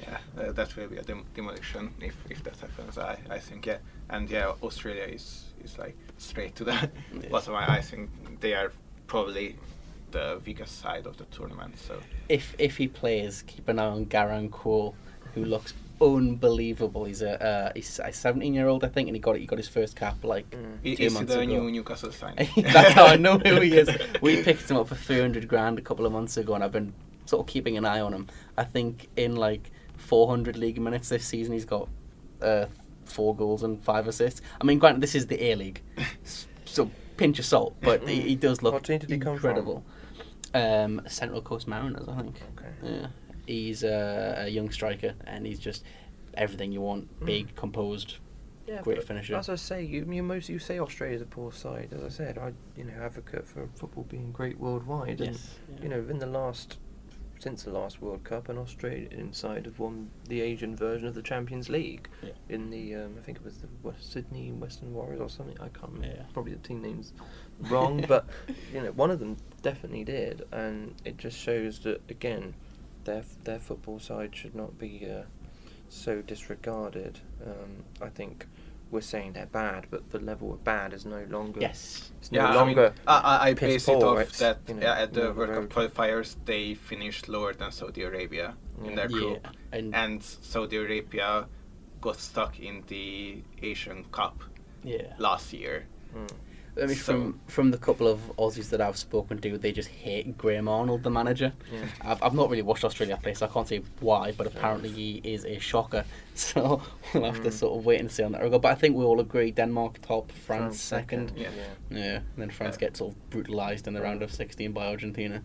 Yeah, 0.02 0.18
uh, 0.38 0.52
that 0.54 0.76
will 0.78 0.88
be 0.88 0.98
a 0.98 1.04
dem- 1.04 1.26
demolition 1.36 1.94
if, 2.00 2.16
if 2.30 2.42
that 2.44 2.56
happens. 2.58 2.98
I, 2.98 3.18
I 3.30 3.38
think 3.38 3.66
yeah, 3.66 3.80
and 4.10 4.30
yeah, 4.30 4.54
Australia 4.64 5.04
is 5.04 5.44
is 5.64 5.78
like 5.78 5.98
straight 6.18 6.56
to 6.56 6.64
the 6.64 6.72
Yeah. 7.22 7.30
bottom. 7.30 7.54
I, 7.56 7.78
I 7.78 7.82
think 7.82 8.10
they 8.40 8.54
are 8.54 8.72
probably 9.08 9.58
the 10.12 10.40
weakest 10.46 10.80
side 10.80 11.06
of 11.06 11.18
the 11.18 11.26
tournament. 11.26 11.78
So 11.78 12.00
if 12.30 12.56
if 12.58 12.78
he 12.78 12.88
plays, 12.88 13.44
keep 13.46 13.68
an 13.68 13.78
eye 13.78 13.88
on 13.88 14.06
Garang 14.06 14.50
Kuol, 14.50 14.94
who 15.36 15.44
looks 15.44 15.74
unbelievable. 16.02 17.06
He's 17.06 17.22
a 17.22 17.44
uh, 17.44 17.72
he's 17.76 18.00
a 18.04 18.12
17 18.12 18.54
year 18.54 18.68
old, 18.68 18.84
I 18.84 18.88
think, 18.88 19.08
and 19.08 19.16
he 19.16 19.20
got 19.20 19.36
it. 19.36 19.40
he 19.40 19.46
got 19.46 19.58
his 19.58 19.68
first 19.68 19.96
cap 19.96 20.24
like 20.24 20.50
Mm. 20.52 20.78
i- 20.80 20.96
two 20.96 21.04
is 21.04 21.12
he 21.14 21.18
months 21.18 21.34
the 21.34 21.40
ago. 21.42 21.64
new 21.64 21.72
Newcastle 21.72 22.12
signing? 22.12 22.50
That's 22.58 22.94
how 22.94 23.06
I 23.08 23.16
know 23.16 23.38
who 23.38 23.62
he 23.62 23.78
is. 23.78 23.90
We 24.22 24.44
picked 24.44 24.70
him 24.70 24.78
up 24.78 24.88
for 24.88 24.96
300 24.96 25.48
grand 25.48 25.78
a 25.80 25.82
couple 25.82 26.06
of 26.06 26.12
months 26.12 26.38
ago, 26.38 26.54
and 26.56 26.64
I've 26.64 26.72
been 26.72 26.94
sort 27.26 27.42
of 27.42 27.48
keeping 27.48 27.78
an 27.78 27.86
eye 27.86 28.00
on 28.02 28.14
him. 28.14 28.28
I 28.58 28.64
think 28.64 29.08
in 29.16 29.36
like 29.36 29.72
400 29.98 30.58
league 30.58 30.80
minutes 30.82 31.10
this 31.10 31.26
season, 31.26 31.54
he's 31.54 31.66
got 31.66 31.88
uh, 32.42 32.66
four 33.06 33.36
goals 33.36 33.64
and 33.64 33.82
five 33.84 34.08
assists. 34.08 34.42
I 34.60 34.64
mean, 34.64 34.80
granted, 34.80 35.02
this 35.02 35.16
is 35.16 35.28
the 35.28 35.42
A 35.44 35.56
League, 35.56 35.82
so 36.66 36.90
pinch 37.18 37.38
of 37.40 37.46
salt, 37.46 37.76
but 37.82 38.08
he, 38.08 38.22
he 38.22 38.36
does 38.36 38.62
look 38.64 38.74
What 38.74 38.84
team 38.86 39.00
did 39.00 39.10
he 39.10 39.18
come 39.18 39.38
from? 39.38 39.50
incredible. 39.50 39.84
Um, 40.54 41.02
Central 41.08 41.42
Coast 41.42 41.68
Mariners, 41.68 42.08
I 42.08 42.16
think. 42.22 42.36
Okay. 42.58 42.70
Yeah, 42.82 43.08
he's 43.50 43.84
a, 43.84 44.46
a 44.46 44.48
young 44.48 44.70
striker, 44.72 45.14
and 45.26 45.46
he's 45.46 45.60
just 45.60 45.84
everything 46.36 46.72
you 46.72 46.82
want: 46.82 47.04
Mm. 47.20 47.26
big, 47.26 47.56
composed, 47.56 48.18
Yeah, 48.68 48.82
great 48.82 49.04
finisher. 49.04 49.36
As 49.36 49.50
I 49.50 49.56
say, 49.56 49.84
you, 49.84 50.06
you 50.10 50.24
most 50.24 50.50
you 50.50 50.60
say 50.60 50.80
Australia's 50.80 51.22
a 51.22 51.26
poor 51.26 51.52
side. 51.52 51.90
As 51.92 52.04
I 52.04 52.10
said, 52.10 52.38
I 52.38 52.54
you 52.78 52.86
know 52.86 52.94
advocate 53.02 53.48
for 53.48 53.68
football 53.76 54.04
being 54.04 54.32
great 54.32 54.60
worldwide. 54.60 55.22
And, 55.22 55.32
Yes, 55.32 55.58
yeah. 55.74 55.84
You 55.84 55.90
know, 55.90 56.06
in 56.10 56.20
the 56.20 56.28
last 56.28 56.78
since 57.40 57.64
the 57.64 57.72
last 57.72 58.02
World 58.02 58.24
Cup, 58.26 58.50
an 58.50 58.58
Australian 58.58 59.32
side 59.32 59.64
have 59.66 59.80
won 59.80 60.10
the 60.28 60.42
Asian 60.42 60.76
version 60.76 61.08
of 61.08 61.16
the 61.16 61.22
Champions 61.22 61.70
League. 61.70 62.10
Yeah. 62.22 62.32
In 62.50 62.70
the 62.70 62.96
um, 62.96 63.16
I 63.18 63.22
think 63.22 63.38
it 63.38 63.46
was 63.46 63.58
the 63.60 63.70
West 63.82 64.12
Sydney 64.12 64.52
Western 64.52 64.94
Warriors 64.94 65.22
or 65.22 65.30
something. 65.30 65.58
I 65.60 65.70
can't 65.70 65.94
remember. 65.94 66.18
Yeah. 66.18 66.26
Probably 66.34 66.54
the 66.54 66.68
team 66.68 66.82
names 66.82 67.14
wrong, 67.72 68.04
but 68.08 68.28
you 68.74 68.82
know 68.82 68.92
one 68.92 69.10
of 69.10 69.20
them 69.20 69.38
definitely 69.62 70.04
did, 70.04 70.44
and 70.52 70.94
it 71.06 71.18
just 71.18 71.38
shows 71.38 71.80
that 71.80 72.02
again, 72.10 72.54
their 73.06 73.24
their 73.44 73.60
football 73.60 74.00
side 74.00 74.36
should 74.36 74.56
not 74.56 74.78
be 74.78 75.08
uh, 75.10 75.24
so 75.88 76.22
disregarded. 76.22 77.20
Um, 77.46 77.84
I 78.02 78.10
think 78.10 78.46
we're 78.92 79.02
saying 79.02 79.34
they're 79.34 79.46
bad, 79.46 79.86
but 79.92 80.10
the 80.10 80.20
level 80.20 80.52
of 80.54 80.64
bad 80.64 80.94
is 80.94 81.06
no 81.06 81.24
longer. 81.30 81.60
Yes. 81.62 82.12
It's 82.20 82.30
yeah, 82.32 82.52
no 82.52 82.60
I 82.60 82.66
mean, 82.66 82.80
I, 82.80 82.92
I, 83.08 83.48
I 83.50 83.54
base 83.54 83.88
it 83.88 83.92
off 83.92 84.20
it's, 84.20 84.40
that 84.40 84.60
you 84.68 84.76
know, 84.76 84.82
yeah, 84.82 85.00
at 85.02 85.14
the 85.14 85.20
middle 85.20 85.30
of 85.30 85.36
the 85.36 85.54
World 85.54 85.70
Cup 85.70 85.92
qualifiers 85.94 86.36
they 86.46 86.74
finished 86.74 87.30
lower 87.30 87.54
than 87.54 87.72
Saudi 87.72 88.02
Arabia 88.04 88.56
in 88.84 88.90
Yeah. 88.92 88.96
their 88.96 89.10
Yeah, 89.12 89.18
group, 89.18 89.48
and- 89.72 89.96
and 89.96 90.24
Saudi 90.24 90.78
Arabia 90.78 91.48
got 92.02 92.20
stuck 92.20 92.60
in 92.60 92.84
the 92.88 93.44
Asian 93.62 94.06
Cup 94.06 94.44
Yeah. 94.84 95.14
last 95.20 95.54
year. 95.54 95.86
Mm. 96.16 96.32
I 96.82 96.86
mean, 96.88 96.96
So- 96.96 97.04
from 97.14 97.40
from 97.48 97.72
the 97.72 97.78
couple 97.78 98.08
of 98.08 98.20
Aussies 98.38 98.70
that 98.70 98.82
I've 98.82 98.98
spoken 98.98 99.38
to, 99.42 99.58
they 99.58 99.72
just 99.72 99.90
hate 99.90 100.38
Graham 100.38 100.68
Arnold, 100.68 101.04
the 101.04 101.10
manager. 101.10 101.52
Yeah. 101.74 101.86
I've, 102.02 102.24
I've 102.24 102.34
not 102.34 102.50
really 102.50 102.62
watched 102.64 102.84
Australia 102.86 103.18
play, 103.24 103.34
so 103.34 103.46
I 103.46 103.50
can't 103.50 103.68
say 103.68 103.82
why, 104.02 104.32
but 104.38 104.48
apparently 104.48 104.90
he 104.90 105.22
is 105.24 105.46
a 105.46 105.60
shocker. 105.60 106.04
So 106.36 106.82
we'll 107.14 107.26
have 107.26 107.44
to 107.44 107.50
Mm. 107.50 107.54
sort 107.54 107.78
of 107.78 107.86
wait 107.86 108.00
and 108.00 108.10
see 108.10 108.24
on 108.24 108.32
that 108.32 108.42
regard. 108.42 108.62
But 108.62 108.72
I 108.72 108.76
think 108.76 108.96
we 108.96 109.04
all 109.04 109.20
agree 109.20 109.52
Denmark 109.52 110.00
top, 110.02 110.32
France, 110.32 110.80
second. 110.80 111.34
Yeah. 111.36 111.50
Yeah. 111.58 111.98
Yeah, 112.00 112.16
and 112.18 112.38
then 112.38 112.50
France 112.50 112.76
Yeah. 112.76 112.88
gets 112.88 113.00
sort 113.00 113.12
of 113.14 113.30
brutalised 113.30 113.88
in 113.88 113.94
the 113.94 114.02
round 114.02 114.24
of 114.24 114.32
16 114.32 114.72
by 114.72 114.88
Argentina. 114.88 115.42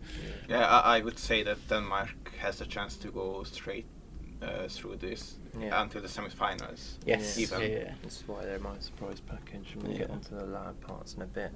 Yeah, 0.48 0.64
I, 0.66 0.98
I 0.98 1.00
would 1.00 1.18
say 1.18 1.42
that 1.44 1.58
Denmark 1.68 2.10
has 2.38 2.60
a 2.60 2.66
chance 2.66 2.96
to 2.98 3.08
go 3.10 3.42
straight 3.44 3.86
uh, 4.44 4.68
through 4.68 4.96
this 4.96 5.36
Yeah. 5.58 5.80
until 5.82 6.02
the 6.02 6.08
semi-finals. 6.08 6.98
Yes, 7.06 7.38
Even. 7.38 7.62
yeah. 7.70 7.94
That's 8.02 8.26
why 8.26 8.44
they're 8.44 8.58
my 8.58 8.78
surprise 8.80 9.20
package, 9.20 9.72
and 9.74 9.82
we'll 9.82 9.92
Yeah. 9.92 9.98
get 10.00 10.10
onto 10.10 10.36
the 10.36 10.44
loud 10.44 10.80
parts 10.80 11.14
in 11.14 11.22
a 11.22 11.26
bit. 11.26 11.52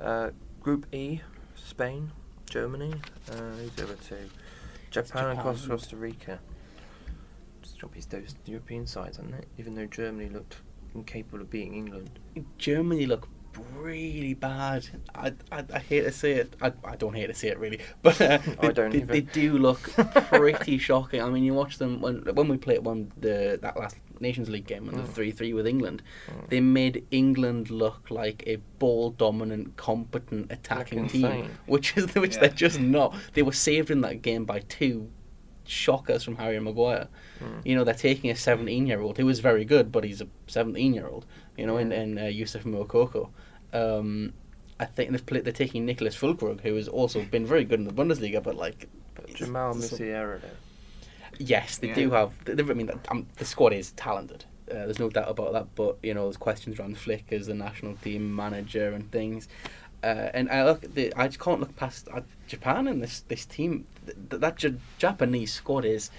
Uh, 0.00 0.30
group 0.62 0.86
E, 0.92 1.20
Spain, 1.56 2.12
Germany. 2.48 2.94
Uh, 3.30 3.34
who's 3.52 3.70
the 3.72 3.84
other 3.84 3.96
two? 3.96 4.30
Japan, 4.90 5.24
and 5.26 5.38
Japan. 5.38 5.52
Costa, 5.54 5.68
Costa 5.68 5.96
Rica. 5.96 6.40
Just 7.62 7.78
drop 7.78 7.92
these 7.94 8.06
those 8.06 8.34
European 8.46 8.86
sides, 8.86 9.16
hasn't 9.18 9.34
it? 9.34 9.46
Even 9.58 9.74
though 9.74 9.86
Germany 9.86 10.28
looked 10.28 10.56
incapable 10.94 11.40
of 11.40 11.50
beating 11.50 11.74
England. 11.74 12.18
Germany 12.58 13.06
look 13.06 13.28
really 13.74 14.34
bad. 14.34 14.86
I, 15.14 15.32
I, 15.50 15.64
I 15.72 15.78
hate 15.78 16.02
to 16.02 16.12
say 16.12 16.32
it. 16.32 16.54
I, 16.60 16.72
I 16.84 16.96
don't 16.96 17.14
hate 17.14 17.26
to 17.28 17.34
say 17.34 17.48
it 17.48 17.58
really, 17.58 17.80
but 18.02 18.20
uh, 18.20 18.38
I 18.60 18.66
they, 18.66 18.72
don't 18.72 18.90
they, 18.92 19.00
they 19.00 19.20
do 19.20 19.58
look 19.58 19.80
pretty 20.32 20.78
shocking. 20.88 21.22
I 21.22 21.28
mean, 21.30 21.44
you 21.44 21.54
watch 21.54 21.78
them 21.78 22.00
when 22.00 22.22
when 22.34 22.48
we 22.48 22.56
played 22.56 22.84
one 22.84 23.10
the 23.18 23.58
that 23.62 23.76
last 23.78 23.96
Nations 24.20 24.48
League 24.50 24.66
game 24.66 24.86
when 24.86 24.96
Mm. 24.96 25.06
the 25.06 25.12
three 25.12 25.30
three 25.30 25.52
with 25.52 25.66
England. 25.66 26.02
Mm. 26.28 26.48
They 26.48 26.60
made 26.60 27.06
England 27.10 27.70
look 27.70 28.10
like 28.10 28.42
a 28.46 28.56
ball 28.78 29.10
dominant, 29.10 29.76
competent 29.76 30.50
attacking 30.52 31.08
team, 31.08 31.50
which 31.66 31.96
is 31.96 32.14
which 32.14 32.34
Yeah. 32.34 32.40
they're 32.42 32.48
just 32.50 32.78
not. 32.80 33.14
They 33.34 33.42
were 33.42 33.52
saved 33.52 33.90
in 33.90 34.00
that 34.02 34.22
game 34.22 34.44
by 34.44 34.60
two 34.60 35.10
shockers 35.70 36.22
from 36.24 36.36
Harry 36.36 36.58
Maguire. 36.60 37.08
Mm. 37.42 37.64
You 37.64 37.74
know, 37.76 37.84
they're 37.84 37.94
taking 37.94 38.30
a 38.30 38.36
17 38.36 38.86
year 38.86 39.00
old 39.00 39.16
who 39.18 39.28
is 39.28 39.40
very 39.40 39.64
good, 39.64 39.90
but 39.92 40.04
he's 40.04 40.20
a 40.20 40.28
17 40.48 40.92
year 40.94 41.06
old, 41.06 41.26
you 41.56 41.66
know, 41.66 41.76
in, 41.78 41.92
in 41.92 42.18
uh, 42.18 42.24
Yusuf 42.24 42.64
Moukoko. 42.64 43.30
Um, 43.72 44.32
I 44.78 44.84
think 44.86 45.10
they've 45.10 45.24
played, 45.24 45.44
they're 45.44 45.52
taking 45.52 45.84
Nicholas 45.86 46.16
Füllkrug, 46.16 46.60
who 46.62 46.74
has 46.74 46.88
also 46.88 47.22
been 47.24 47.46
very 47.46 47.64
good 47.64 47.78
in 47.80 47.86
the 47.86 47.92
Bundesliga, 47.92 48.42
but 48.42 48.56
like. 48.56 48.88
But 49.14 49.32
Jamal 49.34 49.70
it's- 49.72 49.90
Yes, 51.38 51.78
they 51.78 51.88
Yeah. 51.88 51.94
do 51.94 52.10
have. 52.10 52.44
they- 52.44 52.52
I 52.62 52.74
mean, 52.74 52.90
um, 53.08 53.26
the 53.36 53.44
squad 53.44 53.72
is 53.72 53.92
talented. 53.92 54.44
Uh, 54.70 54.74
there's 54.86 54.98
no 54.98 55.08
doubt 55.10 55.28
about 55.28 55.52
that. 55.52 55.66
But 55.74 55.98
you 56.02 56.14
know, 56.14 56.24
there's 56.24 56.36
questions 56.36 56.78
around 56.78 56.96
Flick 56.96 57.32
as 57.32 57.46
the 57.46 57.54
national 57.54 57.94
team 57.96 58.34
manager 58.34 58.90
and 58.92 59.10
things. 59.10 59.48
Uh, 60.02 60.30
and 60.32 60.50
I 60.50 60.64
look, 60.64 60.80
the, 60.94 61.12
I 61.14 61.28
just 61.28 61.38
can't 61.40 61.60
look 61.60 61.76
past 61.76 62.08
uh, 62.12 62.20
Japan 62.46 62.86
and 62.88 63.02
this 63.02 63.20
this 63.28 63.44
team. 63.44 63.86
Th- 64.06 64.40
that 64.40 64.56
J- 64.56 64.76
Japanese 64.98 65.52
squad 65.52 65.84
is 65.84 66.10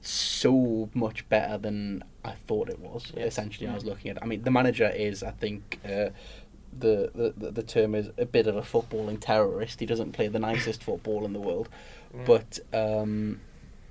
so 0.00 0.88
much 0.94 1.28
better 1.28 1.58
than 1.58 2.04
I 2.24 2.32
thought 2.32 2.68
it 2.70 2.78
was. 2.78 3.12
Yes. 3.16 3.28
Essentially, 3.32 3.68
I 3.68 3.74
was 3.74 3.84
looking 3.84 4.10
at. 4.10 4.22
I 4.22 4.26
mean, 4.26 4.42
the 4.42 4.50
manager 4.50 4.88
is, 4.88 5.22
I 5.22 5.30
think. 5.32 5.78
Uh, 5.84 6.10
the, 6.70 7.10
the, 7.36 7.50
the- 7.50 7.62
term 7.62 7.94
is 7.94 8.10
a 8.18 8.26
bit 8.26 8.46
of 8.46 8.54
a 8.56 8.60
footballing 8.62 9.18
terrorist. 9.20 9.80
He 9.80 9.86
doesn't 9.86 10.12
play 10.12 10.28
the 10.28 10.38
nicest 10.38 10.82
football 10.84 11.24
in 11.24 11.32
the 11.32 11.40
world, 11.40 11.68
Yeah. 12.14 12.24
but 12.26 12.58
um, 12.72 13.40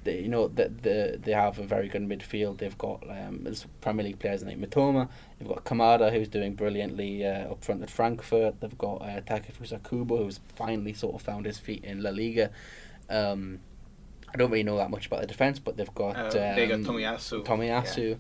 they, 0.08 0.20
you 0.26 0.28
know 0.30 0.48
that 0.60 0.84
the, 0.84 1.20
they 1.22 1.34
have 1.34 1.60
a 1.60 1.64
very 1.64 1.88
good 1.88 2.02
midfield. 2.14 2.58
They've 2.58 2.78
got 2.78 3.04
um, 3.10 3.40
there's 3.44 3.66
Premier 3.82 4.06
League 4.08 4.20
players 4.20 4.44
like 4.44 4.60
Mitoma. 4.60 5.10
They've 5.38 5.48
got 5.48 5.64
Kamada 5.66 6.12
who's 6.12 6.28
doing 6.30 6.56
brilliantly 6.56 7.26
uh, 7.26 7.52
up 7.52 7.64
front 7.64 7.84
at 7.84 7.90
Frankfurt. 7.90 8.60
They've 8.62 8.78
got 8.78 8.98
uh, 9.02 9.22
Takefusa 9.22 9.80
Kubo 9.88 10.18
who's 10.24 10.40
finally 10.56 10.94
sort 10.94 11.16
of 11.16 11.22
found 11.22 11.46
his 11.46 11.60
feet 11.60 11.84
in 11.84 12.02
La 12.02 12.10
Liga. 12.12 12.50
Um, 13.10 13.60
I 14.34 14.38
don't 14.38 14.52
really 14.52 14.64
know 14.64 14.78
that 14.78 14.90
much 14.90 15.06
about 15.08 15.22
the 15.22 15.28
defense, 15.28 15.60
but 15.60 15.78
they've 15.78 15.96
got 15.96 16.16
Uh, 16.16 16.30
they 16.56 16.68
got 16.68 16.76
um, 16.76 16.86
Tomiyasu. 16.86 17.46
Tomiyasu. 17.46 18.18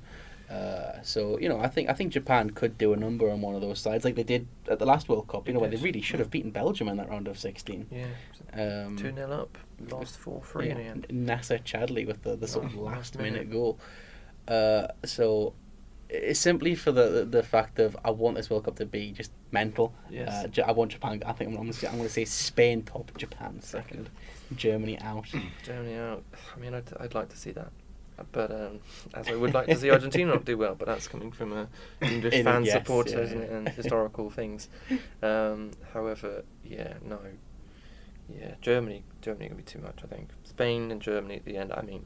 Uh, 0.49 1.01
so 1.01 1.37
you 1.39 1.49
know, 1.49 1.59
I 1.59 1.67
think 1.67 1.89
I 1.89 1.93
think 1.93 2.13
Japan 2.13 2.51
could 2.51 2.77
do 2.77 2.93
a 2.93 2.97
number 2.97 3.29
on 3.29 3.41
one 3.41 3.55
of 3.55 3.61
those 3.61 3.79
sides, 3.79 4.05
like 4.05 4.15
they 4.15 4.23
did 4.23 4.47
at 4.69 4.79
the 4.79 4.85
last 4.85 5.09
World 5.09 5.27
Cup. 5.27 5.45
You 5.47 5.53
know, 5.53 5.59
where 5.59 5.69
they 5.69 5.75
really 5.75 6.01
should 6.01 6.19
have 6.19 6.31
beaten 6.31 6.51
Belgium 6.51 6.87
in 6.87 6.95
that 6.97 7.09
round 7.09 7.27
of 7.27 7.37
sixteen. 7.37 7.87
yeah. 7.91 8.05
Um, 8.53 8.95
2 8.97 9.13
0 9.13 9.29
up, 9.29 9.57
lost 9.91 10.17
4 10.17 10.41
3 10.43 10.69
in 10.69 10.77
the 10.77 10.83
end. 10.83 11.07
Nacer 11.09 11.61
Chadli 11.63 12.05
with 12.07 12.23
the, 12.23 12.35
the 12.35 12.47
sort 12.47 12.65
Oh, 12.65 12.67
of 12.67 12.75
last 12.75 12.95
last 13.15 13.17
minute 13.19 13.51
goal. 13.51 13.79
Uh, 14.47 14.87
so 15.05 15.53
it's 16.09 16.39
simply 16.39 16.73
for 16.73 16.91
the, 16.93 17.09
the 17.09 17.25
the 17.25 17.43
fact 17.43 17.79
of 17.79 17.97
I 18.05 18.11
want 18.11 18.35
this 18.37 18.49
World 18.49 18.63
Cup 18.63 18.77
to 18.77 18.85
be 18.85 19.11
just 19.11 19.31
mental. 19.51 19.93
Yes. 20.09 20.45
Uh, 20.57 20.61
I 20.65 20.71
want 20.71 20.91
Japan. 20.91 21.21
I 21.25 21.33
think 21.33 21.51
I'm, 21.51 21.57
I'm 21.57 21.71
going 21.71 22.03
to 22.03 22.09
say 22.09 22.25
Spain 22.25 22.83
top, 22.83 23.11
Japan 23.17 23.59
second, 23.61 24.09
Germany 24.55 24.99
out. 25.01 25.27
Germany 25.63 25.95
out. 25.95 26.23
I 26.55 26.59
mean, 26.59 26.73
I'd, 26.73 26.89
I'd 26.99 27.13
like 27.13 27.29
to 27.29 27.37
see 27.37 27.51
that. 27.51 27.71
But 28.31 28.49
um, 28.51 28.79
as 29.13 29.27
I 29.27 29.35
would 29.35 29.53
like 29.53 29.67
to 29.67 29.75
see 29.75 29.91
Argentina 29.91 30.31
not 30.31 30.43
do 30.45 30.57
well, 30.57 30.73
but 30.73 30.87
that's 30.87 31.07
coming 31.07 31.31
from 31.31 31.53
a 31.59 31.67
English 32.01 32.33
In- 32.33 32.45
fan 32.45 32.65
yes, 32.65 32.73
supporter, 32.73 33.23
yeah, 33.25 33.33
yeah. 33.35 33.57
and 33.57 33.69
historical 33.81 34.31
things. 34.31 34.69
Um, 35.21 35.69
however, 35.93 36.43
yeah, 36.63 36.93
no, 37.05 37.19
yeah, 38.33 38.55
Germany, 38.61 39.03
Germany 39.21 39.47
gonna 39.47 39.57
be 39.57 39.63
too 39.63 39.79
much. 39.79 39.99
I 40.03 40.07
think 40.07 40.29
Spain 40.43 40.91
and 40.91 41.01
Germany 41.01 41.35
at 41.37 41.45
the 41.45 41.57
end. 41.57 41.71
I 41.73 41.81
mean, 41.81 42.05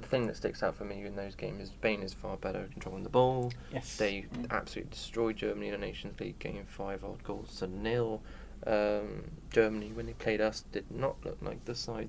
the 0.00 0.06
thing 0.08 0.26
that 0.26 0.36
sticks 0.36 0.62
out 0.62 0.74
for 0.74 0.84
me 0.84 1.04
in 1.04 1.16
those 1.16 1.34
games 1.34 1.60
is 1.62 1.68
Spain 1.68 2.02
is 2.02 2.12
far 2.12 2.36
better 2.36 2.60
at 2.60 2.72
controlling 2.72 3.02
the 3.04 3.08
ball. 3.10 3.52
Yes. 3.72 3.96
They 3.96 4.22
Mm. 4.34 4.50
absolutely 4.50 4.90
destroyed 4.90 5.36
Germany 5.36 5.68
in 5.68 5.72
the 5.72 5.78
Nations 5.86 6.18
League, 6.20 6.38
getting 6.38 6.64
five 6.64 7.04
odd 7.04 7.22
goals 7.22 7.56
to 7.58 7.66
nil. 7.66 8.22
Um, 8.66 9.30
Germany, 9.50 9.92
when 9.92 10.06
they 10.06 10.14
played 10.14 10.40
us, 10.40 10.64
did 10.72 10.90
not 10.90 11.16
look 11.24 11.36
like 11.42 11.64
the 11.66 11.74
side 11.74 12.08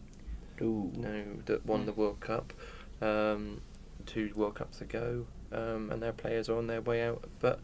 Ooh. 0.61 0.91
no, 0.95 1.23
that 1.45 1.65
won 1.65 1.85
the 1.85 1.91
World 1.91 2.21
Cup 2.21 2.53
um, 3.01 3.61
two 4.05 4.31
World 4.35 4.55
Cups 4.55 4.79
ago, 4.81 5.25
um, 5.51 5.91
and 5.91 6.01
their 6.01 6.13
players 6.13 6.47
are 6.47 6.57
on 6.57 6.67
their 6.67 6.81
way 6.81 7.03
out. 7.03 7.25
But 7.39 7.59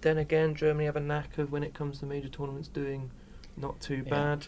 then 0.00 0.18
again, 0.18 0.54
Germany 0.56 0.86
have 0.86 0.96
a 0.96 1.00
knack 1.00 1.38
of 1.38 1.52
when 1.52 1.62
it 1.62 1.72
comes 1.72 2.00
to 2.00 2.06
major 2.06 2.28
tournaments 2.28 2.68
doing 2.68 3.10
not 3.56 3.80
too 3.80 4.02
Yeah. 4.04 4.10
bad. 4.10 4.46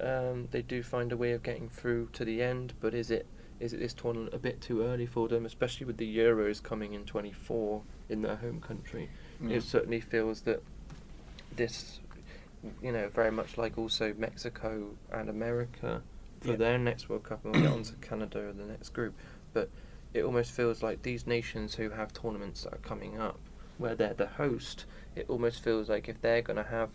Um, 0.00 0.48
they 0.50 0.62
do 0.62 0.82
find 0.82 1.10
a 1.12 1.16
way 1.16 1.32
of 1.32 1.42
getting 1.42 1.68
through 1.68 2.10
to 2.12 2.24
the 2.24 2.42
end, 2.42 2.74
but 2.80 2.94
is 2.94 3.10
it 3.10 3.26
is 3.60 3.72
it 3.72 3.78
this 3.80 3.92
tournament 3.92 4.32
a 4.32 4.38
bit 4.38 4.60
too 4.60 4.82
early 4.82 5.06
for 5.06 5.26
them, 5.26 5.44
especially 5.44 5.84
with 5.84 5.96
the 5.96 6.16
Euros 6.18 6.62
coming 6.62 6.94
in 6.94 7.04
24 7.04 7.82
in 8.08 8.22
their 8.22 8.36
home 8.36 8.60
country? 8.60 9.10
Mm. 9.42 9.50
It 9.50 9.62
certainly 9.64 10.00
feels 10.00 10.42
that 10.42 10.62
this, 11.56 11.98
you 12.80 12.92
know, 12.92 13.08
very 13.08 13.32
much 13.32 13.58
like 13.58 13.76
also 13.76 14.14
Mexico 14.16 14.90
and 15.10 15.28
America 15.28 16.02
for 16.40 16.50
Yeah. 16.50 16.56
their 16.56 16.78
next 16.78 17.08
World 17.08 17.24
Cup, 17.24 17.44
and 17.44 17.52
we'll 17.52 17.62
get 17.64 17.72
on 17.72 17.82
to 17.82 17.94
Canada 17.94 18.40
in 18.48 18.58
the 18.58 18.64
next 18.66 18.90
group. 18.90 19.14
But 19.52 19.70
it 20.14 20.22
almost 20.22 20.52
feels 20.52 20.80
like 20.80 21.02
these 21.02 21.26
nations 21.26 21.74
who 21.74 21.90
have 21.90 22.12
tournaments 22.12 22.62
that 22.62 22.74
are 22.74 22.78
coming 22.78 23.18
up, 23.18 23.40
where 23.78 23.96
they're 23.96 24.14
the 24.14 24.26
host, 24.28 24.84
it 25.16 25.26
almost 25.28 25.64
feels 25.64 25.88
like 25.88 26.08
if 26.08 26.20
they're 26.20 26.42
going 26.42 26.56
to 26.58 26.70
have 26.70 26.90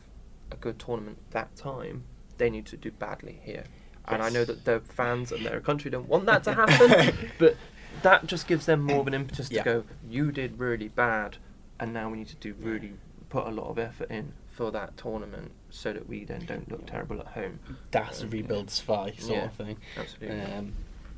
a 0.49 0.55
good 0.55 0.79
tournament 0.79 1.17
that 1.31 1.53
time, 1.57 2.05
they 2.37 2.49
need 2.49 2.65
to 2.67 2.77
do 2.77 2.91
badly 2.91 3.39
here. 3.43 3.63
And 4.07 4.21
I 4.21 4.29
know 4.29 4.43
that 4.45 4.65
their 4.65 4.81
fans 4.81 5.31
and 5.31 5.45
their 5.45 5.61
country 5.61 5.89
don't 5.89 6.09
want 6.09 6.25
that 6.25 6.43
to 6.43 6.53
happen, 6.53 7.15
but 7.39 7.55
that 8.01 8.25
just 8.27 8.47
gives 8.47 8.65
them 8.65 8.81
more 8.81 8.99
of 8.99 9.07
an 9.07 9.13
impetus 9.13 9.47
to 9.49 9.61
go, 9.61 9.83
you 10.09 10.31
did 10.31 10.59
really 10.59 10.89
bad, 10.89 11.37
and 11.79 11.93
now 11.93 12.09
we 12.09 12.17
need 12.17 12.27
to 12.27 12.35
do 12.35 12.53
really 12.59 12.93
put 13.29 13.47
a 13.47 13.51
lot 13.51 13.69
of 13.69 13.79
effort 13.79 14.09
in 14.11 14.33
for 14.49 14.71
that 14.71 14.97
tournament 14.97 15.51
so 15.69 15.93
that 15.93 16.07
we 16.07 16.23
then 16.25 16.45
don't 16.45 16.69
look 16.69 16.85
terrible 16.85 17.19
at 17.19 17.27
home. 17.27 17.59
Das 17.91 18.21
Um, 18.21 18.29
rebuild 18.29 18.69
Spy 18.69 19.11
sort 19.17 19.37
Yeah. 19.37 19.45
of 19.45 19.53
thing. 19.53 19.77
Absolutely. 19.97 20.41
Um, 20.41 20.73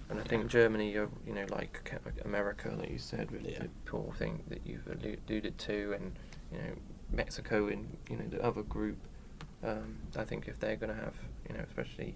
and 0.09 0.19
I 0.19 0.23
think 0.23 0.47
Germany, 0.47 0.95
are, 0.95 1.09
you 1.25 1.33
know, 1.33 1.45
like 1.49 1.81
Ca- 1.85 2.11
America, 2.23 2.73
like 2.79 2.91
you 2.91 2.99
said, 2.99 3.31
with 3.31 3.45
Yeah. 3.45 3.63
the 3.63 3.69
poor 3.85 4.13
thing 4.13 4.43
that 4.49 4.61
you've 4.63 4.85
allu- 4.85 5.17
alluded 5.27 5.57
to, 5.57 5.93
and 5.93 6.13
you 6.51 6.59
know, 6.59 6.75
Mexico 7.11 7.67
in 7.67 7.97
you 8.09 8.17
know 8.17 8.27
the 8.27 8.41
other 8.43 8.61
group. 8.61 8.97
Um, 9.65 9.97
I 10.17 10.23
think 10.23 10.47
if 10.47 10.59
they're 10.59 10.75
going 10.75 10.93
to 10.95 10.99
have, 11.01 11.15
you 11.49 11.55
know, 11.55 11.63
especially 11.67 12.15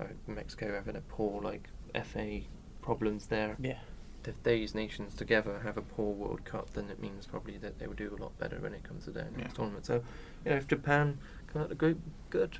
uh, 0.00 0.04
Mexico 0.26 0.72
having 0.74 0.96
a 0.96 1.00
poor 1.02 1.42
like 1.42 1.68
FA 2.04 2.40
problems 2.80 3.26
there, 3.26 3.56
yeah. 3.60 3.78
if 4.24 4.42
these 4.42 4.74
nations 4.74 5.14
together 5.14 5.60
have 5.62 5.76
a 5.76 5.82
poor 5.82 6.12
World 6.14 6.44
Cup, 6.44 6.72
then 6.72 6.88
it 6.90 7.00
means 7.00 7.26
probably 7.26 7.58
that 7.58 7.78
they 7.78 7.86
will 7.86 7.94
do 7.94 8.16
a 8.18 8.22
lot 8.22 8.38
better 8.38 8.58
when 8.60 8.72
it 8.72 8.82
comes 8.82 9.04
to 9.04 9.10
their 9.10 9.28
next 9.36 9.52
Yeah. 9.52 9.56
tournament. 9.56 9.84
So, 9.86 10.02
you 10.44 10.50
know, 10.52 10.56
if 10.56 10.66
Japan 10.68 11.18
come 11.52 11.60
out 11.60 11.64
of 11.64 11.68
the 11.70 11.74
group, 11.74 11.98
good. 12.30 12.58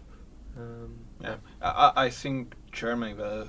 Um, 0.57 0.97
Yeah, 1.21 1.37
but- 1.61 1.67
I, 1.67 1.71
I 2.03 2.05
I 2.07 2.11
think 2.11 2.55
Germany 2.73 3.15
will 3.15 3.49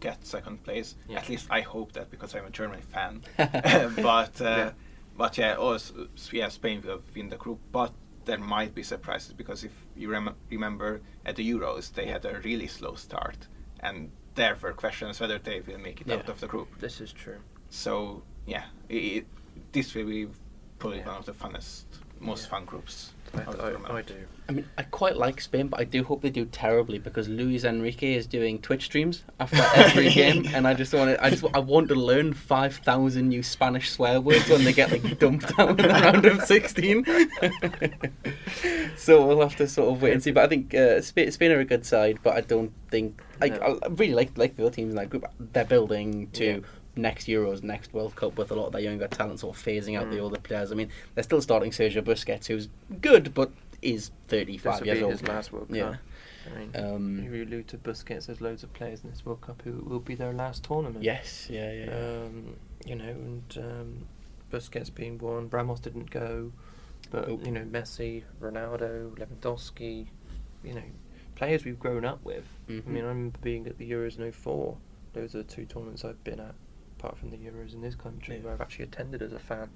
get 0.00 0.24
second 0.26 0.62
place. 0.62 0.94
Yeah. 1.08 1.18
At 1.18 1.28
least 1.28 1.46
I 1.50 1.62
hope 1.62 1.92
that 1.92 2.10
because 2.10 2.34
I'm 2.34 2.44
a 2.44 2.50
Germany 2.50 2.82
fan. 2.82 3.22
but 3.36 4.40
uh, 4.40 4.44
Yeah. 4.44 4.70
but 5.16 5.38
yeah, 5.38 5.54
also 5.54 6.08
yeah, 6.32 6.50
Spain 6.50 6.82
will 6.86 7.00
win 7.16 7.30
the 7.30 7.36
group. 7.36 7.58
But 7.72 7.92
there 8.24 8.38
might 8.38 8.74
be 8.74 8.82
surprises 8.82 9.32
because 9.32 9.64
if 9.64 9.72
you 9.96 10.10
rem- 10.10 10.34
remember 10.50 11.00
at 11.26 11.36
the 11.36 11.48
Euros, 11.50 11.92
they 11.92 12.06
had 12.06 12.24
a 12.24 12.40
really 12.40 12.66
slow 12.66 12.94
start, 12.94 13.46
and 13.80 14.10
there 14.34 14.56
were 14.60 14.72
questions 14.72 15.20
whether 15.20 15.38
they 15.38 15.60
will 15.60 15.78
make 15.78 16.00
it 16.00 16.10
out 16.10 16.28
of 16.28 16.40
the 16.40 16.46
group. 16.46 16.68
This 16.80 17.00
is 17.00 17.12
true. 17.12 17.38
So 17.70 18.22
yeah, 18.46 18.64
it, 18.88 19.26
this 19.72 19.94
will 19.94 20.06
be 20.06 20.28
probably 20.78 20.98
Yeah. 20.98 21.06
one 21.08 21.16
of 21.16 21.26
the 21.26 21.32
funnest 21.32 21.84
most 22.24 22.48
fan 22.48 22.64
groups. 22.64 23.12
I, 23.34 23.40
I. 23.40 23.96
I 23.96 24.02
do. 24.02 24.14
I 24.48 24.52
mean, 24.52 24.68
I 24.76 24.82
quite 24.82 25.16
like 25.16 25.40
Spain, 25.40 25.68
but 25.68 25.80
I 25.80 25.84
do 25.84 26.04
hope 26.04 26.20
they 26.22 26.30
do 26.30 26.44
terribly 26.44 26.98
because 26.98 27.28
Luis 27.28 27.64
Enrique 27.64 28.14
is 28.14 28.26
doing 28.26 28.58
Twitch 28.60 28.84
streams 28.84 29.24
after 29.40 29.56
every 29.74 30.10
game, 30.10 30.46
and 30.54 30.68
I 30.68 30.74
just 30.74 30.92
want 30.92 31.10
to, 31.10 31.24
I 31.24 31.30
just, 31.30 31.44
I 31.54 31.58
want 31.60 31.88
to 31.88 31.94
learn 31.94 32.34
five 32.34 32.76
thousand 32.76 33.28
new 33.28 33.42
Spanish 33.42 33.90
swear 33.90 34.20
words 34.20 34.48
when 34.48 34.64
they 34.64 34.72
get 34.72 34.92
like 34.92 35.18
dumped 35.18 35.58
out 35.58 35.70
in 35.70 35.76
the 35.76 35.88
round 35.88 36.26
of 36.26 36.42
sixteen. 36.42 37.04
so 38.96 39.26
we'll 39.26 39.40
have 39.40 39.56
to 39.56 39.66
sort 39.66 39.92
of 39.94 40.02
wait 40.02 40.12
and 40.12 40.22
see. 40.22 40.30
But 40.30 40.44
I 40.44 40.48
think 40.48 40.74
uh, 40.74 41.00
Spain, 41.00 41.30
Spain 41.32 41.50
are 41.52 41.60
a 41.60 41.64
good 41.64 41.86
side, 41.86 42.18
but 42.22 42.36
I 42.36 42.42
don't 42.42 42.72
think 42.90 43.20
I, 43.40 43.48
No. 43.48 43.80
I 43.82 43.88
really 43.88 44.14
like 44.14 44.36
like 44.36 44.56
the 44.56 44.66
other 44.66 44.74
teams 44.74 44.90
in 44.90 44.96
that 44.96 45.10
group. 45.10 45.24
They're 45.40 45.64
building 45.64 46.28
to. 46.34 46.44
Yeah. 46.44 46.58
Next 46.96 47.26
Euros, 47.26 47.62
next 47.62 47.92
World 47.92 48.14
Cup, 48.16 48.36
with 48.38 48.50
a 48.50 48.54
lot 48.54 48.66
of 48.66 48.72
their 48.72 48.82
younger 48.82 49.08
talent 49.08 49.40
sort 49.40 49.56
of 49.56 49.62
phasing 49.62 49.98
out 49.98 50.10
the 50.10 50.16
Mm. 50.16 50.22
older 50.22 50.40
players. 50.40 50.70
I 50.70 50.74
mean, 50.76 50.90
they're 51.14 51.24
still 51.24 51.42
starting 51.42 51.70
Sergio 51.72 52.02
Busquets, 52.02 52.46
who's 52.46 52.68
good, 53.00 53.34
but 53.34 53.50
is 53.82 54.08
This 54.08 54.10
35 54.28 54.80
will 54.80 54.86
years 54.86 54.98
be 54.98 55.04
old. 55.04 55.12
his 55.12 55.22
last 55.28 55.52
World 55.52 55.68
Cup. 55.68 55.76
Yeah. 55.76 55.96
I 56.46 56.58
mean, 56.58 56.70
Um, 56.76 57.22
you 57.24 57.42
allude 57.44 57.68
to 57.68 57.78
Busquets. 57.78 58.26
There's 58.26 58.40
loads 58.40 58.62
of 58.62 58.72
players 58.74 59.02
in 59.02 59.10
this 59.10 59.24
World 59.26 59.40
Cup 59.40 59.62
who 59.62 59.72
will 59.72 59.98
be 60.00 60.14
their 60.14 60.32
last 60.32 60.62
tournament. 60.64 61.02
Yes, 61.04 61.48
yeah, 61.50 61.72
yeah. 61.72 62.22
Um, 62.24 62.56
you 62.86 62.94
know, 62.94 63.08
and 63.08 63.58
um, 63.58 64.06
Busquets 64.52 64.94
being 64.94 65.18
one. 65.18 65.48
Ramos 65.50 65.80
didn't 65.80 66.10
go, 66.10 66.52
but 67.10 67.28
you 67.44 67.50
know, 67.50 67.64
Messi, 67.64 68.22
Ronaldo, 68.40 69.10
Lewandowski, 69.16 70.06
you 70.62 70.74
know, 70.74 70.82
players 71.34 71.64
we've 71.64 71.80
grown 71.80 72.04
up 72.04 72.22
with. 72.24 72.44
I 72.68 72.72
Mhm. 72.72 72.86
mean, 72.86 73.04
I 73.04 73.08
remember 73.08 73.38
being 73.42 73.66
at 73.66 73.78
the 73.78 73.90
Euros 73.90 74.16
in 74.18 74.22
04. 74.30 74.76
Those 75.14 75.34
are 75.34 75.38
the 75.38 75.44
two 75.44 75.64
tournaments 75.64 76.04
I've 76.04 76.22
been 76.24 76.40
at, 76.40 76.54
apart 77.04 77.18
from 77.18 77.30
the 77.30 77.36
Euros 77.36 77.74
in 77.74 77.82
this 77.82 77.94
country, 77.94 78.36
Yeah. 78.36 78.42
where 78.42 78.52
I've 78.54 78.60
actually 78.60 78.86
attended 78.86 79.20
as 79.20 79.32
a 79.32 79.38
fan. 79.38 79.70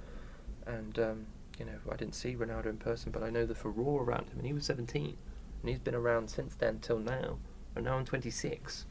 And 0.67 0.99
um, 0.99 1.27
you 1.59 1.67
know, 1.67 1.79
I 1.91 1.97
didn't 1.97 2.15
see 2.15 2.35
Ronaldo 2.35 2.67
in 2.67 2.79
person, 2.79 3.13
but 3.13 3.23
I 3.23 3.31
know 3.31 3.45
the 3.45 3.55
furore 3.55 4.03
around 4.03 4.31
him, 4.31 4.39
and 4.39 4.47
he 4.47 4.53
was 4.53 4.65
17, 4.65 5.17
and 5.61 5.69
he's 5.69 5.79
been 5.79 5.95
around 5.95 6.31
since 6.31 6.55
then 6.55 6.79
till 6.81 6.99
now. 6.99 7.39
And 7.75 7.85
now 7.85 7.97
I'm 7.97 8.05
26. 8.05 8.87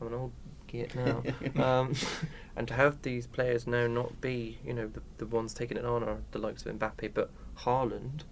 I'm 0.00 0.08
an 0.08 0.14
old 0.14 0.32
git 0.66 0.94
now. 0.96 1.22
um, 1.62 1.94
and 2.56 2.66
to 2.68 2.74
have 2.74 3.02
these 3.02 3.26
players 3.26 3.66
now 3.66 3.86
not 3.86 4.20
be, 4.20 4.58
you 4.64 4.72
know, 4.72 4.88
the, 4.88 5.02
the 5.18 5.26
ones 5.26 5.54
taking 5.54 5.76
it 5.76 5.84
on 5.84 6.02
are 6.02 6.18
the 6.32 6.38
likes 6.38 6.64
of 6.66 6.76
Mbappe, 6.76 7.14
but 7.14 7.30
Haaland, 7.58 8.22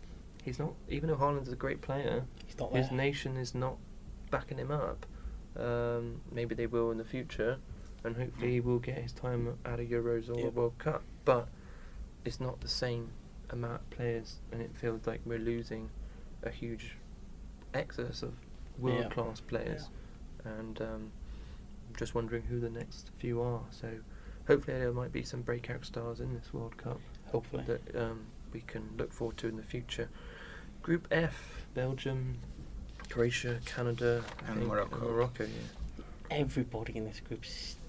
he's 0.43 0.59
not. 0.59 0.75
Even 0.89 1.09
though 1.09 1.17
Haaland's 1.17 1.53
a 1.53 1.57
great 1.57 1.81
player, 1.81 2.25
his 2.73 2.91
nation 2.91 3.37
is 3.37 3.55
not 3.55 3.77
backing 4.31 4.59
him 4.59 4.71
up. 4.71 5.07
Um, 5.57 6.23
maybe 6.33 6.55
they 6.57 6.67
will 6.67 6.91
in 6.91 6.99
the 6.99 7.05
future, 7.05 7.59
and 8.05 8.17
hopefully 8.17 8.53
he 8.53 8.61
will 8.61 8.79
get 8.79 8.99
his 8.99 9.13
time 9.13 9.57
at 9.65 9.81
a 9.81 9.83
Euros 9.83 10.29
or 10.31 10.39
Yeah. 10.39 10.47
a 10.47 10.51
World 10.51 10.79
Cup. 10.79 11.03
But 11.25 11.49
it's 12.25 12.41
not 12.41 12.61
the 12.61 12.69
same 12.69 13.11
amount 13.51 13.81
of 13.83 13.91
players, 13.91 14.37
and 14.53 14.61
it 14.63 14.75
feels 14.75 15.07
like 15.07 15.21
we're 15.25 15.39
losing 15.39 15.91
a 16.43 16.51
huge 16.51 16.97
excess 17.73 18.23
of 18.23 18.35
world 18.79 19.11
class 19.11 19.41
players. 19.41 19.89
And 20.45 20.81
um, 20.83 21.11
I'm 21.89 21.97
just 21.97 22.15
wondering 22.15 22.43
who 22.45 22.61
the 22.61 22.71
next 22.71 23.11
few 23.17 23.41
are. 23.43 23.63
So 23.71 23.89
hopefully 24.47 24.79
there 24.79 24.93
might 24.93 25.13
be 25.13 25.23
some 25.23 25.43
breakout 25.43 25.85
stars 25.87 26.21
in 26.21 26.35
this 26.35 26.53
World 26.53 26.77
Cup 26.77 27.01
Hopefully. 27.33 27.65
that 27.67 27.97
um, 27.97 28.27
we 28.53 28.61
can 28.61 28.91
look 28.99 29.13
forward 29.13 29.37
to 29.39 29.49
in 29.49 29.57
the 29.57 29.63
future. 29.63 30.09
Group 30.83 31.09
F: 31.11 31.67
Belgium, 31.73 32.37
Croatia, 33.09 33.59
Canada, 33.65 34.23
And 34.47 34.57
think, 34.59 34.69
Morocco. 34.71 34.99
Morocco, 34.99 35.45
yeah. 35.45 36.05
Everybody 36.31 36.97
in 36.97 37.05
this 37.07 37.21
group 37.21 37.45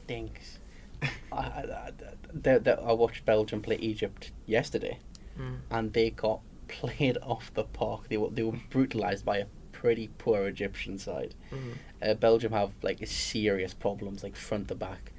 stinks. 0.06 0.60
I, 1.02 1.38
I, 1.38 1.40
I, 1.88 1.92
they- 2.34 2.58
they- 2.60 2.72
I 2.72 2.92
watched 2.94 3.26
Belgium 3.26 3.62
play 3.62 3.78
Egypt 3.78 4.32
yesterday, 4.46 5.00
Mm. 5.40 5.58
and 5.70 5.94
they 5.94 6.10
got 6.12 6.40
played 6.68 7.18
off 7.22 7.54
the 7.54 7.64
park. 7.64 8.08
They 8.10 8.18
were 8.18 8.30
they 8.30 8.44
were 8.44 8.58
brutalized 8.70 9.26
by 9.26 9.38
a 9.40 9.46
pretty 9.74 10.08
poor 10.18 10.48
Egyptian 10.48 10.98
side. 10.98 11.36
Mm. 11.52 11.74
Uh, 12.02 12.14
Belgium 12.14 12.54
have 12.54 12.72
like 12.82 13.06
serious 13.08 13.74
problems, 13.74 14.24
like 14.24 14.36
front 14.36 14.68
to 14.70 14.76
back. 14.76 15.12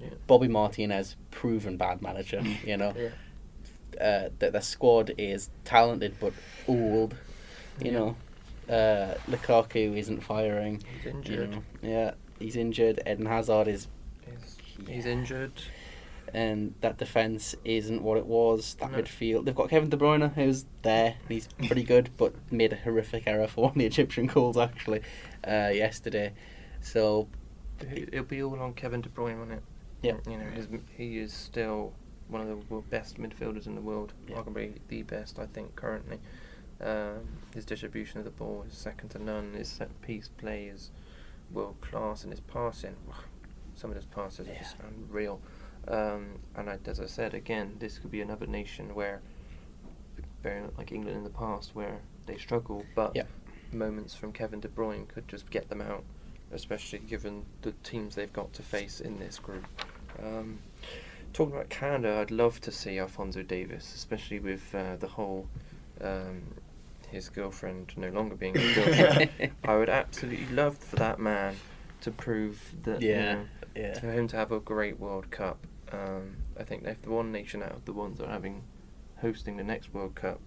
Yeah. 0.00 0.10
Bobby 0.26 0.48
Martinez, 0.48 1.16
proven 1.30 1.76
bad 1.76 2.00
manager. 2.02 2.42
You 2.64 2.76
know, 2.76 2.94
Yeah. 2.96 4.04
uh, 4.06 4.28
the, 4.38 4.50
the 4.52 4.60
squad 4.60 5.12
is 5.18 5.50
talented 5.64 6.14
but 6.20 6.32
old. 6.68 7.16
You 7.80 7.90
Yeah. 7.90 7.98
know, 7.98 8.16
uh, 8.68 9.14
Lukaku 9.28 9.96
isn't 9.96 10.20
firing. 10.22 10.82
He's 10.94 11.04
you 11.04 11.10
injured. 11.10 11.50
know. 11.50 11.62
Yeah, 11.82 12.10
he's 12.38 12.56
injured. 12.56 13.00
Eden 13.06 13.26
Hazard 13.26 13.68
is, 13.68 13.88
He's, 14.86 15.04
Yeah. 15.06 15.12
injured. 15.12 15.52
and 16.32 16.74
that 16.80 16.96
defense 16.96 17.54
isn't 17.64 18.02
what 18.02 18.16
it 18.18 18.26
was. 18.26 18.74
That 18.80 18.90
No. 18.90 18.98
midfield, 18.98 19.44
they've 19.44 19.54
got 19.54 19.68
Kevin 19.70 19.88
De 19.90 19.96
Bruyne 19.96 20.32
who's 20.34 20.64
there. 20.82 21.14
He's 21.28 21.46
pretty 21.66 21.84
good, 21.84 22.10
but 22.16 22.34
made 22.50 22.72
a 22.72 22.76
horrific 22.76 23.26
error 23.28 23.46
for 23.46 23.60
one 23.64 23.72
of 23.72 23.78
the 23.78 23.86
Egyptian 23.86 24.26
goals 24.26 24.56
actually 24.56 25.02
uh, 25.46 25.70
yesterday. 25.72 26.32
So 26.80 27.28
It- 27.80 28.08
It'll 28.12 28.24
be 28.24 28.42
all 28.42 28.58
on 28.58 28.72
Kevin 28.74 29.00
De 29.02 29.08
Bruyne, 29.10 29.38
won't 29.38 29.52
it? 29.52 29.62
Yeah. 30.02 30.16
You 30.28 30.38
know, 30.38 30.46
his, 30.50 30.66
he 30.96 31.18
is 31.18 31.32
still 31.32 31.92
one 32.28 32.40
of 32.40 32.68
the 32.68 32.76
best 32.90 33.18
midfielders 33.18 33.66
in 33.66 33.74
the 33.74 33.80
world. 33.80 34.12
Yeah. 34.26 34.36
Arguably 34.36 34.78
the 34.88 35.02
best, 35.02 35.38
I 35.38 35.46
think, 35.46 35.76
currently. 35.76 36.18
Um, 36.80 37.38
his 37.54 37.64
distribution 37.64 38.18
of 38.18 38.24
the 38.24 38.30
ball 38.30 38.64
is 38.66 38.74
second 38.76 39.10
to 39.10 39.18
none. 39.22 39.52
His 39.54 39.68
set 39.68 40.00
piece 40.02 40.28
play 40.28 40.64
is 40.66 40.90
world 41.52 41.76
class, 41.80 42.22
and 42.24 42.32
his 42.32 42.40
passing, 42.40 42.96
some 43.76 43.90
of 43.90 43.96
those 43.96 44.06
passes 44.06 44.46
are 44.48 44.54
just 44.54 44.76
unreal. 44.86 45.40
Um, 45.88 46.38
and 46.56 46.70
I, 46.70 46.78
as 46.86 47.00
I 47.00 47.06
said 47.06 47.34
again, 47.34 47.76
this 47.78 47.98
could 47.98 48.10
be 48.10 48.20
another 48.22 48.46
nation 48.46 48.94
where, 48.94 49.20
very 50.42 50.62
like 50.78 50.92
England 50.92 51.16
in 51.18 51.24
the 51.24 51.30
past, 51.30 51.74
where 51.74 51.98
they 52.26 52.36
struggle, 52.38 52.84
but 52.94 53.14
Yeah. 53.14 53.24
moments 53.72 54.14
from 54.14 54.32
Kevin 54.32 54.60
De 54.60 54.68
Bruyne 54.68 55.06
could 55.08 55.28
just 55.28 55.50
get 55.50 55.68
them 55.68 55.80
out, 55.82 56.04
especially 56.52 57.00
given 57.00 57.44
the 57.62 57.72
teams 57.82 58.14
they've 58.14 58.32
got 58.32 58.52
to 58.54 58.62
face 58.62 59.00
in 59.00 59.18
this 59.18 59.38
group. 59.38 59.66
Um, 60.22 60.60
talking 61.32 61.54
about 61.54 61.68
Canada, 61.68 62.18
I'd 62.20 62.30
love 62.30 62.60
to 62.62 62.70
see 62.72 62.98
Alphonso 62.98 63.42
Davies, 63.42 63.92
especially 63.94 64.38
with 64.38 64.74
uh, 64.74 64.96
the 64.96 65.08
whole 65.08 65.48
um, 66.00 66.42
his 67.10 67.28
girlfriend 67.28 67.92
no 67.96 68.08
longer 68.08 68.36
being 68.36 68.54
his 68.54 68.74
girlfriend. 68.74 69.30
I 69.64 69.76
would 69.76 69.88
absolutely 69.90 70.46
love 70.54 70.78
for 70.78 70.96
that 70.96 71.18
man 71.18 71.56
to 72.04 72.10
prove 72.10 72.60
that. 72.84 73.02
you 73.02 73.10
Yeah, 73.10 73.34
know, 73.34 73.44
yeah. 73.76 73.98
For 73.98 74.10
him 74.10 74.28
to 74.28 74.36
have 74.36 74.52
a 74.52 74.60
great 74.60 74.98
World 74.98 75.30
Cup. 75.30 75.66
Um, 75.92 76.36
I 76.58 76.62
think 76.64 76.84
if 76.84 77.02
the 77.02 77.10
one 77.10 77.30
nation 77.32 77.62
out 77.62 77.72
of 77.72 77.84
the 77.84 77.92
ones 77.92 78.18
that 78.18 78.26
are 78.28 78.32
having 78.32 78.62
hosting 79.20 79.56
the 79.56 79.64
next 79.64 79.92
World 79.94 80.14
Cup, 80.14 80.40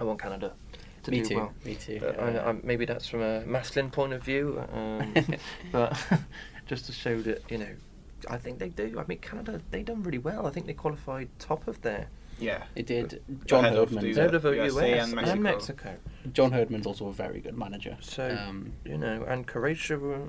I 0.00 0.04
want 0.04 0.20
Canada 0.20 0.52
to 1.04 1.10
Me 1.10 1.20
do 1.20 1.28
too, 1.28 1.36
well. 1.36 1.52
me 1.64 1.74
too, 1.74 1.98
But 2.00 2.16
yeah. 2.16 2.24
I, 2.44 2.50
I, 2.50 2.56
maybe 2.62 2.84
that's 2.84 3.06
from 3.08 3.22
a 3.22 3.40
masculine 3.46 3.90
point 3.90 4.12
of 4.12 4.22
view, 4.22 4.62
um, 4.72 5.14
but 5.72 6.00
just 6.66 6.86
to 6.86 6.92
show 6.92 7.20
that 7.22 7.42
you 7.50 7.58
know, 7.58 7.74
I 8.30 8.38
think 8.38 8.58
they 8.58 8.68
do. 8.68 8.98
I 8.98 9.04
mean, 9.06 9.18
Canada 9.18 9.60
they 9.70 9.82
done 9.82 10.02
really 10.02 10.18
well. 10.18 10.46
I 10.46 10.50
think 10.50 10.66
they 10.66 10.74
qualified 10.74 11.28
top 11.38 11.66
of 11.68 11.80
their. 11.82 12.08
Yeah. 12.38 12.64
It 12.74 12.86
did. 12.86 13.22
John 13.46 13.64
Ahead 13.64 13.78
of 13.78 13.90
the- 13.90 13.96
Herdman's, 13.96 14.16
Third 14.16 14.34
of 14.34 14.42
the 14.42 14.50
USA 14.52 14.98
US 15.00 15.12
and 15.12 15.20
and 15.20 15.42
Mexico. 15.42 15.88
Mexico. 15.90 15.96
John 16.32 16.50
Herdman's 16.52 16.86
also 16.86 17.06
a 17.08 17.12
very 17.12 17.40
good 17.40 17.56
manager. 17.58 17.96
So 18.00 18.28
um, 18.48 18.72
you 18.84 18.96
know, 18.98 19.24
and 19.28 19.46
Croatia 19.46 19.98
were 19.98 20.28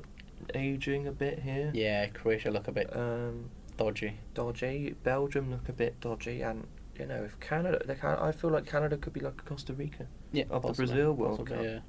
aging 0.56 1.08
a 1.08 1.12
bit 1.12 1.40
here. 1.40 1.72
yeah, 1.74 2.08
Croatia 2.08 2.52
look 2.52 2.68
a 2.68 2.72
bit 2.72 2.96
Um, 2.96 3.50
dodgy. 3.78 4.18
dodgy. 4.34 4.96
Belgium 5.04 5.52
look 5.52 5.70
a 5.70 5.74
bit 5.74 6.00
dodgy, 6.02 6.42
and 6.42 6.68
you 7.00 7.06
know, 7.08 7.24
if 7.24 7.40
Canada, 7.40 7.82
they 7.86 7.96
can, 7.96 8.16
I 8.20 8.32
feel 8.32 8.52
like 8.52 8.66
Canada 8.66 8.98
could 8.98 9.14
be 9.14 9.20
like 9.22 9.44
Costa 9.46 9.74
Rica. 9.74 10.06
Yeah, 10.32 10.46
of 10.50 10.62
the 10.64 10.74
Brazil 10.74 11.14
World 11.14 11.40
possibly, 11.40 11.56
Cup. 11.56 11.66
Yeah. 11.66 11.80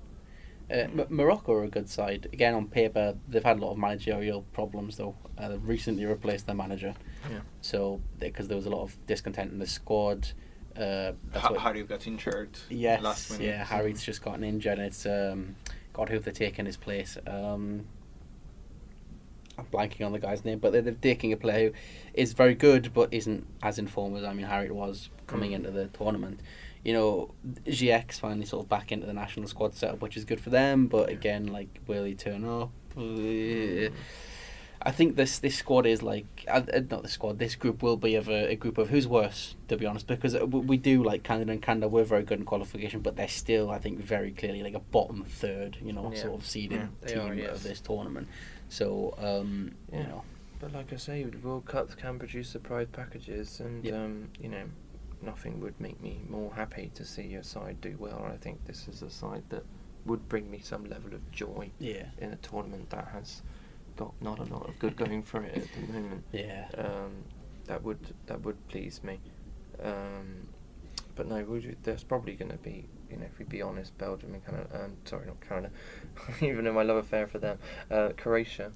Uh, 1.01 1.05
Morocco 1.11 1.53
are 1.53 1.65
a 1.65 1.69
good 1.69 1.91
side. 1.91 2.27
Again, 2.33 2.55
on 2.55 2.69
paper, 2.69 3.15
they've 3.29 3.45
had 3.45 3.59
a 3.59 3.61
lot 3.61 3.73
of 3.73 3.79
managerial 3.79 4.43
problems 4.55 4.97
though. 4.97 5.15
Uh, 5.37 5.49
they've 5.49 5.69
recently 5.69 6.07
replaced 6.07 6.47
their 6.47 6.55
manager, 6.55 6.95
Yeah. 7.31 7.41
so 7.61 8.01
because 8.19 8.49
there 8.49 8.57
was 8.57 8.65
a 8.65 8.71
lot 8.71 8.81
of 8.83 8.97
discontent 9.07 9.53
in 9.53 9.59
the 9.59 9.67
squad. 9.67 10.29
Uh, 10.75 11.13
that's 11.31 11.45
Ha- 11.47 11.51
what- 11.53 11.61
Harit 11.61 11.87
got 11.87 12.07
injured 12.07 12.59
Yes, 12.71 13.03
last 13.03 13.31
minute. 13.31 13.45
yeah. 13.47 13.65
Harit's 13.65 14.03
just 14.05 14.23
gotten 14.25 14.43
injured. 14.43 14.79
and 14.79 14.87
It's 14.87 15.05
um, 15.05 15.57
God 15.93 16.09
who've 16.09 16.25
they're 16.25 16.33
taking 16.33 16.65
his 16.65 16.79
place. 16.79 17.19
Um, 17.27 17.87
I'm 19.59 19.67
blanking 19.67 20.05
on 20.05 20.13
the 20.13 20.19
guy's 20.19 20.45
name, 20.45 20.59
but 20.59 20.73
they're, 20.73 20.83
they're 20.83 20.95
taking 20.95 21.33
a 21.33 21.37
player 21.37 21.69
who 21.71 21.75
is 22.15 22.33
very 22.33 22.55
good, 22.55 22.93
but 22.93 23.09
isn't 23.13 23.47
as 23.63 23.79
informed 23.79 24.17
as 24.17 24.25
I 24.25 24.33
mean 24.33 24.47
Harit 24.47 24.71
was 24.73 25.11
coming 25.27 25.51
Mm. 25.53 25.55
into 25.57 25.71
the 25.71 25.87
tournament. 25.89 26.41
You 26.83 26.93
know, 26.93 27.35
Ziyech 27.67 28.13
finally 28.13 28.45
sort 28.47 28.65
of 28.65 28.69
back 28.69 28.93
into 28.93 29.07
the 29.07 29.15
national 29.15 29.49
squad 29.49 29.75
setup, 29.75 30.03
which 30.03 30.17
is 30.17 30.25
good 30.25 30.41
for 30.41 30.51
them. 30.51 30.87
But 30.87 31.09
again, 31.09 31.47
like, 31.47 31.81
will 31.87 32.05
he 32.05 32.15
turn 32.15 32.45
up? 32.45 32.71
I 34.87 34.91
think 34.91 35.17
this 35.17 35.39
this 35.39 35.57
squad 35.57 35.87
is 35.87 36.03
like 36.03 36.27
uh, 36.47 36.61
uh, 36.75 36.81
not 36.91 37.03
the 37.03 37.09
squad. 37.09 37.39
This 37.39 37.55
group 37.55 37.83
will 37.83 37.97
be 37.97 38.17
of 38.17 38.29
a, 38.29 38.51
a 38.53 38.55
group 38.57 38.77
of 38.77 38.91
who's 38.91 39.09
worse, 39.09 39.57
to 39.69 39.79
be 39.79 39.87
honest, 39.87 40.07
because 40.07 40.35
uh, 40.35 40.45
we, 40.47 40.61
we 40.61 40.77
do 40.77 41.03
like 41.03 41.23
Canada 41.23 41.53
and 41.53 41.63
Canada. 41.63 41.89
We're 41.89 42.05
very 42.05 42.23
good 42.23 42.39
in 42.41 42.45
qualification, 42.45 43.01
but 43.01 43.17
they're 43.17 43.29
still, 43.29 43.71
I 43.71 43.79
think, 43.79 43.99
very 43.99 44.31
clearly 44.33 44.63
like 44.63 44.75
a 44.75 44.81
bottom 44.81 45.25
third, 45.25 45.79
you 45.83 45.95
know, 45.95 46.13
Yeah. 46.15 46.21
sort 46.23 46.35
of 46.41 46.47
seeded 46.47 46.89
Yeah, 47.03 47.09
team 47.09 47.21
are, 47.31 47.35
yes. 47.35 47.57
of 47.57 47.63
this 47.63 47.81
tournament. 47.81 48.29
So, 48.69 49.15
um, 49.19 49.75
Yeah. 49.93 49.99
you 50.01 50.07
know, 50.09 50.25
But 50.61 50.73
like 50.73 50.93
I 50.93 50.97
say, 50.97 51.25
World 51.27 51.67
Cups 51.67 51.95
can 51.95 52.19
produce 52.19 52.49
surprise 52.49 52.87
packages, 52.91 53.61
and 53.61 53.85
Yep. 53.85 53.95
um, 53.95 54.31
you 54.41 54.49
know, 54.49 54.65
nothing 55.21 55.61
would 55.61 55.79
make 55.79 56.01
me 56.01 56.23
more 56.29 56.55
happy 56.55 56.91
to 56.95 57.05
see 57.05 57.27
your 57.27 57.43
side 57.43 57.81
do 57.83 57.97
well. 57.99 58.23
I 58.25 58.37
think 58.39 58.65
this 58.65 58.89
is 58.89 59.03
a 59.03 59.11
side 59.11 59.43
that 59.51 59.65
would 60.07 60.27
bring 60.29 60.51
me 60.51 60.61
some 60.61 60.85
level 60.87 61.13
of 61.15 61.31
joy 61.33 61.71
Yeah. 61.79 62.11
in 62.19 62.33
a 62.33 62.37
tournament 62.37 62.89
that 62.91 63.09
has 63.09 63.43
got 63.97 64.15
not 64.23 64.39
a 64.39 64.45
lot 64.45 64.67
of 64.69 64.79
good 64.79 64.97
going 64.97 65.23
for 65.23 65.43
it 65.43 65.57
at 65.59 65.69
the 65.73 65.93
moment. 65.93 66.25
Yeah. 66.33 66.69
Um, 66.79 67.25
that 67.67 67.83
would 67.83 68.15
that 68.27 68.41
would 68.43 68.67
please 68.69 69.03
me. 69.05 69.21
Um, 69.83 70.49
but 71.15 71.27
no, 71.27 71.61
there's 71.83 72.05
probably 72.05 72.35
going 72.37 72.51
to 72.51 72.57
be, 72.59 72.89
you 73.15 73.21
know, 73.21 73.27
if 73.27 73.39
we 73.39 73.45
be 73.45 73.63
honest, 73.63 73.97
Belgium 73.99 74.35
and 74.35 74.45
Canada. 74.45 74.69
Um, 74.85 74.97
sorry, 75.05 75.27
not 75.27 75.41
Canada. 75.49 75.71
even 76.41 76.67
in 76.67 76.75
my 76.75 76.83
love 76.83 76.97
affair 76.97 77.27
for 77.27 77.39
them, 77.39 77.59
uh, 77.91 78.09
Croatia, 78.17 78.73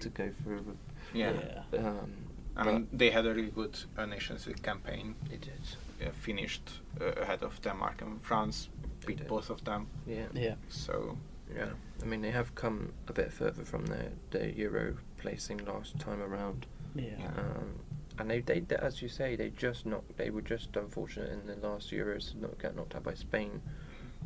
to 0.00 0.08
go 0.08 0.30
through. 0.42 0.76
Yeah. 1.14 1.32
Yeah. 1.72 1.78
Um, 1.78 2.12
I 2.56 2.64
mean, 2.64 2.88
they 2.92 3.10
had 3.10 3.24
a 3.26 3.32
really 3.34 3.50
good 3.50 3.78
uh, 3.96 4.04
Nations 4.06 4.46
League 4.46 4.62
campaign. 4.62 5.14
they 5.30 5.36
did. 5.36 5.60
Uh, 6.04 6.10
finished 6.10 6.68
uh, 7.00 7.12
ahead 7.22 7.42
of 7.42 7.60
Denmark 7.62 8.02
and 8.02 8.20
France, 8.22 8.68
They 9.00 9.06
beat 9.06 9.18
did. 9.18 9.28
both 9.28 9.50
of 9.50 9.62
them. 9.64 9.86
Yeah. 10.06 10.26
Yeah. 10.34 10.54
So 10.68 11.16
Yeah. 11.56 11.70
I 12.02 12.04
mean, 12.06 12.20
they 12.22 12.32
have 12.32 12.54
come 12.54 12.92
a 13.08 13.12
bit 13.12 13.32
further 13.32 13.64
from 13.64 13.86
their, 13.86 14.10
their 14.30 14.48
Euro 14.48 14.96
placing 15.18 15.64
last 15.64 15.98
time 16.00 16.20
around. 16.20 16.66
Yeah. 16.94 17.04
Yeah. 17.18 17.26
Um, 17.38 17.78
and 18.18 18.30
they, 18.30 18.40
they, 18.40 18.60
they- 18.60 18.76
as 18.76 19.02
you 19.02 19.08
say, 19.08 19.36
they 19.36 19.50
just 19.50 19.86
knocked. 19.86 20.16
They 20.16 20.30
were 20.30 20.42
just 20.42 20.76
unfortunate 20.76 21.30
in 21.32 21.46
the 21.46 21.66
last 21.66 21.90
Euros 21.90 22.30
to 22.32 22.38
not 22.40 22.58
get 22.60 22.76
knocked 22.76 22.94
out 22.94 23.04
by 23.04 23.14
Spain. 23.14 23.62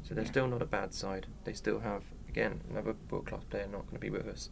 So 0.03 0.15
they're 0.15 0.25
Yeah. 0.25 0.31
still 0.31 0.49
not 0.49 0.63
a 0.63 0.67
bad 0.67 0.93
side. 0.95 1.27
They 1.45 1.53
still 1.53 1.81
have 1.81 2.03
again 2.29 2.61
another 2.71 2.95
world 3.11 3.27
class 3.27 3.45
player 3.51 3.67
not 3.67 3.83
going 3.87 3.95
to 3.95 3.99
be 4.01 4.11
with 4.11 4.27
us 4.29 4.51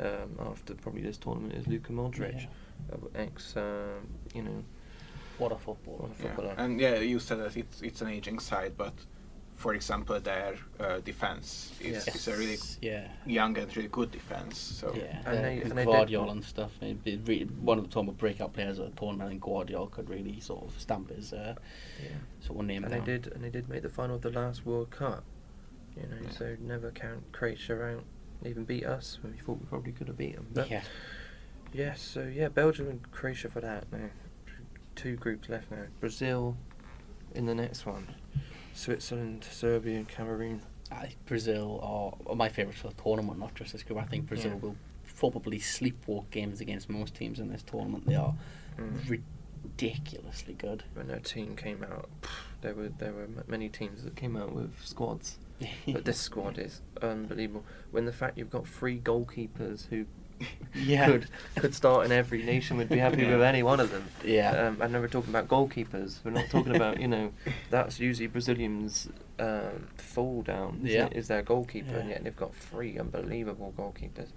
um, 0.00 0.36
after 0.50 0.74
probably 0.74 1.02
this 1.02 1.16
tournament 1.18 1.54
is 1.54 1.66
Luka 1.66 1.92
Modric, 1.92 2.46
uh, 2.92 2.96
ex 3.14 3.56
um, 3.56 4.08
you 4.34 4.42
know 4.42 4.64
What 5.38 5.52
a 5.52 5.56
football. 5.58 5.96
What 5.98 6.10
a 6.10 6.22
yeah. 6.22 6.28
footballer. 6.34 6.54
and 6.58 6.80
yeah, 6.80 6.96
you 6.98 7.18
said 7.18 7.38
that 7.38 7.56
it's 7.56 7.80
it's 7.82 8.00
an 8.02 8.08
aging 8.08 8.38
side, 8.40 8.72
but 8.76 8.94
for 9.60 9.74
example, 9.74 10.18
their 10.20 10.54
uh, 10.80 10.98
defense 11.00 11.70
is, 11.80 12.06
Yes. 12.06 12.14
is 12.16 12.28
a 12.28 12.36
really 12.36 12.58
Yeah. 12.80 13.08
young 13.26 13.58
and 13.58 13.76
really 13.76 13.90
good 13.90 14.10
defense. 14.10 14.56
So 14.58 14.86
Yeah, 14.94 15.20
And 15.26 15.44
they- 15.44 15.58
with 15.58 15.68
and 15.70 15.78
they 15.78 15.84
did- 15.84 15.94
Gvardiol 15.94 16.30
and 16.30 16.42
stuff. 16.42 16.72
It'd 16.80 17.04
be 17.04 17.16
re- 17.18 17.44
one 17.44 17.76
of 17.78 17.84
the 17.84 17.90
top 17.90 18.06
breakout 18.16 18.54
players 18.54 18.78
at 18.78 18.86
the 18.94 18.96
tournament. 19.00 19.26
I 19.28 19.30
think 19.32 19.42
Gvardiol 19.42 19.90
could 19.90 20.08
really 20.08 20.40
sort 20.40 20.64
of 20.64 20.80
stamp 20.80 21.10
his 21.10 21.34
uh, 21.34 21.54
yeah. 22.02 22.08
sort 22.40 22.58
of 22.60 22.64
name 22.66 22.84
and 22.84 22.92
down. 22.92 23.04
they 23.04 23.12
did 23.18 23.26
and 23.32 23.44
they 23.44 23.50
did 23.50 23.68
make 23.68 23.82
the 23.82 23.90
final 23.90 24.16
of 24.16 24.22
the 24.22 24.30
last 24.30 24.64
World 24.64 24.90
Cup. 24.90 25.24
You 25.94 26.04
know, 26.08 26.16
Yeah. 26.22 26.30
so 26.30 26.56
never 26.60 26.90
count 26.90 27.30
Croatia 27.32 27.82
out. 27.82 28.04
They 28.40 28.48
even 28.48 28.64
beat 28.64 28.86
us 28.86 29.18
when 29.22 29.32
we 29.32 29.38
thought 29.40 29.58
we 29.60 29.66
probably 29.66 29.92
could 29.92 30.08
have 30.08 30.16
beat 30.16 30.36
them. 30.36 30.46
But 30.54 30.70
Yeah. 30.70 30.82
Yeah, 31.74 31.94
so 31.94 32.22
yeah, 32.22 32.48
Belgium 32.48 32.88
and 32.88 33.10
Croatia 33.12 33.50
for 33.50 33.60
that 33.60 33.92
now. 33.92 34.08
Two 34.96 35.16
groups 35.16 35.50
left 35.50 35.70
now. 35.70 35.84
Brazil 36.00 36.56
in 37.34 37.44
the 37.44 37.54
next 37.54 37.84
one. 37.84 38.14
Switzerland, 38.80 39.46
Serbia, 39.50 39.98
and 39.98 40.08
Cameroon. 40.08 40.62
I 40.90 41.06
think 41.08 41.26
Brazil 41.26 41.78
are, 41.82 42.30
are 42.30 42.34
my 42.34 42.48
favourites 42.48 42.80
for 42.80 42.88
the 42.88 42.94
tournament, 43.02 43.38
not 43.38 43.54
just 43.54 43.72
this 43.72 43.82
group. 43.82 43.98
I 44.00 44.04
think 44.06 44.26
Brazil 44.26 44.52
Yeah. 44.52 44.56
will 44.58 44.76
probably 45.18 45.58
sleepwalk 45.58 46.30
games 46.30 46.60
against 46.60 46.88
most 46.88 47.14
teams 47.14 47.38
in 47.38 47.48
this 47.50 47.62
tournament. 47.62 48.06
They 48.06 48.14
are 48.16 48.34
Mm. 48.78 49.20
ridiculously 49.66 50.54
good. 50.54 50.84
When 50.94 51.08
their 51.08 51.18
team 51.20 51.54
came 51.56 51.84
out, 51.84 52.08
there 52.62 52.74
were 52.74 52.88
there 52.88 53.12
were 53.12 53.28
many 53.46 53.68
teams 53.68 54.02
that 54.04 54.16
came 54.16 54.36
out 54.36 54.52
with 54.54 54.72
squads, 54.82 55.38
but 55.86 56.04
this 56.06 56.18
squad 56.18 56.58
is 56.58 56.80
unbelievable. 57.02 57.64
When 57.90 58.06
the 58.06 58.12
fact 58.12 58.38
you've 58.38 58.50
got 58.50 58.66
three 58.66 58.98
goalkeepers 58.98 59.86
who 59.88 60.06
Yeah. 60.74 61.06
could 61.10 61.26
could 61.56 61.74
start 61.74 62.06
in 62.06 62.12
every 62.12 62.42
nation 62.42 62.76
would 62.76 62.88
be 62.88 62.98
happy 62.98 63.22
Yeah. 63.22 63.32
with 63.32 63.42
any 63.42 63.62
one 63.62 63.80
of 63.80 63.90
them. 63.90 64.04
Yeah. 64.24 64.50
Um, 64.68 64.80
and 64.80 64.94
then 64.94 65.00
we're 65.02 65.08
talking 65.08 65.30
about 65.30 65.48
goalkeepers. 65.48 66.18
We're 66.24 66.30
not 66.30 66.48
talking 66.50 66.74
about 66.74 67.00
you 67.00 67.08
know 67.08 67.32
that's 67.70 67.98
usually 68.00 68.26
Brazilians' 68.28 69.08
um, 69.38 69.88
fall 69.96 70.42
down. 70.42 70.80
Yeah. 70.82 71.06
it, 71.06 71.14
is 71.16 71.28
their 71.28 71.42
goalkeeper, 71.42 71.96
and 71.96 72.10
yet 72.10 72.24
they've 72.24 72.36
got 72.36 72.54
three 72.54 72.98
unbelievable 72.98 73.74
goalkeepers. 73.76 74.28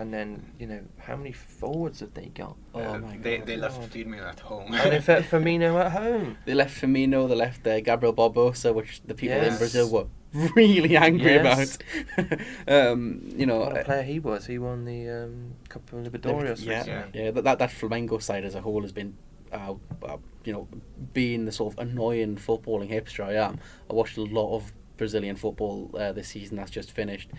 And 0.00 0.14
then 0.14 0.52
you 0.60 0.66
know 0.68 0.80
how 0.98 1.16
many 1.16 1.32
forwards 1.32 1.98
have 2.00 2.14
they 2.14 2.26
got? 2.26 2.56
Oh 2.72 2.80
uh, 2.80 2.98
my 3.00 3.16
they 3.16 3.38
God. 3.38 3.46
they 3.48 3.56
left 3.56 3.80
God. 3.80 3.90
Firmino 3.90 4.28
at 4.28 4.40
home. 4.40 4.72
and 4.72 4.94
in 4.94 5.02
fact, 5.02 5.28
Firmino 5.30 5.70
at 5.84 5.90
home. 5.90 6.38
They 6.46 6.54
left 6.54 6.80
Firmino, 6.80 7.28
they 7.28 7.34
left 7.34 7.66
uh, 7.66 7.80
Gabriel 7.80 8.14
Barbosa, 8.14 8.72
which 8.72 9.02
the 9.04 9.14
people 9.14 9.38
in 9.38 9.56
Brazil 9.58 9.90
were 9.90 10.06
really 10.54 10.96
angry 10.96 11.34
Yes. 11.34 11.78
about. 12.16 12.40
um, 12.68 13.22
you 13.36 13.44
know, 13.44 13.58
What 13.58 13.76
a 13.76 13.80
uh, 13.80 13.84
player 13.84 14.02
he 14.02 14.20
was. 14.20 14.46
He 14.46 14.58
won 14.58 14.84
the 14.84 15.08
um, 15.24 15.54
Cup 15.68 15.92
of 15.92 16.04
Libertadores 16.06 16.64
yeah, 16.64 16.78
recently. 16.78 17.20
yeah, 17.24 17.30
that, 17.32 17.42
that 17.44 17.58
that 17.58 17.70
Flamengo 17.70 18.22
side 18.22 18.44
as 18.44 18.54
a 18.54 18.60
whole 18.60 18.82
has 18.82 18.92
been, 18.92 19.16
uh, 19.52 19.74
uh, 20.04 20.16
you 20.44 20.52
know, 20.52 20.68
being 21.12 21.44
the 21.44 21.52
sort 21.52 21.74
of 21.74 21.78
annoying 21.80 22.36
footballing 22.36 22.88
hipster 22.90 23.24
I 23.24 23.34
am. 23.34 23.58
I 23.90 23.94
watched 23.94 24.16
a 24.16 24.22
lot 24.22 24.54
of 24.54 24.72
Brazilian 24.96 25.34
football 25.34 25.90
uh, 25.98 26.12
this 26.12 26.28
season 26.28 26.56
that's 26.56 26.70
just 26.70 26.92
finished, 26.92 27.30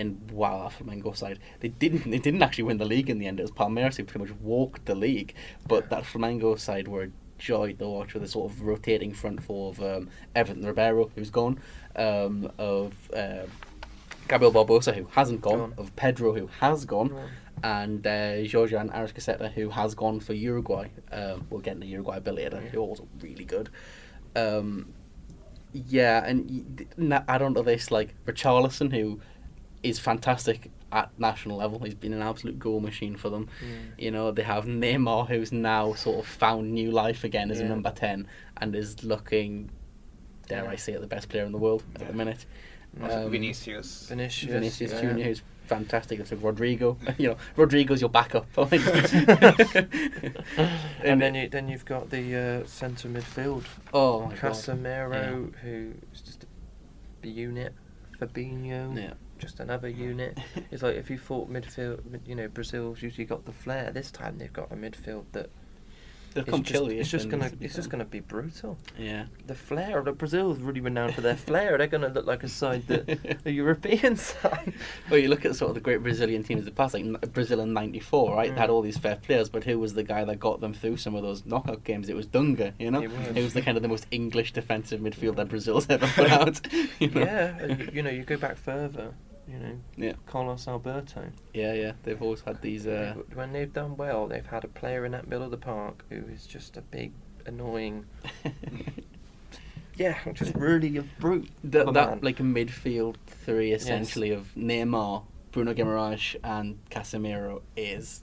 and 0.00 0.30
wow, 0.30 0.70
Flamengo 0.76 1.14
side 1.16 1.38
they 1.60 1.68
didn't 1.68 2.10
they 2.10 2.18
didn't 2.18 2.42
actually 2.42 2.64
win 2.64 2.78
the 2.78 2.84
league 2.94 3.10
in 3.10 3.18
the 3.18 3.26
end. 3.26 3.38
It 3.40 3.42
was 3.42 3.50
Palmeiras 3.52 3.96
who 3.96 4.04
pretty 4.04 4.24
much 4.26 4.40
walked 4.40 4.86
the 4.86 4.94
league, 4.94 5.34
but 5.66 5.90
that 5.90 6.04
Flamengo 6.04 6.58
side 6.58 6.86
were 6.88 7.02
a 7.04 7.10
joy 7.38 7.72
to 7.74 7.88
watch 7.88 8.14
with 8.14 8.22
a 8.22 8.28
sort 8.28 8.50
of 8.50 8.62
rotating 8.62 9.12
front 9.12 9.42
four 9.42 9.70
of 9.70 9.80
um, 9.82 10.08
Everton 10.34 10.64
Ribeiro 10.64 11.10
who's 11.14 11.30
gone, 11.30 11.60
um, 11.96 12.50
of. 12.58 12.94
Uh, 13.12 13.46
Gabriel 14.28 14.52
Barbosa, 14.52 14.94
who 14.94 15.06
hasn't 15.12 15.40
gone, 15.40 15.58
Gone. 15.58 15.74
of 15.78 15.96
Pedro, 15.96 16.34
who 16.34 16.48
has 16.60 16.84
gone, 16.84 17.08
Gone. 17.08 17.30
and 17.62 18.06
uh, 18.06 18.42
Giorgian 18.42 18.90
Arrascaeta, 18.90 19.50
who 19.52 19.70
has 19.70 19.94
gone 19.94 20.20
for 20.20 20.34
Uruguay. 20.34 20.88
Um, 21.10 21.46
we'll 21.48 21.62
get 21.62 21.76
into 21.76 21.86
Uruguay 21.86 22.18
a 22.18 22.20
bit 22.20 22.34
later. 22.34 22.60
Yeah. 22.62 22.68
Who 22.72 22.80
also 22.80 23.08
really 23.22 23.46
good. 23.46 23.70
Um, 24.36 24.92
yeah, 25.72 26.24
and 26.26 26.86
na- 26.98 27.22
add 27.26 27.40
on 27.40 27.54
to 27.54 27.62
this 27.62 27.90
like 27.90 28.14
Richarlison, 28.26 28.92
who 28.92 29.20
is 29.82 29.98
fantastic 29.98 30.70
at 30.92 31.10
national 31.18 31.58
level. 31.58 31.78
He's 31.80 31.94
been 31.94 32.12
an 32.12 32.22
absolute 32.22 32.58
goal 32.58 32.80
machine 32.80 33.16
for 33.16 33.28
them. 33.28 33.48
Mm. 33.62 34.02
You 34.02 34.10
know, 34.10 34.30
they 34.30 34.42
have 34.42 34.64
Neymar, 34.64 35.28
who's 35.28 35.52
now 35.52 35.92
sort 35.94 36.18
of 36.18 36.26
found 36.26 36.72
new 36.72 36.90
life 36.90 37.24
again 37.24 37.50
as 37.50 37.60
a 37.60 37.64
number 37.64 37.90
ten, 37.90 38.26
and 38.56 38.74
is 38.74 39.04
looking, 39.04 39.70
dare 40.48 40.64
Yeah. 40.64 40.70
I 40.70 40.76
say 40.76 40.92
it, 40.94 41.00
the 41.00 41.06
best 41.06 41.28
player 41.28 41.44
in 41.44 41.52
the 41.52 41.58
world 41.58 41.82
at 41.96 42.06
the 42.08 42.14
minute. 42.14 42.46
Um, 43.00 43.30
Vinicius. 43.30 44.06
Vinicius, 44.08 44.50
Vinicius 44.50 44.92
yeah. 44.92 45.00
Junior, 45.02 45.24
who's 45.26 45.42
fantastic. 45.66 46.18
It's 46.20 46.32
like 46.32 46.40
Rodrygo. 46.40 46.96
you 47.18 47.28
know, 47.28 47.36
Rodrygo's 47.56 48.00
your 48.00 48.08
backup. 48.10 48.46
and 51.04 51.20
then 51.20 51.34
you 51.34 51.48
then 51.48 51.68
you've 51.68 51.84
got 51.84 52.10
the 52.10 52.62
uh, 52.62 52.66
centre 52.66 53.08
midfield. 53.08 53.64
oh 53.92 54.22
my 54.26 54.34
god. 54.34 54.38
Casemiro, 54.40 55.54
who 55.56 55.92
is 56.12 56.20
just 56.22 56.46
a 57.22 57.28
unit. 57.28 57.74
Fabinho, 58.18 58.96
Yeah. 58.96 59.12
Just 59.38 59.60
another 59.60 59.88
unit. 59.88 60.38
It's 60.70 60.82
like 60.82 60.96
if 60.96 61.08
you 61.10 61.18
thought 61.18 61.50
midfield, 61.50 62.00
you 62.26 62.34
know, 62.34 62.48
Brazil's 62.48 63.02
usually 63.02 63.24
got 63.24 63.44
the 63.46 63.52
flair. 63.52 63.90
This 63.92 64.10
time 64.10 64.38
they've 64.38 64.52
got 64.52 64.70
a 64.72 64.76
midfield 64.76 65.24
that 65.32 65.50
They'll 66.34 66.44
come 66.44 66.62
just, 66.62 66.72
kill 66.74 66.92
you. 66.92 67.00
it's 67.00 67.10
just 67.10 67.30
gonna 67.30 67.50
it's 67.58 67.74
just 67.74 67.88
gonna 67.88 68.04
be 68.04 68.20
brutal. 68.20 68.76
Yeah. 68.98 69.24
The 69.46 69.54
flair 69.54 69.98
of 69.98 70.04
the 70.04 70.12
Brazil 70.12 70.52
is 70.52 70.58
really 70.60 70.80
renowned 70.82 71.14
for 71.14 71.22
their 71.22 71.36
flair. 71.48 71.78
They're 71.78 71.86
gonna 71.86 72.10
look 72.10 72.26
like 72.26 72.42
a 72.42 72.48
side 72.48 72.86
that 72.88 73.40
a 73.46 73.50
European 73.50 74.14
side. 74.16 74.74
Well, 75.08 75.18
you 75.18 75.28
look 75.28 75.46
at 75.46 75.56
sort 75.56 75.70
of 75.70 75.74
the 75.74 75.80
great 75.80 76.02
Brazilian 76.02 76.42
teams 76.44 76.60
of 76.60 76.64
the 76.66 76.70
past, 76.70 76.92
like 76.94 77.32
Brazil 77.32 77.60
in 77.60 77.72
'94, 77.72 78.34
right? 78.36 78.54
They 78.54 78.60
had 78.60 78.68
Mm. 78.68 78.72
all 78.74 78.82
these 78.82 78.98
fair 78.98 79.16
players, 79.16 79.48
but 79.48 79.64
who 79.64 79.78
was 79.78 79.94
the 79.94 80.02
guy 80.04 80.22
that 80.24 80.38
got 80.38 80.60
them 80.60 80.74
through 80.74 80.98
some 80.98 81.14
of 81.14 81.22
those 81.22 81.46
knockout 81.46 81.82
games? 81.82 82.10
It 82.10 82.14
was 82.14 82.26
Dunga, 82.26 82.74
you 82.78 82.90
know. 82.90 83.00
It 83.00 83.10
was. 83.10 83.34
He 83.36 83.42
was 83.42 83.54
the 83.54 83.62
kind 83.62 83.78
of 83.78 83.82
the 83.82 83.88
most 83.88 84.06
English 84.10 84.52
defensive 84.52 85.00
midfielder 85.00 85.36
that 85.36 85.48
Brazil's 85.48 85.88
ever 85.88 86.06
put 86.08 86.30
out. 86.30 86.60
you 87.00 87.08
know? 87.08 87.20
yeah, 87.22 87.66
you, 87.66 87.88
you 87.94 88.02
know, 88.02 88.10
you 88.10 88.22
go 88.24 88.36
back 88.36 88.58
further. 88.58 89.14
You 89.50 89.58
know, 89.58 89.78
Yeah. 89.96 90.12
Carlos 90.26 90.68
Alberto. 90.68 91.30
Yeah, 91.54 91.72
yeah. 91.72 91.92
They've 92.02 92.20
always 92.20 92.42
had 92.42 92.60
these. 92.60 92.86
Uh, 92.86 93.14
when 93.32 93.52
they've 93.54 93.72
done 93.72 93.96
well, 93.96 94.26
they've 94.26 94.44
had 94.44 94.62
a 94.64 94.68
player 94.68 95.04
in 95.06 95.12
that 95.12 95.26
middle 95.26 95.44
of 95.44 95.50
the 95.50 95.56
park 95.56 96.04
who 96.10 96.16
is 96.32 96.46
just 96.46 96.76
a 96.76 96.82
big, 96.82 97.12
annoying. 97.46 98.04
Yeah, 99.96 100.16
just 100.32 100.54
really 100.54 100.96
a 100.96 101.02
brute. 101.02 101.48
that, 101.64 101.88
a 101.88 101.92
that 101.92 102.08
man. 102.10 102.18
like 102.22 102.38
a 102.38 102.44
midfield 102.44 103.16
three 103.26 103.72
essentially 103.72 104.30
of 104.30 104.54
Neymar, 104.56 105.24
Bruno 105.50 105.74
Guimaraes, 105.74 106.36
and 106.44 106.78
Casemiro 106.88 107.62
is. 107.76 108.22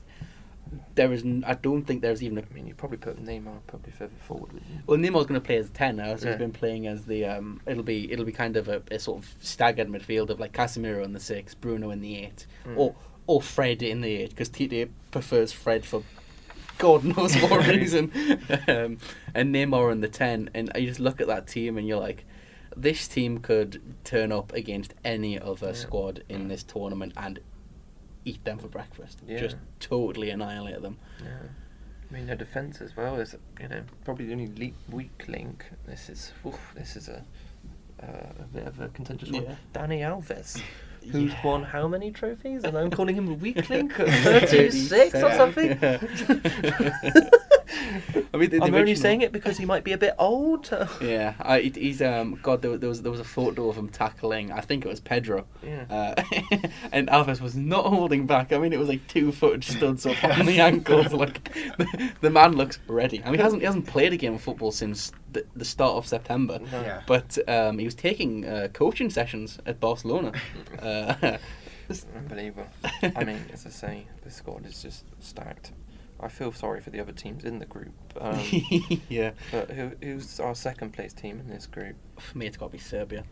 There 0.96 1.12
is. 1.14 1.24
n- 1.24 1.44
I 1.46 1.54
don't 1.54 1.84
think 1.84 2.02
there's 2.02 2.24
even 2.24 2.38
a 2.38 2.42
I 2.42 2.54
mean, 2.54 2.68
you 2.68 2.74
probably 2.74 2.98
put 2.98 3.24
Neymar 3.24 3.60
probably 3.68 3.92
further 3.92 4.16
forward. 4.18 4.54
Wouldn't 4.54 4.72
you? 4.72 4.80
Well, 4.88 4.98
Neymar's 4.98 5.26
going 5.28 5.40
to 5.40 5.46
play 5.46 5.58
as 5.58 5.70
ten 5.70 5.98
now, 5.98 6.16
so 6.16 6.26
Yeah. 6.26 6.32
he's 6.34 6.40
been 6.40 6.52
playing 6.54 6.88
as 6.88 7.06
the. 7.06 7.26
Um, 7.26 7.62
it'll 7.66 7.84
be 7.84 8.12
it'll 8.12 8.26
be 8.26 8.32
kind 8.32 8.58
of 8.58 8.68
a, 8.68 8.82
a 8.92 9.00
sort 9.00 9.20
of 9.24 9.34
staggered 9.42 9.88
midfield 9.90 10.30
of 10.30 10.40
like 10.40 10.54
Casemiro 10.54 11.04
in 11.04 11.14
the 11.14 11.20
six, 11.20 11.54
Bruno 11.54 11.92
in 11.92 12.02
the 12.02 12.18
eight, 12.18 12.46
Mm. 12.66 12.78
or 12.78 12.96
or 13.28 13.42
Fred 13.42 13.82
in 13.84 14.02
the 14.02 14.16
eight 14.16 14.30
because 14.32 14.50
Tite 14.50 14.90
prefers 15.12 15.52
Fred 15.52 15.86
for 15.86 16.04
God 16.78 17.04
knows 17.04 17.36
what 17.36 17.66
reason, 17.68 18.12
um, 18.68 18.98
and 19.34 19.54
Neymar 19.56 19.92
in 19.92 20.02
the 20.02 20.08
ten, 20.10 20.50
and 20.54 20.70
you 20.76 20.88
just 20.88 21.00
look 21.00 21.22
at 21.22 21.28
that 21.28 21.48
team 21.48 21.78
and 21.78 21.88
you're 21.88 22.00
like, 22.00 22.26
this 22.76 23.08
team 23.08 23.38
could 23.40 23.82
turn 24.04 24.32
up 24.34 24.52
against 24.54 24.94
any 25.06 25.40
other 25.40 25.68
Yeah. 25.68 25.74
squad 25.74 26.24
in 26.28 26.50
this 26.50 26.64
tournament 26.64 27.14
and 27.16 27.40
eat 28.26 28.44
them 28.44 28.58
for 28.58 28.68
breakfast, 28.68 29.20
Yeah. 29.28 29.40
just 29.40 29.56
totally 29.80 30.30
annihilate 30.32 30.82
them. 30.82 30.98
Yeah. 31.24 31.30
I 32.10 32.14
mean, 32.14 32.28
their 32.28 32.36
defence 32.36 32.82
as 32.82 32.96
well 32.98 33.16
is, 33.20 33.36
you 33.62 33.68
know, 33.68 33.82
probably 34.04 34.26
the 34.28 34.34
only 34.34 34.48
le- 34.58 34.96
weak 34.96 35.26
link. 35.28 35.66
This 35.88 36.10
is, 36.10 36.32
oof, 36.46 36.60
this 36.76 36.96
is 36.96 37.08
a, 37.10 37.24
uh, 38.04 38.32
a 38.40 38.44
bit 38.54 38.68
of 38.68 38.80
a 38.80 38.90
contentious 38.90 39.32
one. 39.32 39.58
Dani 39.74 40.00
Alves, 40.02 40.62
who's 41.12 41.32
Yeah. 41.32 41.42
won 41.46 41.64
how 41.64 41.88
many 41.88 42.12
trophies? 42.12 42.64
And 42.64 42.78
I'm 42.78 42.90
calling 42.92 43.16
him 43.16 43.28
a 43.28 43.34
weak 43.34 43.70
link 43.70 43.94
36 43.96 45.16
or 45.16 45.32
something. 45.34 45.78
I 48.34 48.38
mean, 48.38 48.50
the, 48.50 48.60
the 48.60 48.64
I'm 48.66 48.76
only 48.76 48.96
saying 48.96 49.22
it 49.22 49.32
because 49.32 49.58
he 49.58 49.66
might 49.66 49.84
be 49.84 49.92
a 49.94 49.98
bit 49.98 50.14
old. 50.20 50.70
Yeah, 51.02 51.34
I, 51.40 51.60
he's 51.62 52.02
um. 52.02 52.40
God, 52.42 52.62
there, 52.62 52.72
was- 52.72 52.80
there 52.80 52.90
was 52.90 53.02
there 53.02 53.12
was 53.12 53.20
a 53.20 53.24
photo 53.26 53.70
of 53.70 53.76
him 53.78 53.90
tackling. 53.90 54.52
I 54.52 54.62
think 54.62 54.86
it 54.86 54.88
was 54.90 55.00
Pedro. 55.00 55.46
yeah. 55.64 55.86
Uh, 55.90 56.24
and 56.92 57.08
Alves 57.10 57.42
was 57.42 57.56
not 57.56 57.86
holding 57.86 58.26
back. 58.26 58.52
I 58.54 58.58
mean, 58.58 58.74
it 58.74 58.80
was 58.80 58.90
like 58.90 59.06
two 59.08 59.32
foot 59.32 59.64
studs 59.64 60.06
up 60.06 60.24
on 60.24 60.46
the 60.46 60.60
ankles. 60.60 61.14
Like 61.14 61.54
the, 61.78 62.12
the 62.22 62.30
man 62.30 62.54
looks 62.54 62.80
ready. 62.88 63.22
I 63.24 63.26
mean, 63.26 63.36
he 63.40 63.44
hasn't 63.44 63.62
he 63.62 63.66
hasn't 63.66 63.88
played 63.88 64.14
a 64.14 64.18
game 64.18 64.34
of 64.36 64.42
football 64.42 64.72
since 64.72 65.12
the, 65.34 65.46
the 65.56 65.66
start 65.66 65.94
of 65.96 66.08
September. 66.08 66.60
No. 66.72 66.82
Yeah. 66.82 67.02
But 67.06 67.38
um, 67.50 67.78
he 67.80 67.86
was 67.86 67.96
taking 67.96 68.46
uh, 68.46 68.70
coaching 68.74 69.10
sessions 69.10 69.60
at 69.66 69.80
Barcelona. 69.80 70.32
Uh, 70.82 71.38
Unbelievable. 72.18 72.68
I 73.04 73.24
mean, 73.24 73.46
as 73.54 73.66
I 73.66 73.70
say, 73.70 74.08
the 74.24 74.32
squad 74.32 74.66
is 74.66 74.82
just 74.82 75.06
stacked. 75.20 75.72
I 76.20 76.28
feel 76.30 76.52
sorry 76.52 76.80
for 76.82 76.90
the 76.92 77.00
other 77.02 77.12
teams 77.12 77.44
in 77.44 77.60
the 77.60 77.66
group. 77.66 77.94
Um, 78.20 78.40
yeah, 79.10 79.32
but 79.52 79.70
who, 79.72 79.92
who's 80.02 80.40
our 80.40 80.56
second 80.56 80.94
place 80.94 81.14
team 81.14 81.40
in 81.40 81.48
this 81.50 81.68
group? 81.68 81.96
for 82.20 82.38
me 82.38 82.46
it's 82.48 82.58
got 82.58 82.68
to 82.68 82.72
be 82.72 82.78
Serbia. 82.78 83.24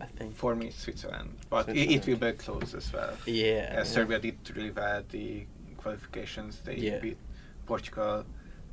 I 0.00 0.06
think. 0.06 0.34
For 0.34 0.56
me, 0.56 0.70
Switzerland, 0.70 1.36
but 1.48 1.68
it, 1.68 1.76
it 1.92 2.06
will 2.08 2.16
be 2.16 2.32
close 2.32 2.74
as 2.74 2.92
well. 2.92 3.12
Yeah. 3.26 3.76
Uh, 3.78 3.84
Serbia 3.84 4.18
did 4.18 4.36
really 4.56 4.72
well 4.72 4.96
at 4.98 5.08
the 5.10 5.46
qualifications. 5.76 6.60
They 6.64 6.74
Yeah. 6.76 6.98
beat 6.98 7.18
Portugal. 7.66 8.24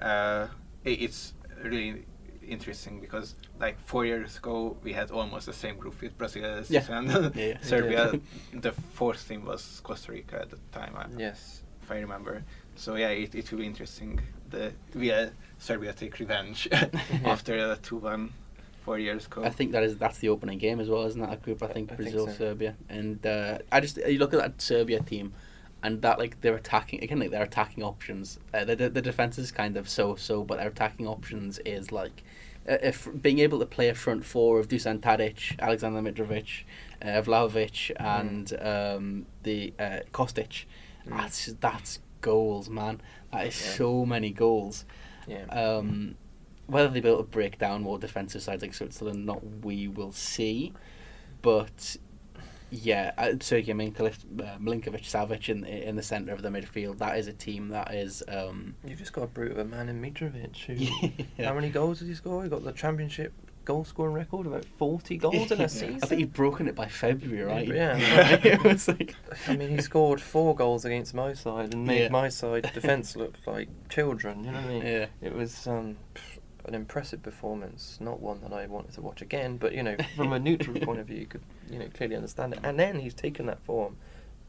Uh, 0.02 0.48
i 0.86 0.90
it's 0.90 1.34
really 1.62 2.06
interesting 2.48 3.00
because 3.00 3.36
like 3.60 3.80
four 3.80 4.06
years 4.06 4.38
ago 4.38 4.76
we 4.84 4.92
had 4.92 5.12
almost 5.12 5.46
the 5.46 5.54
same 5.54 5.78
group 5.78 6.02
with 6.02 6.18
Brazil 6.18 6.46
as 6.46 6.70
Yeah. 6.72 6.82
Switzerland. 6.82 7.36
Yeah, 7.36 7.46
yeah. 7.50 7.58
Serbia. 7.62 8.20
the 8.52 8.72
fourth 8.72 9.28
team 9.28 9.46
was 9.46 9.82
Costa 9.84 10.12
Rica 10.12 10.42
at 10.42 10.50
the 10.50 10.58
time, 10.72 10.94
I- 10.98 11.06
Yes. 11.16 11.62
if 11.84 11.92
I 11.92 12.00
remember. 12.00 12.44
So 12.76 12.96
yeah, 12.96 13.10
it, 13.10 13.36
it 13.36 13.52
will 13.52 13.60
be 13.60 13.66
interesting. 13.66 14.20
The 14.50 14.74
will 14.94 15.30
Serbia 15.60 15.94
take 15.94 16.20
revenge 16.20 16.68
after 17.26 17.68
the 17.68 17.76
two 17.78 17.98
one 17.98 18.34
four 18.82 19.00
years 19.00 19.26
ago. 19.28 19.44
I 19.44 19.50
think 19.50 19.72
that 19.72 19.84
is 19.84 19.98
that's 19.98 20.18
the 20.20 20.30
opening 20.30 20.58
game 20.58 20.80
as 20.80 20.90
well, 20.90 21.06
isn't 21.06 21.22
that 21.22 21.34
a 21.34 21.38
group? 21.38 21.64
I 21.64 21.68
think 21.68 21.92
I 21.92 21.96
think 21.96 22.10
Brazil, 22.12 22.28
so. 22.28 22.34
Serbia, 22.34 22.76
and 22.90 23.26
uh, 23.26 23.60
I 23.72 23.80
just 23.80 23.98
you 23.98 24.20
look 24.20 24.34
at 24.34 24.40
that 24.40 24.62
Serbia 24.62 25.00
team, 25.02 25.34
and 25.82 26.02
that 26.02 26.20
like 26.20 26.42
their 26.42 26.56
attacking 26.56 27.04
again 27.04 27.20
like 27.20 27.32
their 27.32 27.44
attacking 27.44 27.84
options. 27.84 28.40
Uh, 28.54 28.66
the 28.66 28.76
the, 28.76 28.90
the 28.90 29.02
defense 29.02 29.38
is 29.38 29.52
kind 29.52 29.78
of 29.78 29.88
so 29.90 30.16
so, 30.16 30.44
but 30.44 30.58
their 30.58 30.70
attacking 30.70 31.08
options 31.08 31.60
is 31.60 31.92
like. 31.92 32.24
Uh, 32.66 32.78
if 32.82 33.10
being 33.22 33.40
able 33.40 33.60
to 33.60 33.66
play 33.66 33.90
a 33.90 33.94
front 33.94 34.24
four 34.24 34.58
of 34.58 34.70
Dusan 34.70 35.02
Tadic, 35.02 35.60
Alexander 35.60 36.00
Mitrovic, 36.00 36.64
uh, 37.02 37.22
Vlahovic, 37.22 37.92
Mm. 37.98 38.20
and 38.22 38.54
um, 38.62 39.26
the 39.44 39.74
uh, 39.78 40.00
Kostic, 40.14 40.64
Mm. 41.06 41.18
that's 41.18 41.54
that's 41.60 42.00
goals, 42.24 42.70
man. 42.70 43.00
That 43.32 43.46
is 43.48 43.62
Yeah. 43.64 43.72
so 43.74 44.06
many 44.06 44.32
goals. 44.32 44.86
Yeah. 45.28 45.46
Um, 45.46 46.16
whether 46.66 46.90
they 46.90 47.02
be 47.02 47.10
able 47.10 47.20
to 47.20 47.30
break 47.30 47.60
down 47.60 47.84
more 47.84 48.00
defensive 48.00 48.42
sides 48.42 48.64
like 48.64 48.74
Switzerland, 48.74 49.26
not 49.28 49.42
we 49.64 49.88
will 49.88 50.12
see. 50.12 50.74
But 51.44 51.98
yeah, 52.72 53.12
uh, 53.18 53.34
Sergei 53.40 53.74
Milinkovic, 53.74 54.18
uh, 54.42 54.58
Milinkovic 54.58 55.04
Savic 55.04 55.50
in 55.50 55.64
in 55.66 55.96
the 55.96 56.02
centre 56.04 56.34
of 56.34 56.42
the 56.42 56.50
midfield. 56.50 56.98
That 56.98 57.18
is 57.20 57.28
a 57.28 57.34
team 57.34 57.68
that 57.70 57.94
is. 57.94 58.24
Um, 58.28 58.76
You've 58.88 58.98
just 59.00 59.14
got 59.14 59.24
a 59.24 59.28
brute 59.28 59.52
of 59.52 59.60
a 59.60 59.66
man 59.66 59.90
in 59.90 60.02
Mitrovic. 60.02 60.58
Who, 60.66 60.74
Yeah. 61.38 61.48
How 61.50 61.54
many 61.54 61.70
goals 61.70 62.00
did 62.00 62.08
he 62.08 62.16
score? 62.16 62.42
He 62.44 62.50
got 62.50 62.64
the 62.64 62.72
championship 62.72 63.34
goal 63.66 63.84
scoring 63.86 64.14
record, 64.14 64.46
about 64.48 64.66
40 64.66 65.18
goals 65.18 65.52
in 65.52 65.62
a 65.62 65.70
season. 65.70 66.00
I 66.04 66.06
think 66.08 66.20
he'd 66.20 66.34
broken 66.34 66.68
it 66.68 66.76
by 66.76 66.88
February, 66.88 67.44
right? 67.46 67.68
Yeah. 67.68 68.40
it 68.44 68.64
was 68.64 68.88
like. 68.88 69.16
I 69.48 69.56
mean, 69.56 69.70
he 69.70 69.82
scored 69.82 70.20
four 70.22 70.56
goals 70.56 70.86
against 70.86 71.14
my 71.14 71.34
side 71.34 71.74
and 71.74 71.86
made 71.86 72.04
Yeah. 72.04 72.10
my 72.10 72.30
side 72.30 72.70
defence 72.74 73.16
look 73.16 73.36
like 73.46 73.70
children. 73.90 74.44
You 74.44 74.52
know 74.52 74.58
what 74.62 74.66
I 74.66 74.74
mean? 74.74 74.86
Yeah. 74.86 75.06
It 75.22 75.34
was 75.34 75.68
um, 75.68 75.98
an 76.66 76.76
impressive 76.76 77.22
performance, 77.24 77.98
not 78.00 78.20
one 78.20 78.42
that 78.42 78.54
I 78.54 78.66
wanted 78.68 78.94
to 78.94 79.02
watch 79.02 79.22
again. 79.22 79.58
But 79.58 79.74
you 79.74 79.84
know, 79.84 79.96
from 80.16 80.34
a 80.34 80.40
neutral 80.40 80.80
point 80.80 81.00
of 81.00 81.08
view, 81.08 81.20
you 81.20 81.26
could 81.28 81.42
you 81.70 81.80
know 81.80 81.88
clearly 81.94 82.16
understand 82.16 82.54
it. 82.54 82.60
And 82.64 82.80
then 82.80 83.00
he's 83.00 83.14
taken 83.14 83.46
that 83.48 83.62
form. 83.64 83.98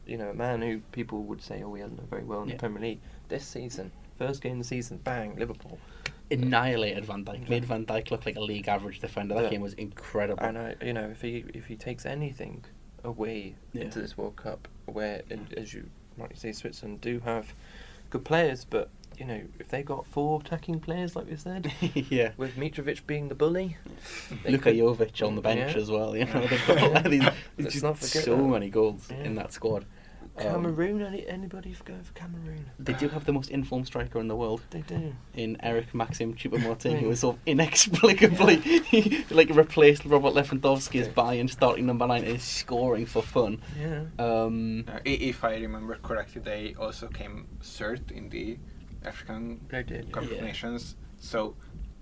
You 0.05 0.17
know, 0.17 0.29
a 0.29 0.33
man 0.35 0.61
who 0.61 0.79
people 0.91 1.23
would 1.23 1.41
say, 1.41 1.63
oh, 1.63 1.73
he 1.73 1.81
hasn't 1.81 1.97
done 1.97 2.07
very 2.07 2.23
well 2.23 2.43
in 2.43 2.49
Yeah. 2.49 2.55
the 2.55 2.59
Premier 2.59 2.81
League 2.81 2.99
this 3.27 3.45
season. 3.45 3.91
First 4.19 4.41
game 4.41 4.53
of 4.53 4.57
the 4.59 4.63
season, 4.63 4.97
bang, 5.03 5.35
Liverpool. 5.35 5.77
Annihilated 6.31 7.05
Van 7.05 7.23
Dijk, 7.23 7.47
made 7.49 7.65
Van 7.65 7.85
Dijk 7.85 8.09
look 8.11 8.25
like 8.25 8.35
a 8.35 8.41
league 8.41 8.67
average 8.67 8.99
defender. 8.99 9.35
That 9.35 9.43
Yeah. 9.45 9.49
game 9.51 9.61
was 9.61 9.73
incredible. 9.73 10.43
And 10.43 10.57
I, 10.57 10.75
you 10.83 10.93
know, 10.93 11.07
if 11.09 11.21
he 11.21 11.45
if 11.53 11.65
he 11.67 11.75
takes 11.75 12.05
anything 12.05 12.65
away 13.03 13.55
Yeah. 13.73 13.83
into 13.83 14.01
this 14.01 14.17
World 14.17 14.35
Cup, 14.35 14.67
where 14.85 15.21
as 15.55 15.73
you 15.73 15.89
rightly 16.17 16.35
say, 16.37 16.51
Switzerland 16.51 17.01
do 17.01 17.19
have 17.19 17.53
good 18.09 18.25
players, 18.25 18.65
but 18.65 18.89
you 19.19 19.25
know, 19.25 19.41
if 19.59 19.69
they 19.69 19.81
got 19.81 20.05
four 20.05 20.41
attacking 20.41 20.79
players, 20.81 21.15
like 21.15 21.29
we 21.29 21.37
said, 21.37 21.71
yeah. 21.93 22.31
with 22.35 22.55
Mitrovic 22.57 23.05
being 23.07 23.29
the 23.29 23.35
bully, 23.35 23.77
Luka 24.45 24.63
could- 24.71 24.75
Jovic 24.75 25.25
on 25.25 25.35
the 25.35 25.41
bench 25.41 25.73
Yeah. 25.75 25.81
as 25.81 25.89
well. 25.89 26.17
You 26.17 26.25
know, 26.25 26.45
they've 26.47 26.67
got 26.67 27.03
these, 27.05 27.23
Let's 27.57 27.73
just 27.73 27.83
not 27.83 27.97
forget 27.97 28.25
so 28.25 28.35
that. 28.35 28.43
many 28.43 28.69
goals 28.69 29.09
in 29.09 29.35
that 29.35 29.53
squad. 29.53 29.85
Um, 30.37 30.43
Cameroon, 30.43 31.01
any, 31.01 31.25
anybody 31.27 31.71
f- 31.71 31.85
go 31.85 31.93
for 32.03 32.11
Cameroon? 32.13 32.69
They 32.77 32.91
do 32.93 33.07
have 33.09 33.23
the 33.25 33.31
most 33.31 33.49
informed 33.49 33.87
striker 33.87 34.19
in 34.19 34.27
the 34.27 34.35
world 34.35 34.61
They 34.69 34.81
do. 34.81 35.15
in 35.33 35.55
Eric 35.63 35.93
Maxim 35.95 36.33
Choupo-Moting, 36.33 36.97
who 36.99 37.07
was 37.07 37.21
sort 37.21 37.37
of 37.37 37.41
inexplicably 37.45 38.61
like 39.31 39.49
replaced 39.49 40.03
Robert 40.05 40.33
Lewandowski 40.33 40.99
as 41.01 41.07
Okay. 41.07 41.15
Bayern 41.15 41.49
starting 41.49 41.85
number 41.85 42.05
nine 42.07 42.23
and 42.25 42.35
is 42.35 42.43
scoring 42.43 43.05
for 43.05 43.21
fun. 43.21 43.61
Yeah. 43.79 44.03
Um, 44.19 44.85
Uh, 44.87 44.99
if 45.05 45.43
I 45.43 45.55
remember 45.55 45.95
correctly, 46.03 46.41
they 46.41 46.75
also 46.77 47.07
came 47.07 47.47
third 47.61 48.11
in 48.11 48.29
the 48.29 48.57
African 49.05 49.61
They. 49.69 49.83
Cup 50.11 50.23
Yeah. 50.29 50.37
of 50.37 50.43
Nations, 50.43 50.95
so 51.17 51.55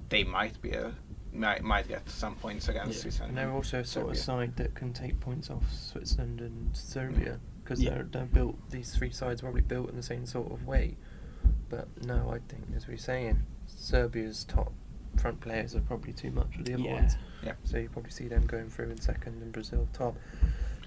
they 0.09 0.23
might 0.23 0.59
be 0.61 0.71
a 0.71 0.93
might, 1.35 1.63
might 1.63 1.87
get 1.87 2.07
some 2.09 2.35
points 2.35 2.67
against 2.69 2.93
Yeah. 2.95 3.01
Switzerland. 3.01 3.29
And 3.31 3.37
they're 3.37 3.51
also 3.55 3.79
a 3.79 3.83
sort 3.85 4.09
of 4.11 4.17
side 4.17 4.55
that 4.57 4.75
can 4.75 4.93
take 4.93 5.19
points 5.19 5.49
off 5.49 5.63
Switzerland 5.71 6.41
and 6.41 6.75
Serbia 6.77 7.39
because 7.63 7.81
Yeah. 7.81 7.91
they're, 7.95 8.03
they're 8.03 8.25
built. 8.25 8.69
These 8.69 8.95
three 8.95 9.11
sides 9.11 9.41
are 9.41 9.45
probably 9.45 9.61
built 9.61 9.89
in 9.89 9.95
the 9.95 10.03
same 10.03 10.25
sort 10.25 10.51
of 10.51 10.65
way. 10.67 10.97
But 11.69 11.87
no, 12.05 12.29
I 12.29 12.39
think 12.51 12.63
as 12.75 12.87
we're 12.87 12.97
saying, 12.97 13.41
Serbia's 13.67 14.43
top 14.43 14.71
front 15.17 15.39
players 15.41 15.75
are 15.75 15.81
probably 15.81 16.13
too 16.13 16.31
much 16.31 16.55
for 16.57 16.63
the 16.63 16.73
other 16.73 16.83
Yeah. 16.83 16.93
ones. 16.95 17.17
Yeah. 17.43 17.53
So 17.63 17.77
you 17.77 17.89
probably 17.89 18.11
see 18.11 18.27
them 18.27 18.45
going 18.45 18.69
through 18.69 18.89
in 18.89 18.99
second 18.99 19.41
and 19.41 19.51
Brazil 19.51 19.87
top. 19.93 20.15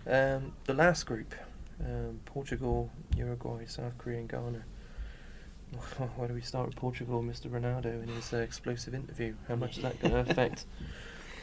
Um, 0.07 0.53
the 0.64 0.74
last 0.74 1.05
group, 1.05 1.35
um, 1.85 2.20
Portugal, 2.24 2.91
Uruguay, 3.16 3.66
South 3.66 3.97
Korea, 3.99 4.18
and 4.18 4.29
Ghana. 4.29 4.64
Where 6.16 6.29
do 6.29 6.35
we 6.35 6.41
start 6.43 6.66
with 6.68 6.77
Portugal, 6.77 7.22
Mr. 7.22 7.51
Ronaldo, 7.51 8.03
in 8.03 8.09
his 8.09 8.33
uh, 8.33 8.37
explosive 8.39 8.95
interview? 8.95 9.35
How 9.49 9.57
much 9.57 9.77
is 9.79 9.83
that 9.83 10.01
going 10.01 10.12
to 10.24 10.31
affect 10.31 10.64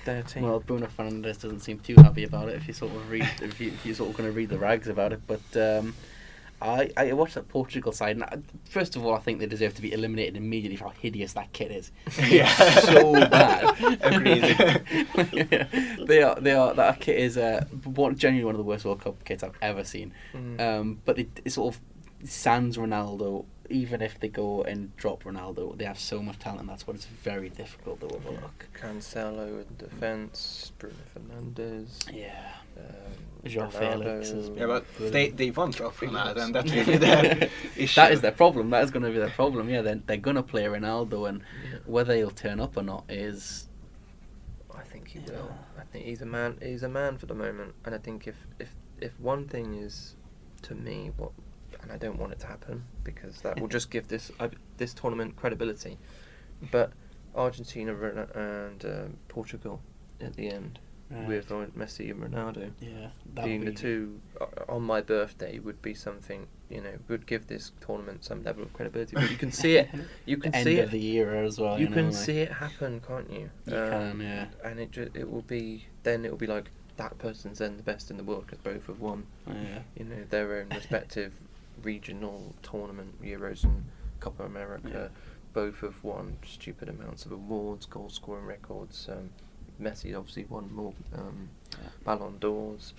their 0.06 0.24
team? 0.24 0.44
well, 0.44 0.60
Bruno 0.60 0.88
Fernandes 0.88 1.42
doesn't 1.42 1.62
seem 1.62 1.80
too 1.80 1.96
happy 1.96 2.24
about 2.24 2.50
it. 2.50 2.56
If 2.56 2.68
you 2.68 2.74
sort 2.74 2.92
of 2.94 3.10
read, 3.10 3.30
if, 3.42 3.60
you, 3.60 3.70
if 3.70 3.86
you're 3.86 3.96
sort 3.96 4.10
of 4.10 4.18
going 4.18 4.30
to 4.30 4.36
read 4.36 4.50
the 4.50 4.58
rags 4.58 4.88
about 4.88 5.14
it, 5.14 5.22
but 5.28 5.42
um, 5.56 5.94
I 6.64 6.90
I 6.96 7.12
watched 7.14 7.36
that 7.36 7.50
Portugal 7.50 7.92
side, 7.92 8.16
and 8.16 8.24
I, 8.24 8.38
first 8.70 8.96
of 8.96 9.06
all, 9.06 9.14
I 9.14 9.20
think 9.20 9.40
they 9.40 9.46
deserve 9.46 9.76
to 9.76 9.82
be 9.82 9.92
eliminated 9.92 10.38
immediately 10.38 10.78
for 10.78 10.86
how 10.86 10.92
hideous 10.92 11.34
that 11.34 11.52
kit 11.52 11.72
is. 11.72 11.92
Yeah. 12.18 12.48
so 12.80 13.14
bad. 13.14 13.76
Agreed. 14.02 14.56
yeah, 15.52 15.68
they 16.06 16.24
are. 16.24 16.40
They 16.40 16.54
are. 16.54 16.74
That 16.74 17.02
kit 17.02 17.18
is 17.18 17.38
uh, 17.38 17.66
one, 17.84 18.18
genuinely 18.18 18.46
one 18.46 18.56
of 18.56 18.60
the 18.60 18.64
worst 18.64 18.86
World 18.86 19.02
Cup 19.02 19.24
kits 19.26 19.44
I've 19.44 19.58
ever 19.62 19.84
seen. 19.84 20.14
Mm. 20.34 20.62
Um, 20.62 21.02
but 21.04 21.20
it, 21.20 21.42
it 21.44 21.52
sort 21.52 21.76
of 21.76 21.82
sans 22.30 22.78
Ronaldo. 22.78 23.46
Even 23.70 24.02
if 24.02 24.20
they 24.20 24.28
go 24.28 24.62
and 24.64 24.96
drop 24.98 25.24
Ronaldo, 25.24 25.78
they 25.78 25.86
have 25.86 25.98
so 26.00 26.22
much 26.22 26.38
talent. 26.40 26.68
That's 26.68 26.86
what 26.86 26.96
it's 26.98 27.06
very 27.06 27.50
difficult 27.50 28.02
to 28.02 28.08
overlook. 28.08 28.68
Cancelo 28.80 29.62
in 29.62 29.76
defence, 29.78 30.72
Bruno 30.78 30.96
Fernandes, 31.16 32.14
Yeah. 32.14 32.56
um, 32.78 32.84
Joao 33.46 33.70
Felix 33.70 34.30
has 34.32 34.50
Ronaldo. 34.50 34.58
yeah, 34.60 34.66
but 34.68 34.98
Brilliant. 34.98 35.14
they 35.38 35.46
they 35.46 35.52
won't 35.52 35.76
drop 35.76 35.96
Ronaldo, 35.96 36.38
and 36.44 36.56
that's 36.56 36.72
really 36.72 36.98
their 36.98 37.50
issue. 37.78 37.96
That 38.02 38.12
is 38.12 38.20
their 38.22 38.32
problem. 38.34 38.70
That 38.70 38.84
is 38.84 38.92
going 38.92 39.04
to 39.04 39.12
be 39.12 39.18
their 39.18 39.30
problem. 39.30 39.70
Yeah, 39.70 39.82
they're, 39.82 40.02
they're 40.06 40.18
going 40.18 40.36
to 40.36 40.44
play 40.44 40.64
Ronaldo, 40.64 41.28
and 41.30 41.42
Yeah. 41.64 41.80
whether 41.86 42.16
he'll 42.16 42.32
turn 42.32 42.60
up 42.60 42.76
or 42.78 42.84
not 42.84 43.06
is. 43.10 43.68
I 44.76 44.82
think 44.84 45.08
he 45.10 45.20
Yeah. 45.20 45.32
will. 45.38 45.56
I 45.78 45.84
think 45.84 46.06
he's 46.06 46.22
a 46.22 46.26
man. 46.26 46.58
He's 46.62 46.84
a 46.84 46.90
man 46.90 47.18
for 47.18 47.28
the 47.28 47.36
moment, 47.36 47.76
and 47.86 47.96
I 47.96 47.98
think 47.98 48.28
if 48.28 48.46
if 48.60 48.76
if 49.00 49.18
one 49.20 49.48
thing 49.48 49.74
is, 49.76 50.16
to 50.64 50.76
me, 50.76 51.12
what, 51.18 51.32
and 51.84 51.92
I 51.92 51.98
don't 51.98 52.18
want 52.18 52.32
it 52.32 52.40
to 52.40 52.48
happen 52.48 52.84
because 53.04 53.42
that 53.42 53.60
will 53.60 53.68
just 53.68 53.92
give 53.92 54.08
this 54.08 54.32
uh, 54.40 54.48
this 54.78 54.94
tournament 54.94 55.36
credibility, 55.36 55.98
but 56.72 56.92
Argentina 57.36 57.94
and 57.96 58.20
and, 58.36 58.86
um, 58.86 59.18
Portugal 59.28 59.82
at 60.22 60.36
the 60.36 60.50
end, 60.50 60.80
Right. 61.10 61.28
with 61.28 61.52
uh, 61.52 61.66
Messi 61.78 62.10
and 62.10 62.22
Ronaldo. 62.24 62.72
yeah, 62.80 63.10
being 63.44 63.66
the 63.66 63.72
two 63.72 64.20
uh, 64.42 64.46
on 64.70 64.82
my 64.84 65.02
birthday 65.02 65.60
would 65.60 65.80
be 65.82 65.94
something 65.94 66.48
you 66.70 66.82
know 66.82 66.94
would 67.08 67.28
give 67.28 67.46
this 67.48 67.72
tournament 67.86 68.24
some 68.24 68.42
level 68.44 68.64
of 68.64 68.74
credibility. 68.74 69.14
But 69.16 69.30
you 69.30 69.38
can 69.38 69.52
see 69.52 69.76
it. 69.76 69.90
You 70.26 70.38
can 70.38 70.52
the 70.52 70.58
end 70.58 70.64
see 70.66 70.80
of 70.80 70.88
it. 70.90 70.92
the 70.92 71.06
era 71.18 71.46
as 71.46 71.60
well. 71.60 71.78
you 71.80 71.88
know, 71.90 71.94
can 71.96 72.06
like- 72.06 72.16
see 72.16 72.40
it 72.40 72.52
happen, 72.54 73.02
can't 73.08 73.30
you? 73.30 73.50
You 73.68 73.78
Um, 73.78 73.90
can, 73.92 74.20
yeah. 74.22 74.46
And 74.64 74.80
it 74.80 74.92
ju- 74.92 75.12
it 75.14 75.30
will 75.30 75.42
be 75.44 75.88
then 76.04 76.26
it 76.26 76.32
will 76.32 76.38
be 76.38 76.48
like 76.48 76.72
that 76.98 77.18
person's 77.20 77.60
then 77.60 77.76
the 77.78 77.84
best 77.84 78.10
in 78.10 78.18
the 78.18 78.24
world 78.24 78.46
because 78.46 78.60
both 78.60 78.88
have 78.88 79.00
won 79.00 79.26
Yeah. 79.48 79.80
you 79.98 80.06
know 80.06 80.24
their 80.30 80.48
own 80.60 80.70
respective 80.80 81.34
regional 81.84 82.56
tournament 82.64 83.22
Euros 83.22 83.64
and 83.64 83.86
Copa 84.20 84.44
America. 84.44 85.12
Both 85.54 85.82
have 85.82 86.04
won 86.04 86.38
stupid 86.46 86.90
amounts 86.90 87.26
of 87.26 87.32
awards, 87.32 87.86
goal 87.86 88.10
scoring 88.10 88.46
records. 88.46 89.08
Um, 89.12 89.30
Messi 89.82 90.18
obviously 90.18 90.46
won 90.46 90.74
more 90.74 90.94
um, 91.16 91.50
Yeah. 91.72 91.90
Ballon 92.04 92.38
d'Ors, 92.40 92.94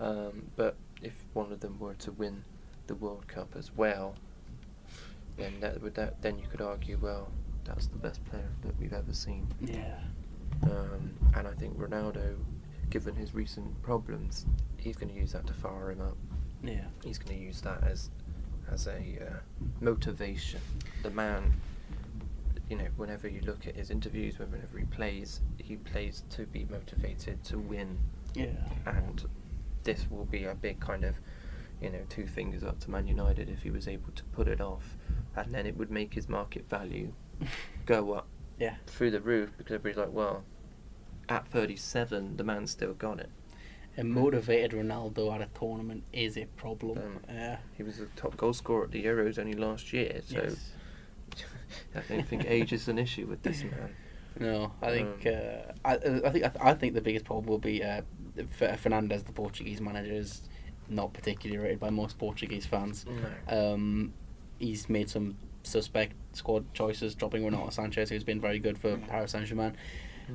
um, 0.00 0.50
but 0.56 0.76
if 1.02 1.14
one 1.34 1.52
of 1.52 1.60
them 1.60 1.78
were 1.78 1.94
to 1.94 2.12
win 2.12 2.44
the 2.86 2.94
World 2.94 3.26
Cup 3.28 3.54
as 3.56 3.70
well, 3.76 4.14
then 5.36 5.60
that 5.60 5.80
would 5.82 5.94
that 5.94 6.20
then 6.22 6.38
you 6.38 6.46
could 6.50 6.60
argue, 6.60 6.98
well, 7.00 7.28
that's 7.64 7.86
the 7.86 7.98
best 7.98 8.24
player 8.26 8.48
that 8.62 8.78
we've 8.80 8.92
ever 8.92 9.12
seen. 9.12 9.46
Yeah. 9.64 9.98
Um, 10.64 11.10
and 11.34 11.46
I 11.46 11.52
think 11.52 11.78
Ronaldo, 11.78 12.36
given 12.90 13.14
his 13.14 13.34
recent 13.34 13.80
problems, 13.82 14.46
he's 14.76 14.96
going 14.96 15.12
to 15.12 15.18
use 15.18 15.32
that 15.32 15.46
to 15.46 15.52
fire 15.52 15.90
him 15.92 16.00
up. 16.00 16.16
Yeah. 16.62 16.84
He's 17.04 17.18
going 17.18 17.38
to 17.38 17.42
use 17.42 17.60
that 17.62 17.82
as 17.84 18.10
as 18.72 18.86
a 18.86 18.92
uh, 19.20 19.34
motivation. 19.80 20.60
The 21.02 21.10
man, 21.10 21.52
you 22.68 22.76
know, 22.76 22.86
whenever 22.96 23.28
you 23.28 23.40
look 23.42 23.66
at 23.66 23.76
his 23.76 23.90
interviews, 23.90 24.38
whenever 24.38 24.78
he 24.78 24.84
plays, 24.84 25.40
he 25.58 25.76
plays 25.76 26.22
to 26.30 26.46
be 26.46 26.66
motivated 26.70 27.42
to 27.44 27.58
win, 27.58 27.98
Yeah. 28.34 28.48
and 28.86 29.24
this 29.82 30.06
will 30.10 30.24
be 30.26 30.44
a 30.44 30.54
big 30.54 30.80
kind 30.80 31.04
of, 31.04 31.16
you 31.80 31.90
know, 31.90 32.00
two 32.08 32.26
fingers 32.26 32.62
up 32.62 32.78
to 32.80 32.90
Man 32.90 33.06
United 33.06 33.48
if 33.48 33.62
he 33.62 33.70
was 33.70 33.88
able 33.88 34.12
to 34.12 34.24
put 34.24 34.46
it 34.48 34.60
off, 34.60 34.96
and 35.36 35.52
then 35.52 35.66
it 35.66 35.76
would 35.76 35.90
make 35.90 36.14
his 36.14 36.28
market 36.28 36.68
value 36.68 37.12
go 37.86 38.12
up 38.12 38.26
Yeah. 38.58 38.76
through 38.86 39.10
the 39.12 39.20
roof 39.20 39.50
because 39.56 39.72
everybody's 39.74 39.96
like, 39.98 40.12
well, 40.12 40.44
at 41.28 41.46
37, 41.48 42.36
the 42.36 42.44
man's 42.44 42.70
still 42.72 42.92
got 42.94 43.20
it. 43.20 43.30
A 43.98 44.04
motivated 44.04 44.70
Ronaldo 44.72 45.34
at 45.34 45.40
a 45.42 45.48
tournament 45.58 46.04
is 46.12 46.36
a 46.38 46.46
problem. 46.56 46.98
Um, 46.98 47.20
yeah. 47.28 47.58
He 47.76 47.82
was 47.82 47.98
the 47.98 48.06
top 48.16 48.36
goal 48.36 48.52
scorer 48.52 48.84
at 48.84 48.92
the 48.92 49.04
Euros 49.04 49.38
only 49.38 49.54
last 49.54 49.92
year, 49.92 50.20
so 50.24 50.42
Yes. 50.42 50.72
I 51.94 52.00
don't 52.08 52.26
think 52.26 52.44
age 52.46 52.72
is 52.72 52.88
an 52.88 52.98
issue 52.98 53.26
with 53.26 53.42
this 53.42 53.62
man. 53.62 53.94
No, 54.38 54.72
I 54.80 54.90
think 54.90 55.26
Um, 55.26 55.32
uh, 55.34 55.88
I, 55.88 55.94
I 56.26 56.30
think 56.30 56.44
I 56.60 56.74
think 56.74 56.94
the 56.94 57.00
biggest 57.00 57.24
problem 57.24 57.46
will 57.46 57.58
be 57.58 57.82
uh, 57.82 58.02
F- 58.60 58.80
Fernandez, 58.80 59.24
the 59.24 59.32
Portuguese 59.32 59.80
manager, 59.80 60.12
is 60.12 60.42
not 60.88 61.12
particularly 61.12 61.58
rated 61.62 61.80
by 61.80 61.90
most 61.90 62.16
Portuguese 62.18 62.64
fans. 62.66 63.04
No. 63.48 63.74
Um, 63.74 64.12
he's 64.58 64.88
made 64.88 65.10
some 65.10 65.36
suspect 65.62 66.14
squad 66.32 66.72
choices, 66.74 67.14
dropping 67.14 67.44
Renato 67.44 67.68
Sanches, 67.68 68.08
who's 68.08 68.24
been 68.24 68.40
very 68.40 68.58
good 68.60 68.78
for 68.78 68.96
Paris 68.96 69.32
Saint 69.32 69.46
Germain. 69.46 69.76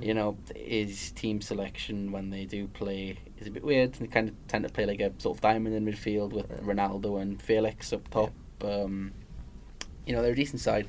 You 0.02 0.14
know, 0.14 0.38
his 0.56 1.12
team 1.12 1.42
selection 1.42 2.12
when 2.12 2.30
they 2.30 2.46
do 2.46 2.68
play 2.68 3.18
is 3.40 3.48
a 3.48 3.52
bit 3.52 3.64
weird. 3.64 3.94
They 3.94 4.08
kind 4.08 4.30
of 4.30 4.36
tend 4.48 4.66
to 4.68 4.74
play 4.74 4.86
like 4.86 5.00
a 5.00 5.12
sort 5.20 5.38
of 5.38 5.42
diamond 5.42 5.76
in 5.76 5.86
midfield 5.86 6.32
with 6.32 6.50
Yeah. 6.50 6.58
Ronaldo 6.58 7.22
and 7.22 7.42
Felix 7.42 7.92
up 7.94 8.10
top. 8.10 8.32
Um, 8.62 9.14
you 10.06 10.14
know, 10.14 10.22
they're 10.22 10.32
a 10.34 10.36
decent 10.36 10.62
side, 10.62 10.88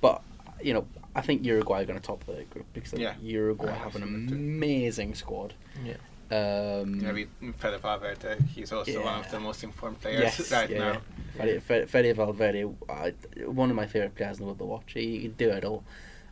but 0.00 0.22
you 0.62 0.72
know, 0.74 0.86
I 1.14 1.20
think 1.20 1.44
Uruguay 1.44 1.82
are 1.82 1.84
going 1.84 1.98
to 1.98 2.04
top 2.06 2.24
the 2.24 2.44
group 2.50 2.66
because 2.72 2.92
Yeah. 2.94 3.14
Uruguay 3.20 3.70
I 3.70 3.74
have 3.74 3.96
an 3.96 4.02
think 4.02 4.30
so 4.30 4.34
too. 4.36 4.40
amazing 4.40 5.14
squad. 5.14 5.54
Yeah. 5.84 5.94
Um, 6.30 7.00
Yeah, 7.00 7.12
with 7.12 7.56
Fede 7.56 7.80
Valverde, 7.80 8.38
he's 8.54 8.72
also 8.72 9.04
one 9.04 9.20
of 9.20 9.30
the 9.30 9.38
most 9.38 9.62
informed 9.64 10.00
players 10.00 10.20
yes, 10.38 10.50
right 10.50 10.70
yeah, 10.70 10.78
now. 10.78 10.92
yeah. 11.36 11.44
Fede, 11.44 11.62
Fede, 11.62 11.90
Fede 11.90 12.16
Valverde, 12.16 12.64
uh, 12.88 13.10
one 13.46 13.68
of 13.68 13.76
my 13.76 13.86
favorite 13.86 14.14
players 14.14 14.38
in 14.38 14.42
the 14.42 14.46
world 14.46 14.58
to 14.58 14.64
watch. 14.64 14.92
He, 14.94 15.18
he 15.18 15.20
can 15.24 15.32
do 15.32 15.50
it 15.50 15.64
all. 15.64 15.84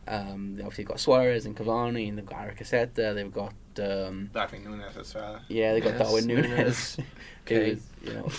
Um, 0.07 0.55
they 0.55 0.63
obviously 0.63 0.83
got 0.83 0.99
Suarez 0.99 1.45
and 1.45 1.55
Cavani, 1.55 2.09
and 2.09 2.17
they've 2.17 2.25
got 2.25 2.39
Arrascaeta. 2.47 3.13
They've 3.15 3.31
got 3.31 3.53
um, 3.79 4.29
Darwin 4.33 4.63
Núñez 4.65 4.97
as 4.97 5.13
well. 5.15 5.39
yeah, 5.47 5.73
they've 5.73 5.83
got 5.83 5.93
Yes, 5.93 5.99
Darwin 6.01 6.25
Núñez. 6.27 6.47
Núñez. 6.49 6.95
who 7.47 7.55
Okay. 7.55 7.69
is, 7.71 7.83
you 8.03 8.13
know, 8.13 8.29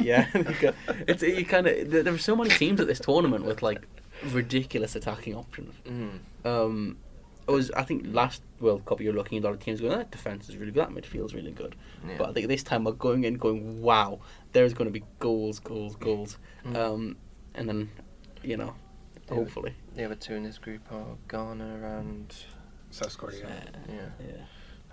yeah. 0.00 0.28
they 0.34 0.52
got- 0.54 0.74
it's 1.08 1.22
you 1.22 1.44
kind 1.44 1.66
of 1.66 1.90
there, 1.90 2.02
there 2.02 2.12
were 2.12 2.18
so 2.18 2.36
many 2.36 2.50
teams 2.50 2.80
at 2.80 2.86
this 2.86 3.00
tournament 3.00 3.44
with 3.44 3.62
like 3.62 3.82
ridiculous 4.30 4.94
attacking 4.96 5.34
options. 5.34 5.74
Mm. 5.84 6.18
Um, 6.46 6.96
it 7.48 7.50
was 7.50 7.70
I 7.72 7.82
think 7.82 8.04
last 8.08 8.42
World 8.60 8.84
Cup 8.84 9.00
you 9.00 9.08
were 9.10 9.16
looking 9.16 9.38
at 9.38 9.44
a 9.44 9.46
lot 9.48 9.54
of 9.54 9.60
teams 9.60 9.80
going 9.80 9.96
that 9.98 10.10
defense 10.12 10.48
is 10.48 10.56
really 10.56 10.70
good, 10.72 10.82
that 10.86 10.90
midfield's 10.90 11.34
really 11.34 11.50
good. 11.50 11.74
Yeah. 12.06 12.14
But 12.18 12.30
I 12.30 12.32
think 12.32 12.48
this 12.48 12.62
time 12.62 12.84
we're 12.84 12.92
going 12.92 13.24
in 13.24 13.34
going 13.34 13.82
wow, 13.82 14.20
there's 14.52 14.74
going 14.74 14.86
to 14.86 14.92
be 14.92 15.04
goals, 15.18 15.58
goals, 15.58 15.96
goals. 15.96 16.38
Mm. 16.66 16.76
Um, 16.76 17.16
and 17.54 17.68
then 17.68 17.90
you 18.44 18.56
know, 18.56 18.74
Yeah. 19.32 19.38
hopefully. 19.40 19.74
The 19.96 20.04
other 20.04 20.14
two 20.14 20.34
in 20.34 20.42
this 20.44 20.58
group 20.58 20.82
are 20.90 21.16
Ghana 21.28 21.98
and 21.98 22.34
South 22.90 23.16
Korea. 23.18 23.46
yeah. 23.88 23.94
Yeah. 24.20 24.32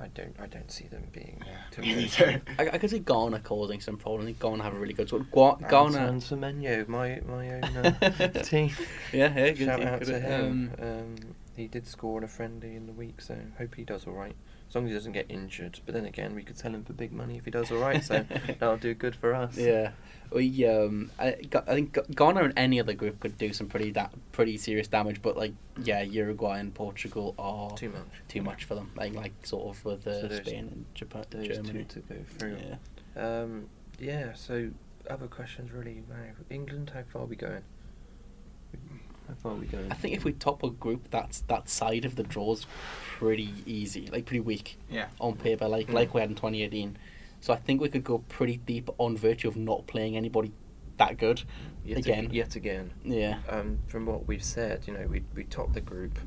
I 0.02 0.08
don't 0.08 0.34
I 0.40 0.46
don't 0.46 0.72
see 0.72 0.88
them 0.88 1.04
being 1.12 1.44
Yeah, 1.46 1.58
too 1.72 1.82
me 1.82 2.10
I, 2.58 2.70
I 2.70 2.78
could 2.78 2.90
see 2.90 3.00
Ghana 3.00 3.40
causing 3.42 3.82
some 3.82 3.98
problems. 3.98 4.24
I 4.24 4.26
think 4.28 4.40
Ghana 4.40 4.64
have 4.64 4.74
a 4.74 4.80
really 4.80 4.94
good 4.94 5.10
squad. 5.10 5.30
Gua- 5.30 5.58
Ghana 5.60 5.92
Ghana. 5.92 6.08
and 6.08 6.22
Semenyo, 6.22 6.88
my 6.88 7.20
my 7.28 7.56
own 7.56 7.64
uh, 7.66 8.28
team. 8.44 8.72
Yeah, 9.12 9.36
yeah, 9.36 9.50
good 9.52 9.66
Shout 9.66 9.80
team, 9.80 9.88
out 9.90 10.00
good- 10.00 10.08
to 10.08 10.20
him. 10.22 10.72
um, 10.80 10.86
Um, 10.88 11.16
he 11.58 11.68
did 11.68 11.86
score 11.86 12.18
in 12.20 12.24
a 12.24 12.30
friendly 12.30 12.78
in 12.78 12.86
the 12.88 12.94
week, 12.94 13.20
so 13.20 13.36
hope 13.58 13.76
he 13.76 13.84
does 13.84 14.08
all 14.08 14.14
right. 14.14 14.38
As 14.70 14.76
long 14.76 14.86
as 14.86 14.90
he 14.92 14.94
doesn't 14.96 15.14
get 15.14 15.26
injured. 15.30 15.80
But 15.86 15.96
then 15.96 16.06
again, 16.06 16.36
we 16.36 16.44
could 16.44 16.56
sell 16.58 16.74
him 16.74 16.84
for 16.84 16.94
big 16.94 17.12
money 17.12 17.38
if 17.38 17.46
he 17.46 17.50
does 17.52 17.72
all 17.72 17.80
right, 17.80 18.04
so 18.04 18.24
that'll 18.60 18.78
do 18.78 18.94
good 18.94 19.16
for 19.16 19.34
us. 19.34 19.58
Yeah, 19.58 19.92
we 20.32 20.64
um, 20.68 21.10
I, 21.20 21.38
I 21.68 21.74
think 21.74 21.98
Ghana 22.16 22.44
and 22.44 22.54
any 22.56 22.80
other 22.80 22.94
group 22.94 23.20
could 23.20 23.36
do 23.38 23.52
some 23.52 23.66
pretty 23.68 23.92
da- 23.92 24.10
pretty 24.32 24.58
serious 24.58 24.88
damage, 24.88 25.24
but 25.24 25.36
like 25.36 25.54
yeah, 25.84 26.02
Uruguay 26.04 26.60
and 26.60 26.72
Portugal 26.74 27.34
are 27.40 27.72
Too 27.76 27.90
much. 27.90 28.08
too 28.28 28.44
much 28.44 28.66
for 28.66 28.76
them. 28.76 28.92
Like 28.96 29.16
like 29.16 29.34
sort 29.44 29.76
of 29.76 29.84
with 29.84 30.06
uh, 30.06 30.30
So 30.30 30.36
Spain 30.44 30.68
and 30.72 30.86
Japan, 30.94 31.26
Those 31.32 31.48
Germany. 31.48 31.86
two 31.90 32.02
to 32.02 32.14
go 32.14 32.16
through. 32.38 32.58
Yeah. 33.16 33.42
Um, 33.42 33.70
yeah. 34.00 34.34
So 34.34 34.70
other 35.10 35.28
questions 35.28 35.72
really. 35.72 36.04
Wow. 36.08 36.18
England, 36.52 36.92
how 36.94 37.02
far 37.12 37.24
are 37.24 37.26
we 37.26 37.36
going? 37.36 37.64
How 39.30 39.36
far 39.36 39.52
are 39.52 39.56
we 39.56 39.68
going? 39.68 39.92
I 39.92 39.96
think 39.96 40.16
if 40.16 40.24
we 40.26 40.34
top 40.34 40.64
a 40.64 40.70
group, 40.72 41.10
that's 41.12 41.42
that 41.42 41.70
side 41.70 42.04
of 42.04 42.16
the 42.16 42.24
draws 42.24 42.66
pretty 43.18 43.54
easy, 43.66 44.08
like 44.12 44.26
pretty 44.26 44.40
weak 44.40 44.78
Yeah. 44.90 45.08
on 45.22 45.36
paper, 45.36 45.68
like 45.68 45.88
Hmm. 45.88 45.94
like 45.94 46.14
we 46.14 46.22
had 46.22 46.30
in 46.32 46.36
2018. 46.36 46.98
So 47.42 47.54
I 47.54 47.58
think 47.58 47.80
we 47.80 47.90
could 47.90 48.04
go 48.04 48.20
pretty 48.28 48.58
deep 48.58 48.90
on 48.98 49.16
virtue 49.16 49.48
of 49.48 49.56
not 49.56 49.88
playing 49.88 50.18
anybody 50.18 50.52
that 50.98 51.18
good. 51.18 51.44
yet 51.86 52.00
again. 52.00 52.26
ag- 52.26 52.34
yet 52.34 52.56
again. 52.58 52.92
Yeah. 53.06 53.40
Um, 53.48 53.80
from 53.88 54.06
what 54.06 54.28
we've 54.28 54.44
said, 54.44 54.86
you 54.86 54.94
know, 54.94 55.08
we 55.08 55.24
we 55.36 55.44
topped 55.46 55.74
the 55.74 55.82
group. 55.82 56.20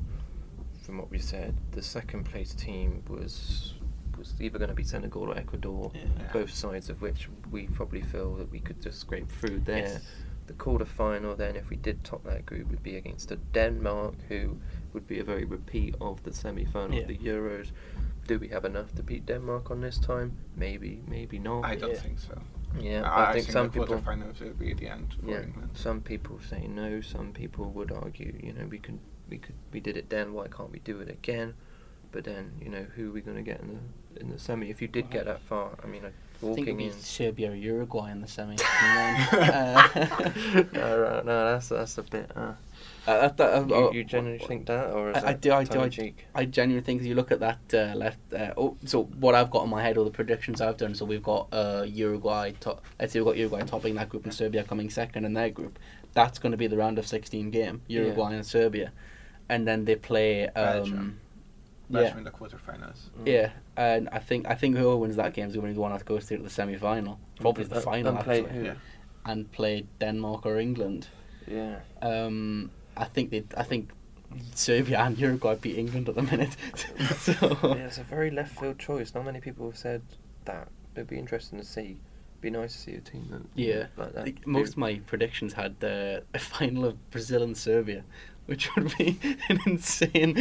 From 0.82 0.98
what 0.98 1.10
we 1.10 1.18
said, 1.18 1.54
the 1.72 1.82
second 1.82 2.24
place 2.24 2.54
team 2.54 3.02
was 3.08 3.74
was 4.16 4.34
either 4.40 4.58
going 4.58 4.68
to 4.68 4.74
be 4.74 4.84
Senegal 4.84 5.22
or 5.30 5.36
Ecuador, 5.36 5.90
Yeah. 5.94 6.32
both 6.32 6.50
sides 6.52 6.88
of 6.88 7.02
which 7.02 7.28
we 7.50 7.66
probably 7.66 8.02
feel 8.02 8.36
that 8.36 8.50
we 8.50 8.60
could 8.60 8.80
just 8.80 9.00
scrape 9.00 9.28
through 9.30 9.60
there. 9.60 9.78
Yes. 9.78 10.04
The 10.46 10.52
quarter 10.54 10.84
final, 10.84 11.36
then, 11.36 11.56
if 11.56 11.70
we 11.70 11.76
did 11.76 12.02
top 12.04 12.24
that 12.24 12.44
group, 12.46 12.68
would 12.70 12.82
be 12.82 12.96
against 12.96 13.30
a 13.30 13.36
Denmark, 13.36 14.14
who 14.28 14.58
would 14.92 15.06
be 15.06 15.20
a 15.20 15.24
very 15.24 15.44
repeat 15.44 15.94
of 16.00 16.22
the 16.24 16.32
semi 16.32 16.64
final 16.64 16.96
Yeah. 16.96 17.02
of 17.02 17.08
the 17.08 17.18
Euros. 17.18 17.70
Do 18.26 18.38
we 18.38 18.48
have 18.48 18.64
enough 18.64 18.94
to 18.96 19.02
beat 19.02 19.26
Denmark 19.26 19.70
on 19.70 19.80
this 19.80 19.98
time? 19.98 20.32
Maybe, 20.56 21.02
maybe 21.06 21.38
not. 21.38 21.64
I 21.64 21.76
don't 21.76 21.90
Yeah. 21.90 21.96
think 22.00 22.18
so. 22.18 22.40
Yeah, 22.80 23.02
I, 23.02 23.30
I 23.30 23.32
think 23.32 23.44
think 23.46 23.52
some 23.52 23.66
the 23.66 23.72
people. 23.80 23.96
quarterfinals 23.98 24.40
will 24.40 24.54
be 24.54 24.70
at 24.72 24.78
the 24.78 24.88
end 24.88 25.14
for 25.14 25.30
Yeah, 25.30 25.42
England. 25.42 25.70
some 25.74 26.00
people 26.00 26.40
say 26.40 26.66
no. 26.66 27.00
Some 27.00 27.32
people 27.32 27.70
would 27.70 27.92
argue, 27.92 28.34
you 28.42 28.52
know, 28.52 28.66
we 28.66 28.78
can, 28.78 28.98
we 29.28 29.38
could, 29.38 29.54
we 29.72 29.80
did 29.80 29.96
it 29.96 30.08
then. 30.08 30.32
Why 30.32 30.48
can't 30.48 30.70
we 30.72 30.78
do 30.80 31.00
it 31.00 31.08
again? 31.10 31.54
But 32.12 32.24
then, 32.24 32.52
you 32.60 32.68
know, 32.70 32.84
who 32.96 33.10
are 33.10 33.12
we 33.12 33.20
going 33.20 33.36
to 33.36 33.42
get 33.42 33.60
in 33.60 33.68
the 33.68 34.20
in 34.20 34.30
the 34.30 34.38
semi? 34.38 34.70
If 34.70 34.80
you 34.82 34.88
did 34.88 35.10
get 35.10 35.24
that 35.26 35.40
far, 35.42 35.76
I 35.82 35.86
mean, 35.86 36.02
like, 36.02 36.14
I 36.42 36.54
think 36.54 36.58
it'd 36.68 36.74
walking 36.74 36.76
be 36.78 36.84
in. 36.86 36.92
Serbia 37.00 37.50
or 37.50 37.54
Uruguay 37.54 38.10
in 38.10 38.20
the 38.20 38.26
semi. 38.28 38.56
uh, 38.56 39.88
no, 40.72 40.98
right, 41.00 41.24
no, 41.24 41.52
that's 41.52 41.68
that's 41.68 41.98
a 41.98 42.02
bit. 42.02 42.30
Uh, 42.34 42.52
Uh, 43.04 43.18
that- 43.28 43.36
that- 43.36 43.68
you, 43.68 43.74
uh, 43.74 43.90
you 43.90 44.04
genuinely 44.04 44.44
think 44.46 44.66
that, 44.66 44.90
or 44.92 45.10
is 45.10 45.16
I, 45.24 45.30
I 45.30 45.32
do. 45.32 45.52
I 45.52 45.64
do. 45.64 45.80
I, 45.80 45.88
cheek? 45.88 46.24
I 46.36 46.44
genuinely 46.44 46.84
think 46.84 47.02
you 47.02 47.16
look 47.16 47.32
at 47.32 47.40
that 47.40 47.58
uh, 47.74 47.96
left. 47.96 48.18
Uh, 48.32 48.52
oh, 48.56 48.76
so 48.84 49.04
what 49.18 49.34
I've 49.34 49.50
got 49.50 49.64
in 49.64 49.70
my 49.70 49.82
head, 49.82 49.98
all 49.98 50.04
the 50.04 50.10
predictions 50.12 50.60
I've 50.60 50.76
done. 50.76 50.94
So 50.94 51.04
we've 51.04 51.22
got 51.22 51.48
uh, 51.52 51.84
Uruguay. 51.88 52.52
To- 52.60 52.78
let's 53.00 53.12
say 53.12 53.18
we've 53.20 53.26
got 53.26 53.36
Uruguay 53.38 53.62
topping 53.62 53.96
that 53.96 54.08
group 54.08 54.24
and 54.24 54.32
Serbia 54.32 54.62
coming 54.62 54.88
second 54.88 55.24
in 55.24 55.34
their 55.34 55.50
group. 55.50 55.78
That's 56.12 56.38
going 56.38 56.52
to 56.52 56.56
be 56.58 56.68
the 56.68 56.76
round 56.76 56.98
of 56.98 57.06
sixteen 57.06 57.50
game. 57.50 57.82
Uruguay 57.88 58.34
and 58.34 58.46
Serbia, 58.46 58.92
and 59.48 59.66
then 59.66 59.84
they 59.84 59.96
play. 59.96 60.48
Um, 60.50 61.18
Belgium. 61.92 62.12
yeah, 62.12 62.18
in 62.18 62.24
the 62.24 62.30
quarterfinals. 62.30 62.98
Mm. 63.20 63.26
yeah, 63.26 63.50
and 63.76 64.08
I 64.10 64.18
think 64.18 64.46
I 64.46 64.54
think 64.54 64.76
whoever 64.76 64.96
wins 64.96 65.16
that 65.16 65.34
game 65.34 65.48
is 65.48 65.54
going 65.54 65.66
to 65.66 65.68
be 65.68 65.74
the 65.74 65.80
one 65.80 65.92
that 65.92 66.04
goes 66.04 66.24
through 66.24 66.38
to 66.38 66.42
the 66.42 66.50
semi 66.50 66.76
final, 66.76 67.18
probably 67.40 67.64
the 67.64 67.80
final 67.80 68.16
and 68.16 68.24
play 68.24 68.40
actually, 68.40 68.58
who? 68.58 68.64
Yeah. 68.64 68.74
and 69.26 69.50
play 69.52 69.86
Denmark 69.98 70.46
or 70.46 70.58
England. 70.58 71.08
Yeah. 71.46 71.80
Um, 72.00 72.70
I 72.96 73.04
think 73.04 73.30
they. 73.30 73.44
I 73.56 73.62
think 73.62 73.92
Serbia 74.54 75.00
and 75.00 75.18
Uruguay 75.18 75.56
beat 75.56 75.76
England 75.78 76.08
at 76.08 76.14
the 76.14 76.22
minute. 76.22 76.56
so 77.18 77.58
yeah, 77.62 77.86
it's 77.86 77.98
a 77.98 78.02
very 78.02 78.30
left 78.30 78.58
field 78.58 78.78
choice. 78.78 79.14
Not 79.14 79.24
many 79.24 79.40
people 79.40 79.66
have 79.66 79.76
said 79.76 80.02
that. 80.44 80.68
It'd 80.94 81.08
be 81.08 81.18
interesting 81.18 81.58
to 81.58 81.64
see. 81.64 81.96
Be 82.40 82.50
nice 82.50 82.72
to 82.72 82.78
see 82.78 82.94
a 82.94 83.00
team 83.00 83.28
that. 83.30 83.42
Yeah, 83.54 83.86
like 83.96 84.14
that. 84.14 84.24
Like, 84.24 84.46
most 84.46 84.70
of 84.70 84.76
my 84.78 85.00
predictions 85.06 85.52
had 85.52 85.76
uh, 85.82 86.20
a 86.34 86.38
final 86.38 86.84
of 86.84 87.10
Brazil 87.10 87.42
and 87.42 87.56
Serbia, 87.56 88.04
which 88.46 88.74
would 88.76 88.96
be 88.98 89.18
an 89.48 89.58
insane. 89.66 90.34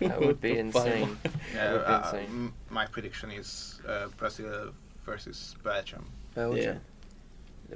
That 0.00 0.20
would 0.20 0.40
be 0.40 0.58
insane. 0.64 1.16
Yeah, 1.54 1.72
would 1.72 1.86
be 1.86 1.92
uh, 1.92 2.02
insane. 2.04 2.26
m- 2.28 2.54
my 2.70 2.86
prediction 2.86 3.30
is 3.30 3.80
uh, 3.88 4.08
Brazil 4.16 4.72
versus 5.04 5.54
Belgium. 5.64 6.04
Belgium. 6.34 6.80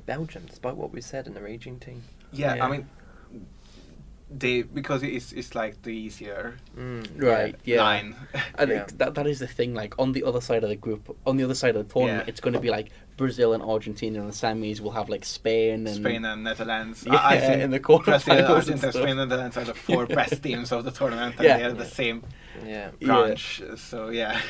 Belgium, 0.07 0.45
despite 0.49 0.77
what 0.77 0.93
we 0.93 1.01
said, 1.01 1.27
and 1.27 1.35
their 1.35 1.47
aging 1.47 1.79
team. 1.81 2.03
Yeah, 2.33 2.55
Yeah. 2.55 2.65
I 2.65 2.71
mean, 2.71 2.89
they 4.33 4.63
because 4.63 5.03
it's 5.03 5.33
it's 5.33 5.55
like 5.57 5.83
the 5.83 5.91
easier 5.91 6.57
Mm, 6.79 7.21
Right, 7.21 7.57
yeah. 7.65 7.83
line. 7.83 8.15
I 8.57 8.63
Yeah. 8.71 8.87
that 8.99 9.15
that 9.17 9.27
is 9.27 9.41
the 9.41 9.49
thing. 9.49 9.75
Like 9.75 9.99
on 9.99 10.13
the 10.13 10.23
other 10.23 10.41
side 10.41 10.63
of 10.63 10.71
the 10.71 10.77
group, 10.77 11.17
on 11.27 11.37
the 11.37 11.43
other 11.45 11.55
side 11.57 11.75
of 11.75 11.89
the 11.89 11.93
tournament, 11.93 12.27
Yeah. 12.27 12.31
it's 12.31 12.41
going 12.41 12.55
to 12.55 12.61
be 12.61 12.71
like 12.71 12.91
Brazil 13.21 13.53
and 13.53 13.63
Argentina 13.63 14.19
in 14.21 14.27
the 14.27 14.33
semis. 14.33 14.81
We'll 14.81 14.93
have 15.01 15.09
like 15.11 15.25
Spain 15.27 15.87
and 15.87 15.97
Spain 15.97 16.25
and 16.25 16.43
Netherlands. 16.43 17.05
Yeah, 17.07 17.17
I, 17.17 17.35
I 17.35 17.39
think 17.41 17.63
in 17.63 17.71
the 17.71 17.79
Brazil, 17.79 18.01
quarterfinals 18.01 18.39
and 18.39 18.47
Argentina, 18.47 18.79
stuff. 18.79 18.95
Spain, 18.95 19.19
and 19.19 19.29
Netherlands 19.29 19.57
are 19.59 19.65
the 19.65 19.75
four 19.75 20.07
Yeah. 20.09 20.15
best 20.21 20.43
teams 20.43 20.73
of 20.73 20.85
the 20.85 20.91
tournament, 20.91 21.35
and 21.37 21.45
Yeah. 21.45 21.59
they 21.59 21.65
are 21.65 21.73
the 21.73 21.85
Yeah. 21.85 21.91
same 21.91 22.23
Yeah. 22.65 22.91
Yeah. 22.99 23.07
branch. 23.07 23.63
So 23.77 24.09
yeah, 24.09 24.41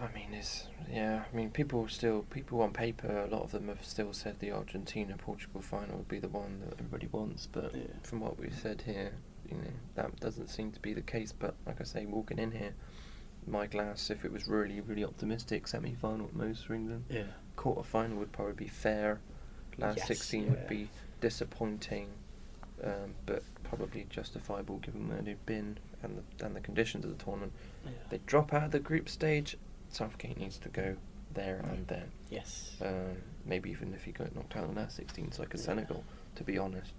I 0.00 0.14
mean, 0.14 0.28
it's 0.34 0.66
yeah. 0.92 1.24
I 1.32 1.36
mean, 1.36 1.50
people 1.50 1.88
still 1.88 2.22
people 2.30 2.60
on 2.60 2.72
paper. 2.72 3.08
A 3.26 3.34
lot 3.34 3.42
of 3.42 3.50
them 3.52 3.68
have 3.68 3.82
still 3.84 4.12
said 4.12 4.40
the 4.40 4.52
Argentina 4.52 5.16
Portugal 5.16 5.62
final 5.62 5.96
would 5.98 6.08
be 6.08 6.18
the 6.18 6.28
one 6.28 6.60
that 6.66 6.74
everybody 6.78 7.08
wants. 7.10 7.48
But 7.50 7.74
Yeah. 7.74 7.82
from 8.02 8.20
what 8.20 8.38
we've 8.38 8.54
said 8.54 8.82
here, 8.84 9.12
you 9.50 9.56
know, 9.56 9.72
that 9.94 10.20
doesn't 10.20 10.48
seem 10.48 10.70
to 10.72 10.80
be 10.80 10.92
the 10.92 11.00
case. 11.02 11.32
But 11.32 11.54
like 11.66 11.80
I 11.80 11.84
say, 11.84 12.04
walking 12.04 12.38
in 12.38 12.50
here, 12.50 12.74
my 13.46 13.66
glass, 13.66 14.10
if 14.10 14.24
it 14.24 14.32
was 14.32 14.46
really 14.46 14.80
really 14.82 15.04
optimistic, 15.04 15.66
semi 15.66 15.94
final 15.94 16.26
at 16.26 16.34
most 16.34 16.66
for 16.66 16.74
England. 16.74 17.04
yeah, 17.08 17.24
Quarter 17.56 17.82
final 17.84 18.16
would 18.18 18.32
probably 18.32 18.54
be 18.54 18.68
fair. 18.68 19.20
Last 19.78 19.98
Yes, 19.98 20.06
sixteen 20.08 20.44
yeah. 20.44 20.50
would 20.50 20.68
be 20.68 20.88
disappointing, 21.20 22.08
um, 22.82 23.14
but 23.26 23.42
probably 23.62 24.06
justifiable 24.10 24.78
given 24.78 25.08
where 25.08 25.22
they've 25.22 25.46
been 25.46 25.78
and 26.02 26.18
the 26.38 26.44
and 26.44 26.54
the 26.54 26.60
conditions 26.60 27.04
of 27.04 27.16
the 27.16 27.24
tournament. 27.24 27.52
They 28.10 28.20
drop 28.26 28.52
out 28.52 28.64
of 28.64 28.70
the 28.70 28.78
group 28.80 29.08
stage. 29.08 29.56
Southgate 29.88 30.38
needs 30.38 30.58
to 30.58 30.68
go 30.68 30.96
there 31.32 31.64
and 31.68 31.86
then. 31.88 32.10
yes, 32.30 32.76
Um, 32.80 33.16
maybe 33.44 33.70
even 33.70 33.92
if 33.94 34.04
he 34.04 34.12
got 34.12 34.34
knocked 34.36 34.56
out 34.56 34.68
in 34.68 34.74
that 34.76 34.92
16, 34.92 35.24
it's 35.26 35.38
like 35.40 35.52
a 35.54 35.56
Yeah. 35.56 35.62
Senegal, 35.64 36.04
to 36.36 36.44
be 36.44 36.58
honest. 36.58 36.92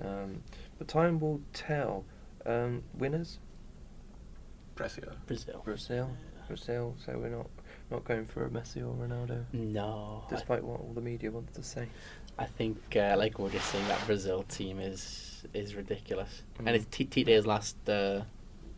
Um, 0.00 0.42
but 0.78 0.86
time 0.88 1.18
will 1.20 1.40
tell. 1.52 2.04
Um, 2.46 2.82
winners, 2.96 3.38
Brazil. 4.74 5.12
Brazil, 5.26 5.62
Brazil, 5.64 6.10
Brazil. 6.48 6.94
So 7.04 7.18
we're 7.18 7.28
not 7.30 7.48
not 7.90 8.04
going 8.04 8.26
for 8.26 8.44
a 8.44 8.48
Messi 8.50 8.78
or 8.78 8.94
Ronaldo, 8.94 9.44
No, 9.52 10.24
I- 10.26 10.30
despite 10.30 10.62
what 10.64 10.80
all 10.80 10.92
the 10.94 11.00
media 11.00 11.30
wants 11.30 11.52
to 11.56 11.62
say. 11.62 11.88
I 12.38 12.46
think, 12.46 12.78
uh, 12.96 13.14
like 13.16 13.38
we 13.38 13.44
we're 13.44 13.50
just 13.50 13.70
saying, 13.70 13.86
that 13.88 14.04
Brazil 14.06 14.42
team 14.44 14.80
is 14.80 15.30
is 15.52 15.74
ridiculous, 15.74 16.42
Mm. 16.58 16.66
and 16.66 16.76
it's 16.76 16.86
T- 16.90 17.04
Tite's 17.04 17.46
last 17.46 17.76
uh, 17.88 18.22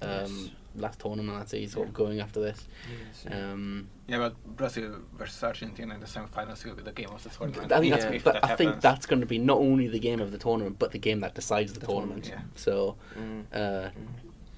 um, 0.02 0.08
Yes. 0.10 0.50
last 0.74 0.98
tournament. 1.00 1.38
I'd 1.38 1.48
say 1.48 1.60
he's 1.60 1.72
sort 1.72 1.88
of 1.88 1.94
going 1.94 2.20
after 2.20 2.40
this. 2.40 2.66
Yes, 2.90 3.24
yeah. 3.24 3.52
Um, 3.52 3.88
Yeah, 4.08 4.18
but 4.18 4.56
Brazil 4.56 4.98
versus 5.16 5.42
Argentina 5.42 5.94
in 5.94 6.00
the 6.00 6.06
semifinals 6.06 6.64
will 6.64 6.74
be 6.74 6.82
the 6.82 6.92
game 6.92 7.08
of 7.10 7.22
the 7.22 7.30
tournament. 7.30 7.72
I 7.72 7.80
think 7.80 7.94
Yeah. 7.94 7.96
that's, 8.10 8.24
but 8.24 8.32
that 8.34 8.44
I 8.44 8.56
think 8.56 8.80
that's 8.82 9.06
going 9.06 9.20
to 9.20 9.26
be 9.26 9.38
not 9.38 9.58
only 9.58 9.86
the 9.88 9.98
game 10.00 10.20
of 10.20 10.32
the 10.32 10.38
tournament, 10.38 10.78
but 10.78 10.90
the 10.90 10.98
game 10.98 11.20
that 11.20 11.34
decides 11.34 11.72
the, 11.72 11.80
The 11.80 11.86
tournament. 11.86 12.24
tournament, 12.24 12.50
yeah. 12.54 12.60
So, 12.60 12.96
Mm. 13.16 13.44
uh, 13.54 13.90
Mm. 13.90 13.92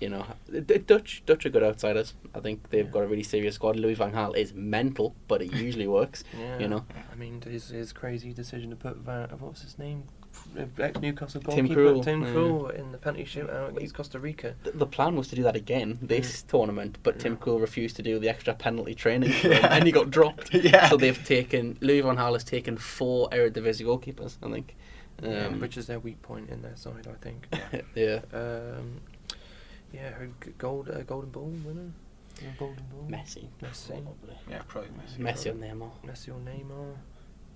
You 0.01 0.09
know, 0.09 0.25
the, 0.49 0.79
Dutch 0.79 1.23
Dutch 1.27 1.45
are 1.47 1.51
good 1.51 1.63
outsiders. 1.63 2.15
I 2.35 2.41
think 2.41 2.71
they've 2.71 2.85
Yeah. 2.87 2.91
got 2.93 3.03
a 3.05 3.07
really 3.07 3.23
serious 3.23 3.55
squad. 3.57 3.77
Louis 3.77 3.95
van 3.95 4.13
Gaal 4.13 4.37
is 4.37 4.53
mental, 4.55 5.15
but 5.27 5.43
it 5.43 5.53
usually 5.53 5.87
works. 5.99 6.25
Yeah. 6.39 6.59
You 6.59 6.69
know, 6.69 6.85
I 7.13 7.17
mean, 7.17 7.41
his 7.43 7.69
his 7.71 7.93
crazy 7.93 8.33
decision 8.33 8.71
to 8.71 8.77
put 8.77 8.97
Van, 8.99 9.29
what's 9.41 9.63
his 9.63 9.79
name, 9.79 10.05
ex 10.79 11.01
Newcastle 11.01 11.41
Tim 11.41 11.67
goalkeeper 11.67 11.81
Krul, 11.81 12.05
Tim 12.05 12.23
yeah. 12.23 12.29
Krul 12.29 12.75
in 12.75 12.93
the 12.93 12.99
penalty 12.99 13.25
shootout 13.25 13.71
against 13.77 13.95
Costa 13.95 14.19
Rica. 14.21 14.55
the, 14.63 14.71
the 14.73 14.87
plan 14.87 15.17
was 15.17 15.27
to 15.29 15.37
do 15.37 15.43
that 15.43 15.57
again 15.57 15.99
this 16.01 16.43
tournament, 16.43 16.99
but 17.03 17.19
Tim 17.19 17.33
Yeah. 17.33 17.39
Krul 17.39 17.61
refused 17.61 17.97
to 17.97 18.03
do 18.03 18.19
the 18.21 18.29
extra 18.29 18.55
penalty 18.55 18.95
training, 18.95 19.33
Yeah. 19.43 19.67
and 19.75 19.85
he 19.85 19.93
got 19.93 20.11
dropped. 20.11 20.55
Yeah. 20.55 20.89
So 20.89 20.97
they've 20.97 21.25
taken 21.25 21.77
Louis 21.81 22.03
van 22.03 22.17
Gaal 22.17 22.35
has 22.35 22.45
taken 22.45 22.77
four 22.77 23.29
Eredivisie 23.31 23.85
goalkeepers. 23.85 24.37
I 24.43 24.51
think. 24.53 24.77
Yeah, 25.21 25.47
Um, 25.47 25.59
which 25.61 25.77
is 25.77 25.89
their 25.89 25.99
weak 25.99 26.23
point 26.23 26.49
in 26.49 26.63
their 26.63 26.77
side, 26.77 27.09
I 27.09 27.17
think. 27.25 27.49
yeah. 27.97 28.21
um, 28.33 29.01
yeah, 29.93 30.11
who 30.13 30.27
g- 30.45 30.53
gold 30.59 30.89
uh, 30.91 31.03
golden 31.03 31.31
ball 31.31 31.51
winner, 31.65 31.93
Yeah, 32.43 32.51
golden 32.59 32.85
ball. 32.93 33.07
Messi. 33.09 33.49
Messi. 33.63 33.89
Probably. 34.03 34.37
Yeah, 34.51 34.63
probably 34.69 34.91
Messi. 34.91 35.19
Messi 35.19 35.47
or 35.51 35.55
Neymar. 35.55 35.91
Messi 36.07 36.29
or 36.29 36.41
Neymar. 36.41 36.95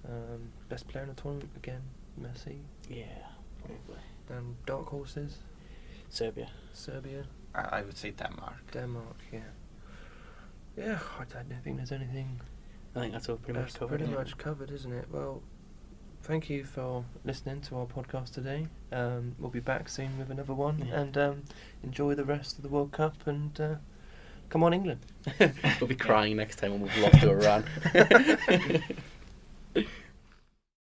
Um, 0.09 0.53
best 0.68 0.89
player 0.89 1.05
in 1.05 1.11
the 1.11 1.20
tournament 1.20 1.51
again, 1.57 1.83
Messi. 2.20 2.59
Yeah. 2.89 3.05
Probably. 3.64 4.03
And 4.30 4.57
dark 4.66 4.87
horses, 4.89 5.39
Serbia. 6.09 6.49
Serbia, 6.72 7.24
I, 7.55 7.78
I 7.78 7.83
would 7.83 7.97
say 7.97 8.11
Denmark. 8.11 8.72
Denmark. 8.72 9.16
Yeah. 9.33 9.41
Yeah, 10.76 10.99
I 11.20 11.24
don't 11.24 11.62
think 11.62 11.76
there's 11.76 11.93
anything 11.93 12.41
I 12.97 13.01
think 13.01 13.12
that's 13.12 13.28
all 13.28 13.37
pretty 13.37 13.59
much 13.61 13.68
That's 13.68 13.78
covered. 13.78 13.99
pretty 13.99 14.11
yeah. 14.12 14.18
much 14.18 14.37
covered, 14.39 14.70
isn't 14.70 14.93
it? 14.93 15.07
Well, 15.11 15.43
thank 16.22 16.48
you 16.50 16.64
for 16.64 17.04
listening 17.24 17.60
to 17.62 17.76
our 17.76 17.86
podcast 17.86 18.32
today. 18.32 18.66
Um, 18.92 19.34
we'll 19.38 19.50
be 19.50 19.60
back 19.60 19.88
soon 19.88 20.18
with 20.18 20.30
another 20.30 20.54
one, 20.54 20.84
Yeah. 20.86 21.00
and 21.00 21.18
um, 21.18 21.42
enjoy 21.82 22.14
the 22.14 22.24
rest 22.24 22.56
of 22.56 22.62
the 22.62 22.68
World 22.68 22.92
Cup. 22.92 23.26
And 23.26 23.58
uh, 23.60 23.74
come 24.48 24.62
on, 24.62 24.72
England! 24.74 25.00
we'll 25.80 25.88
be 25.88 25.94
crying 25.94 26.36
next 26.36 26.56
time 26.56 26.72
when 26.72 26.82
we've 26.82 26.96
lost 26.98 27.20
to 27.20 27.30
Iran. 29.74 29.74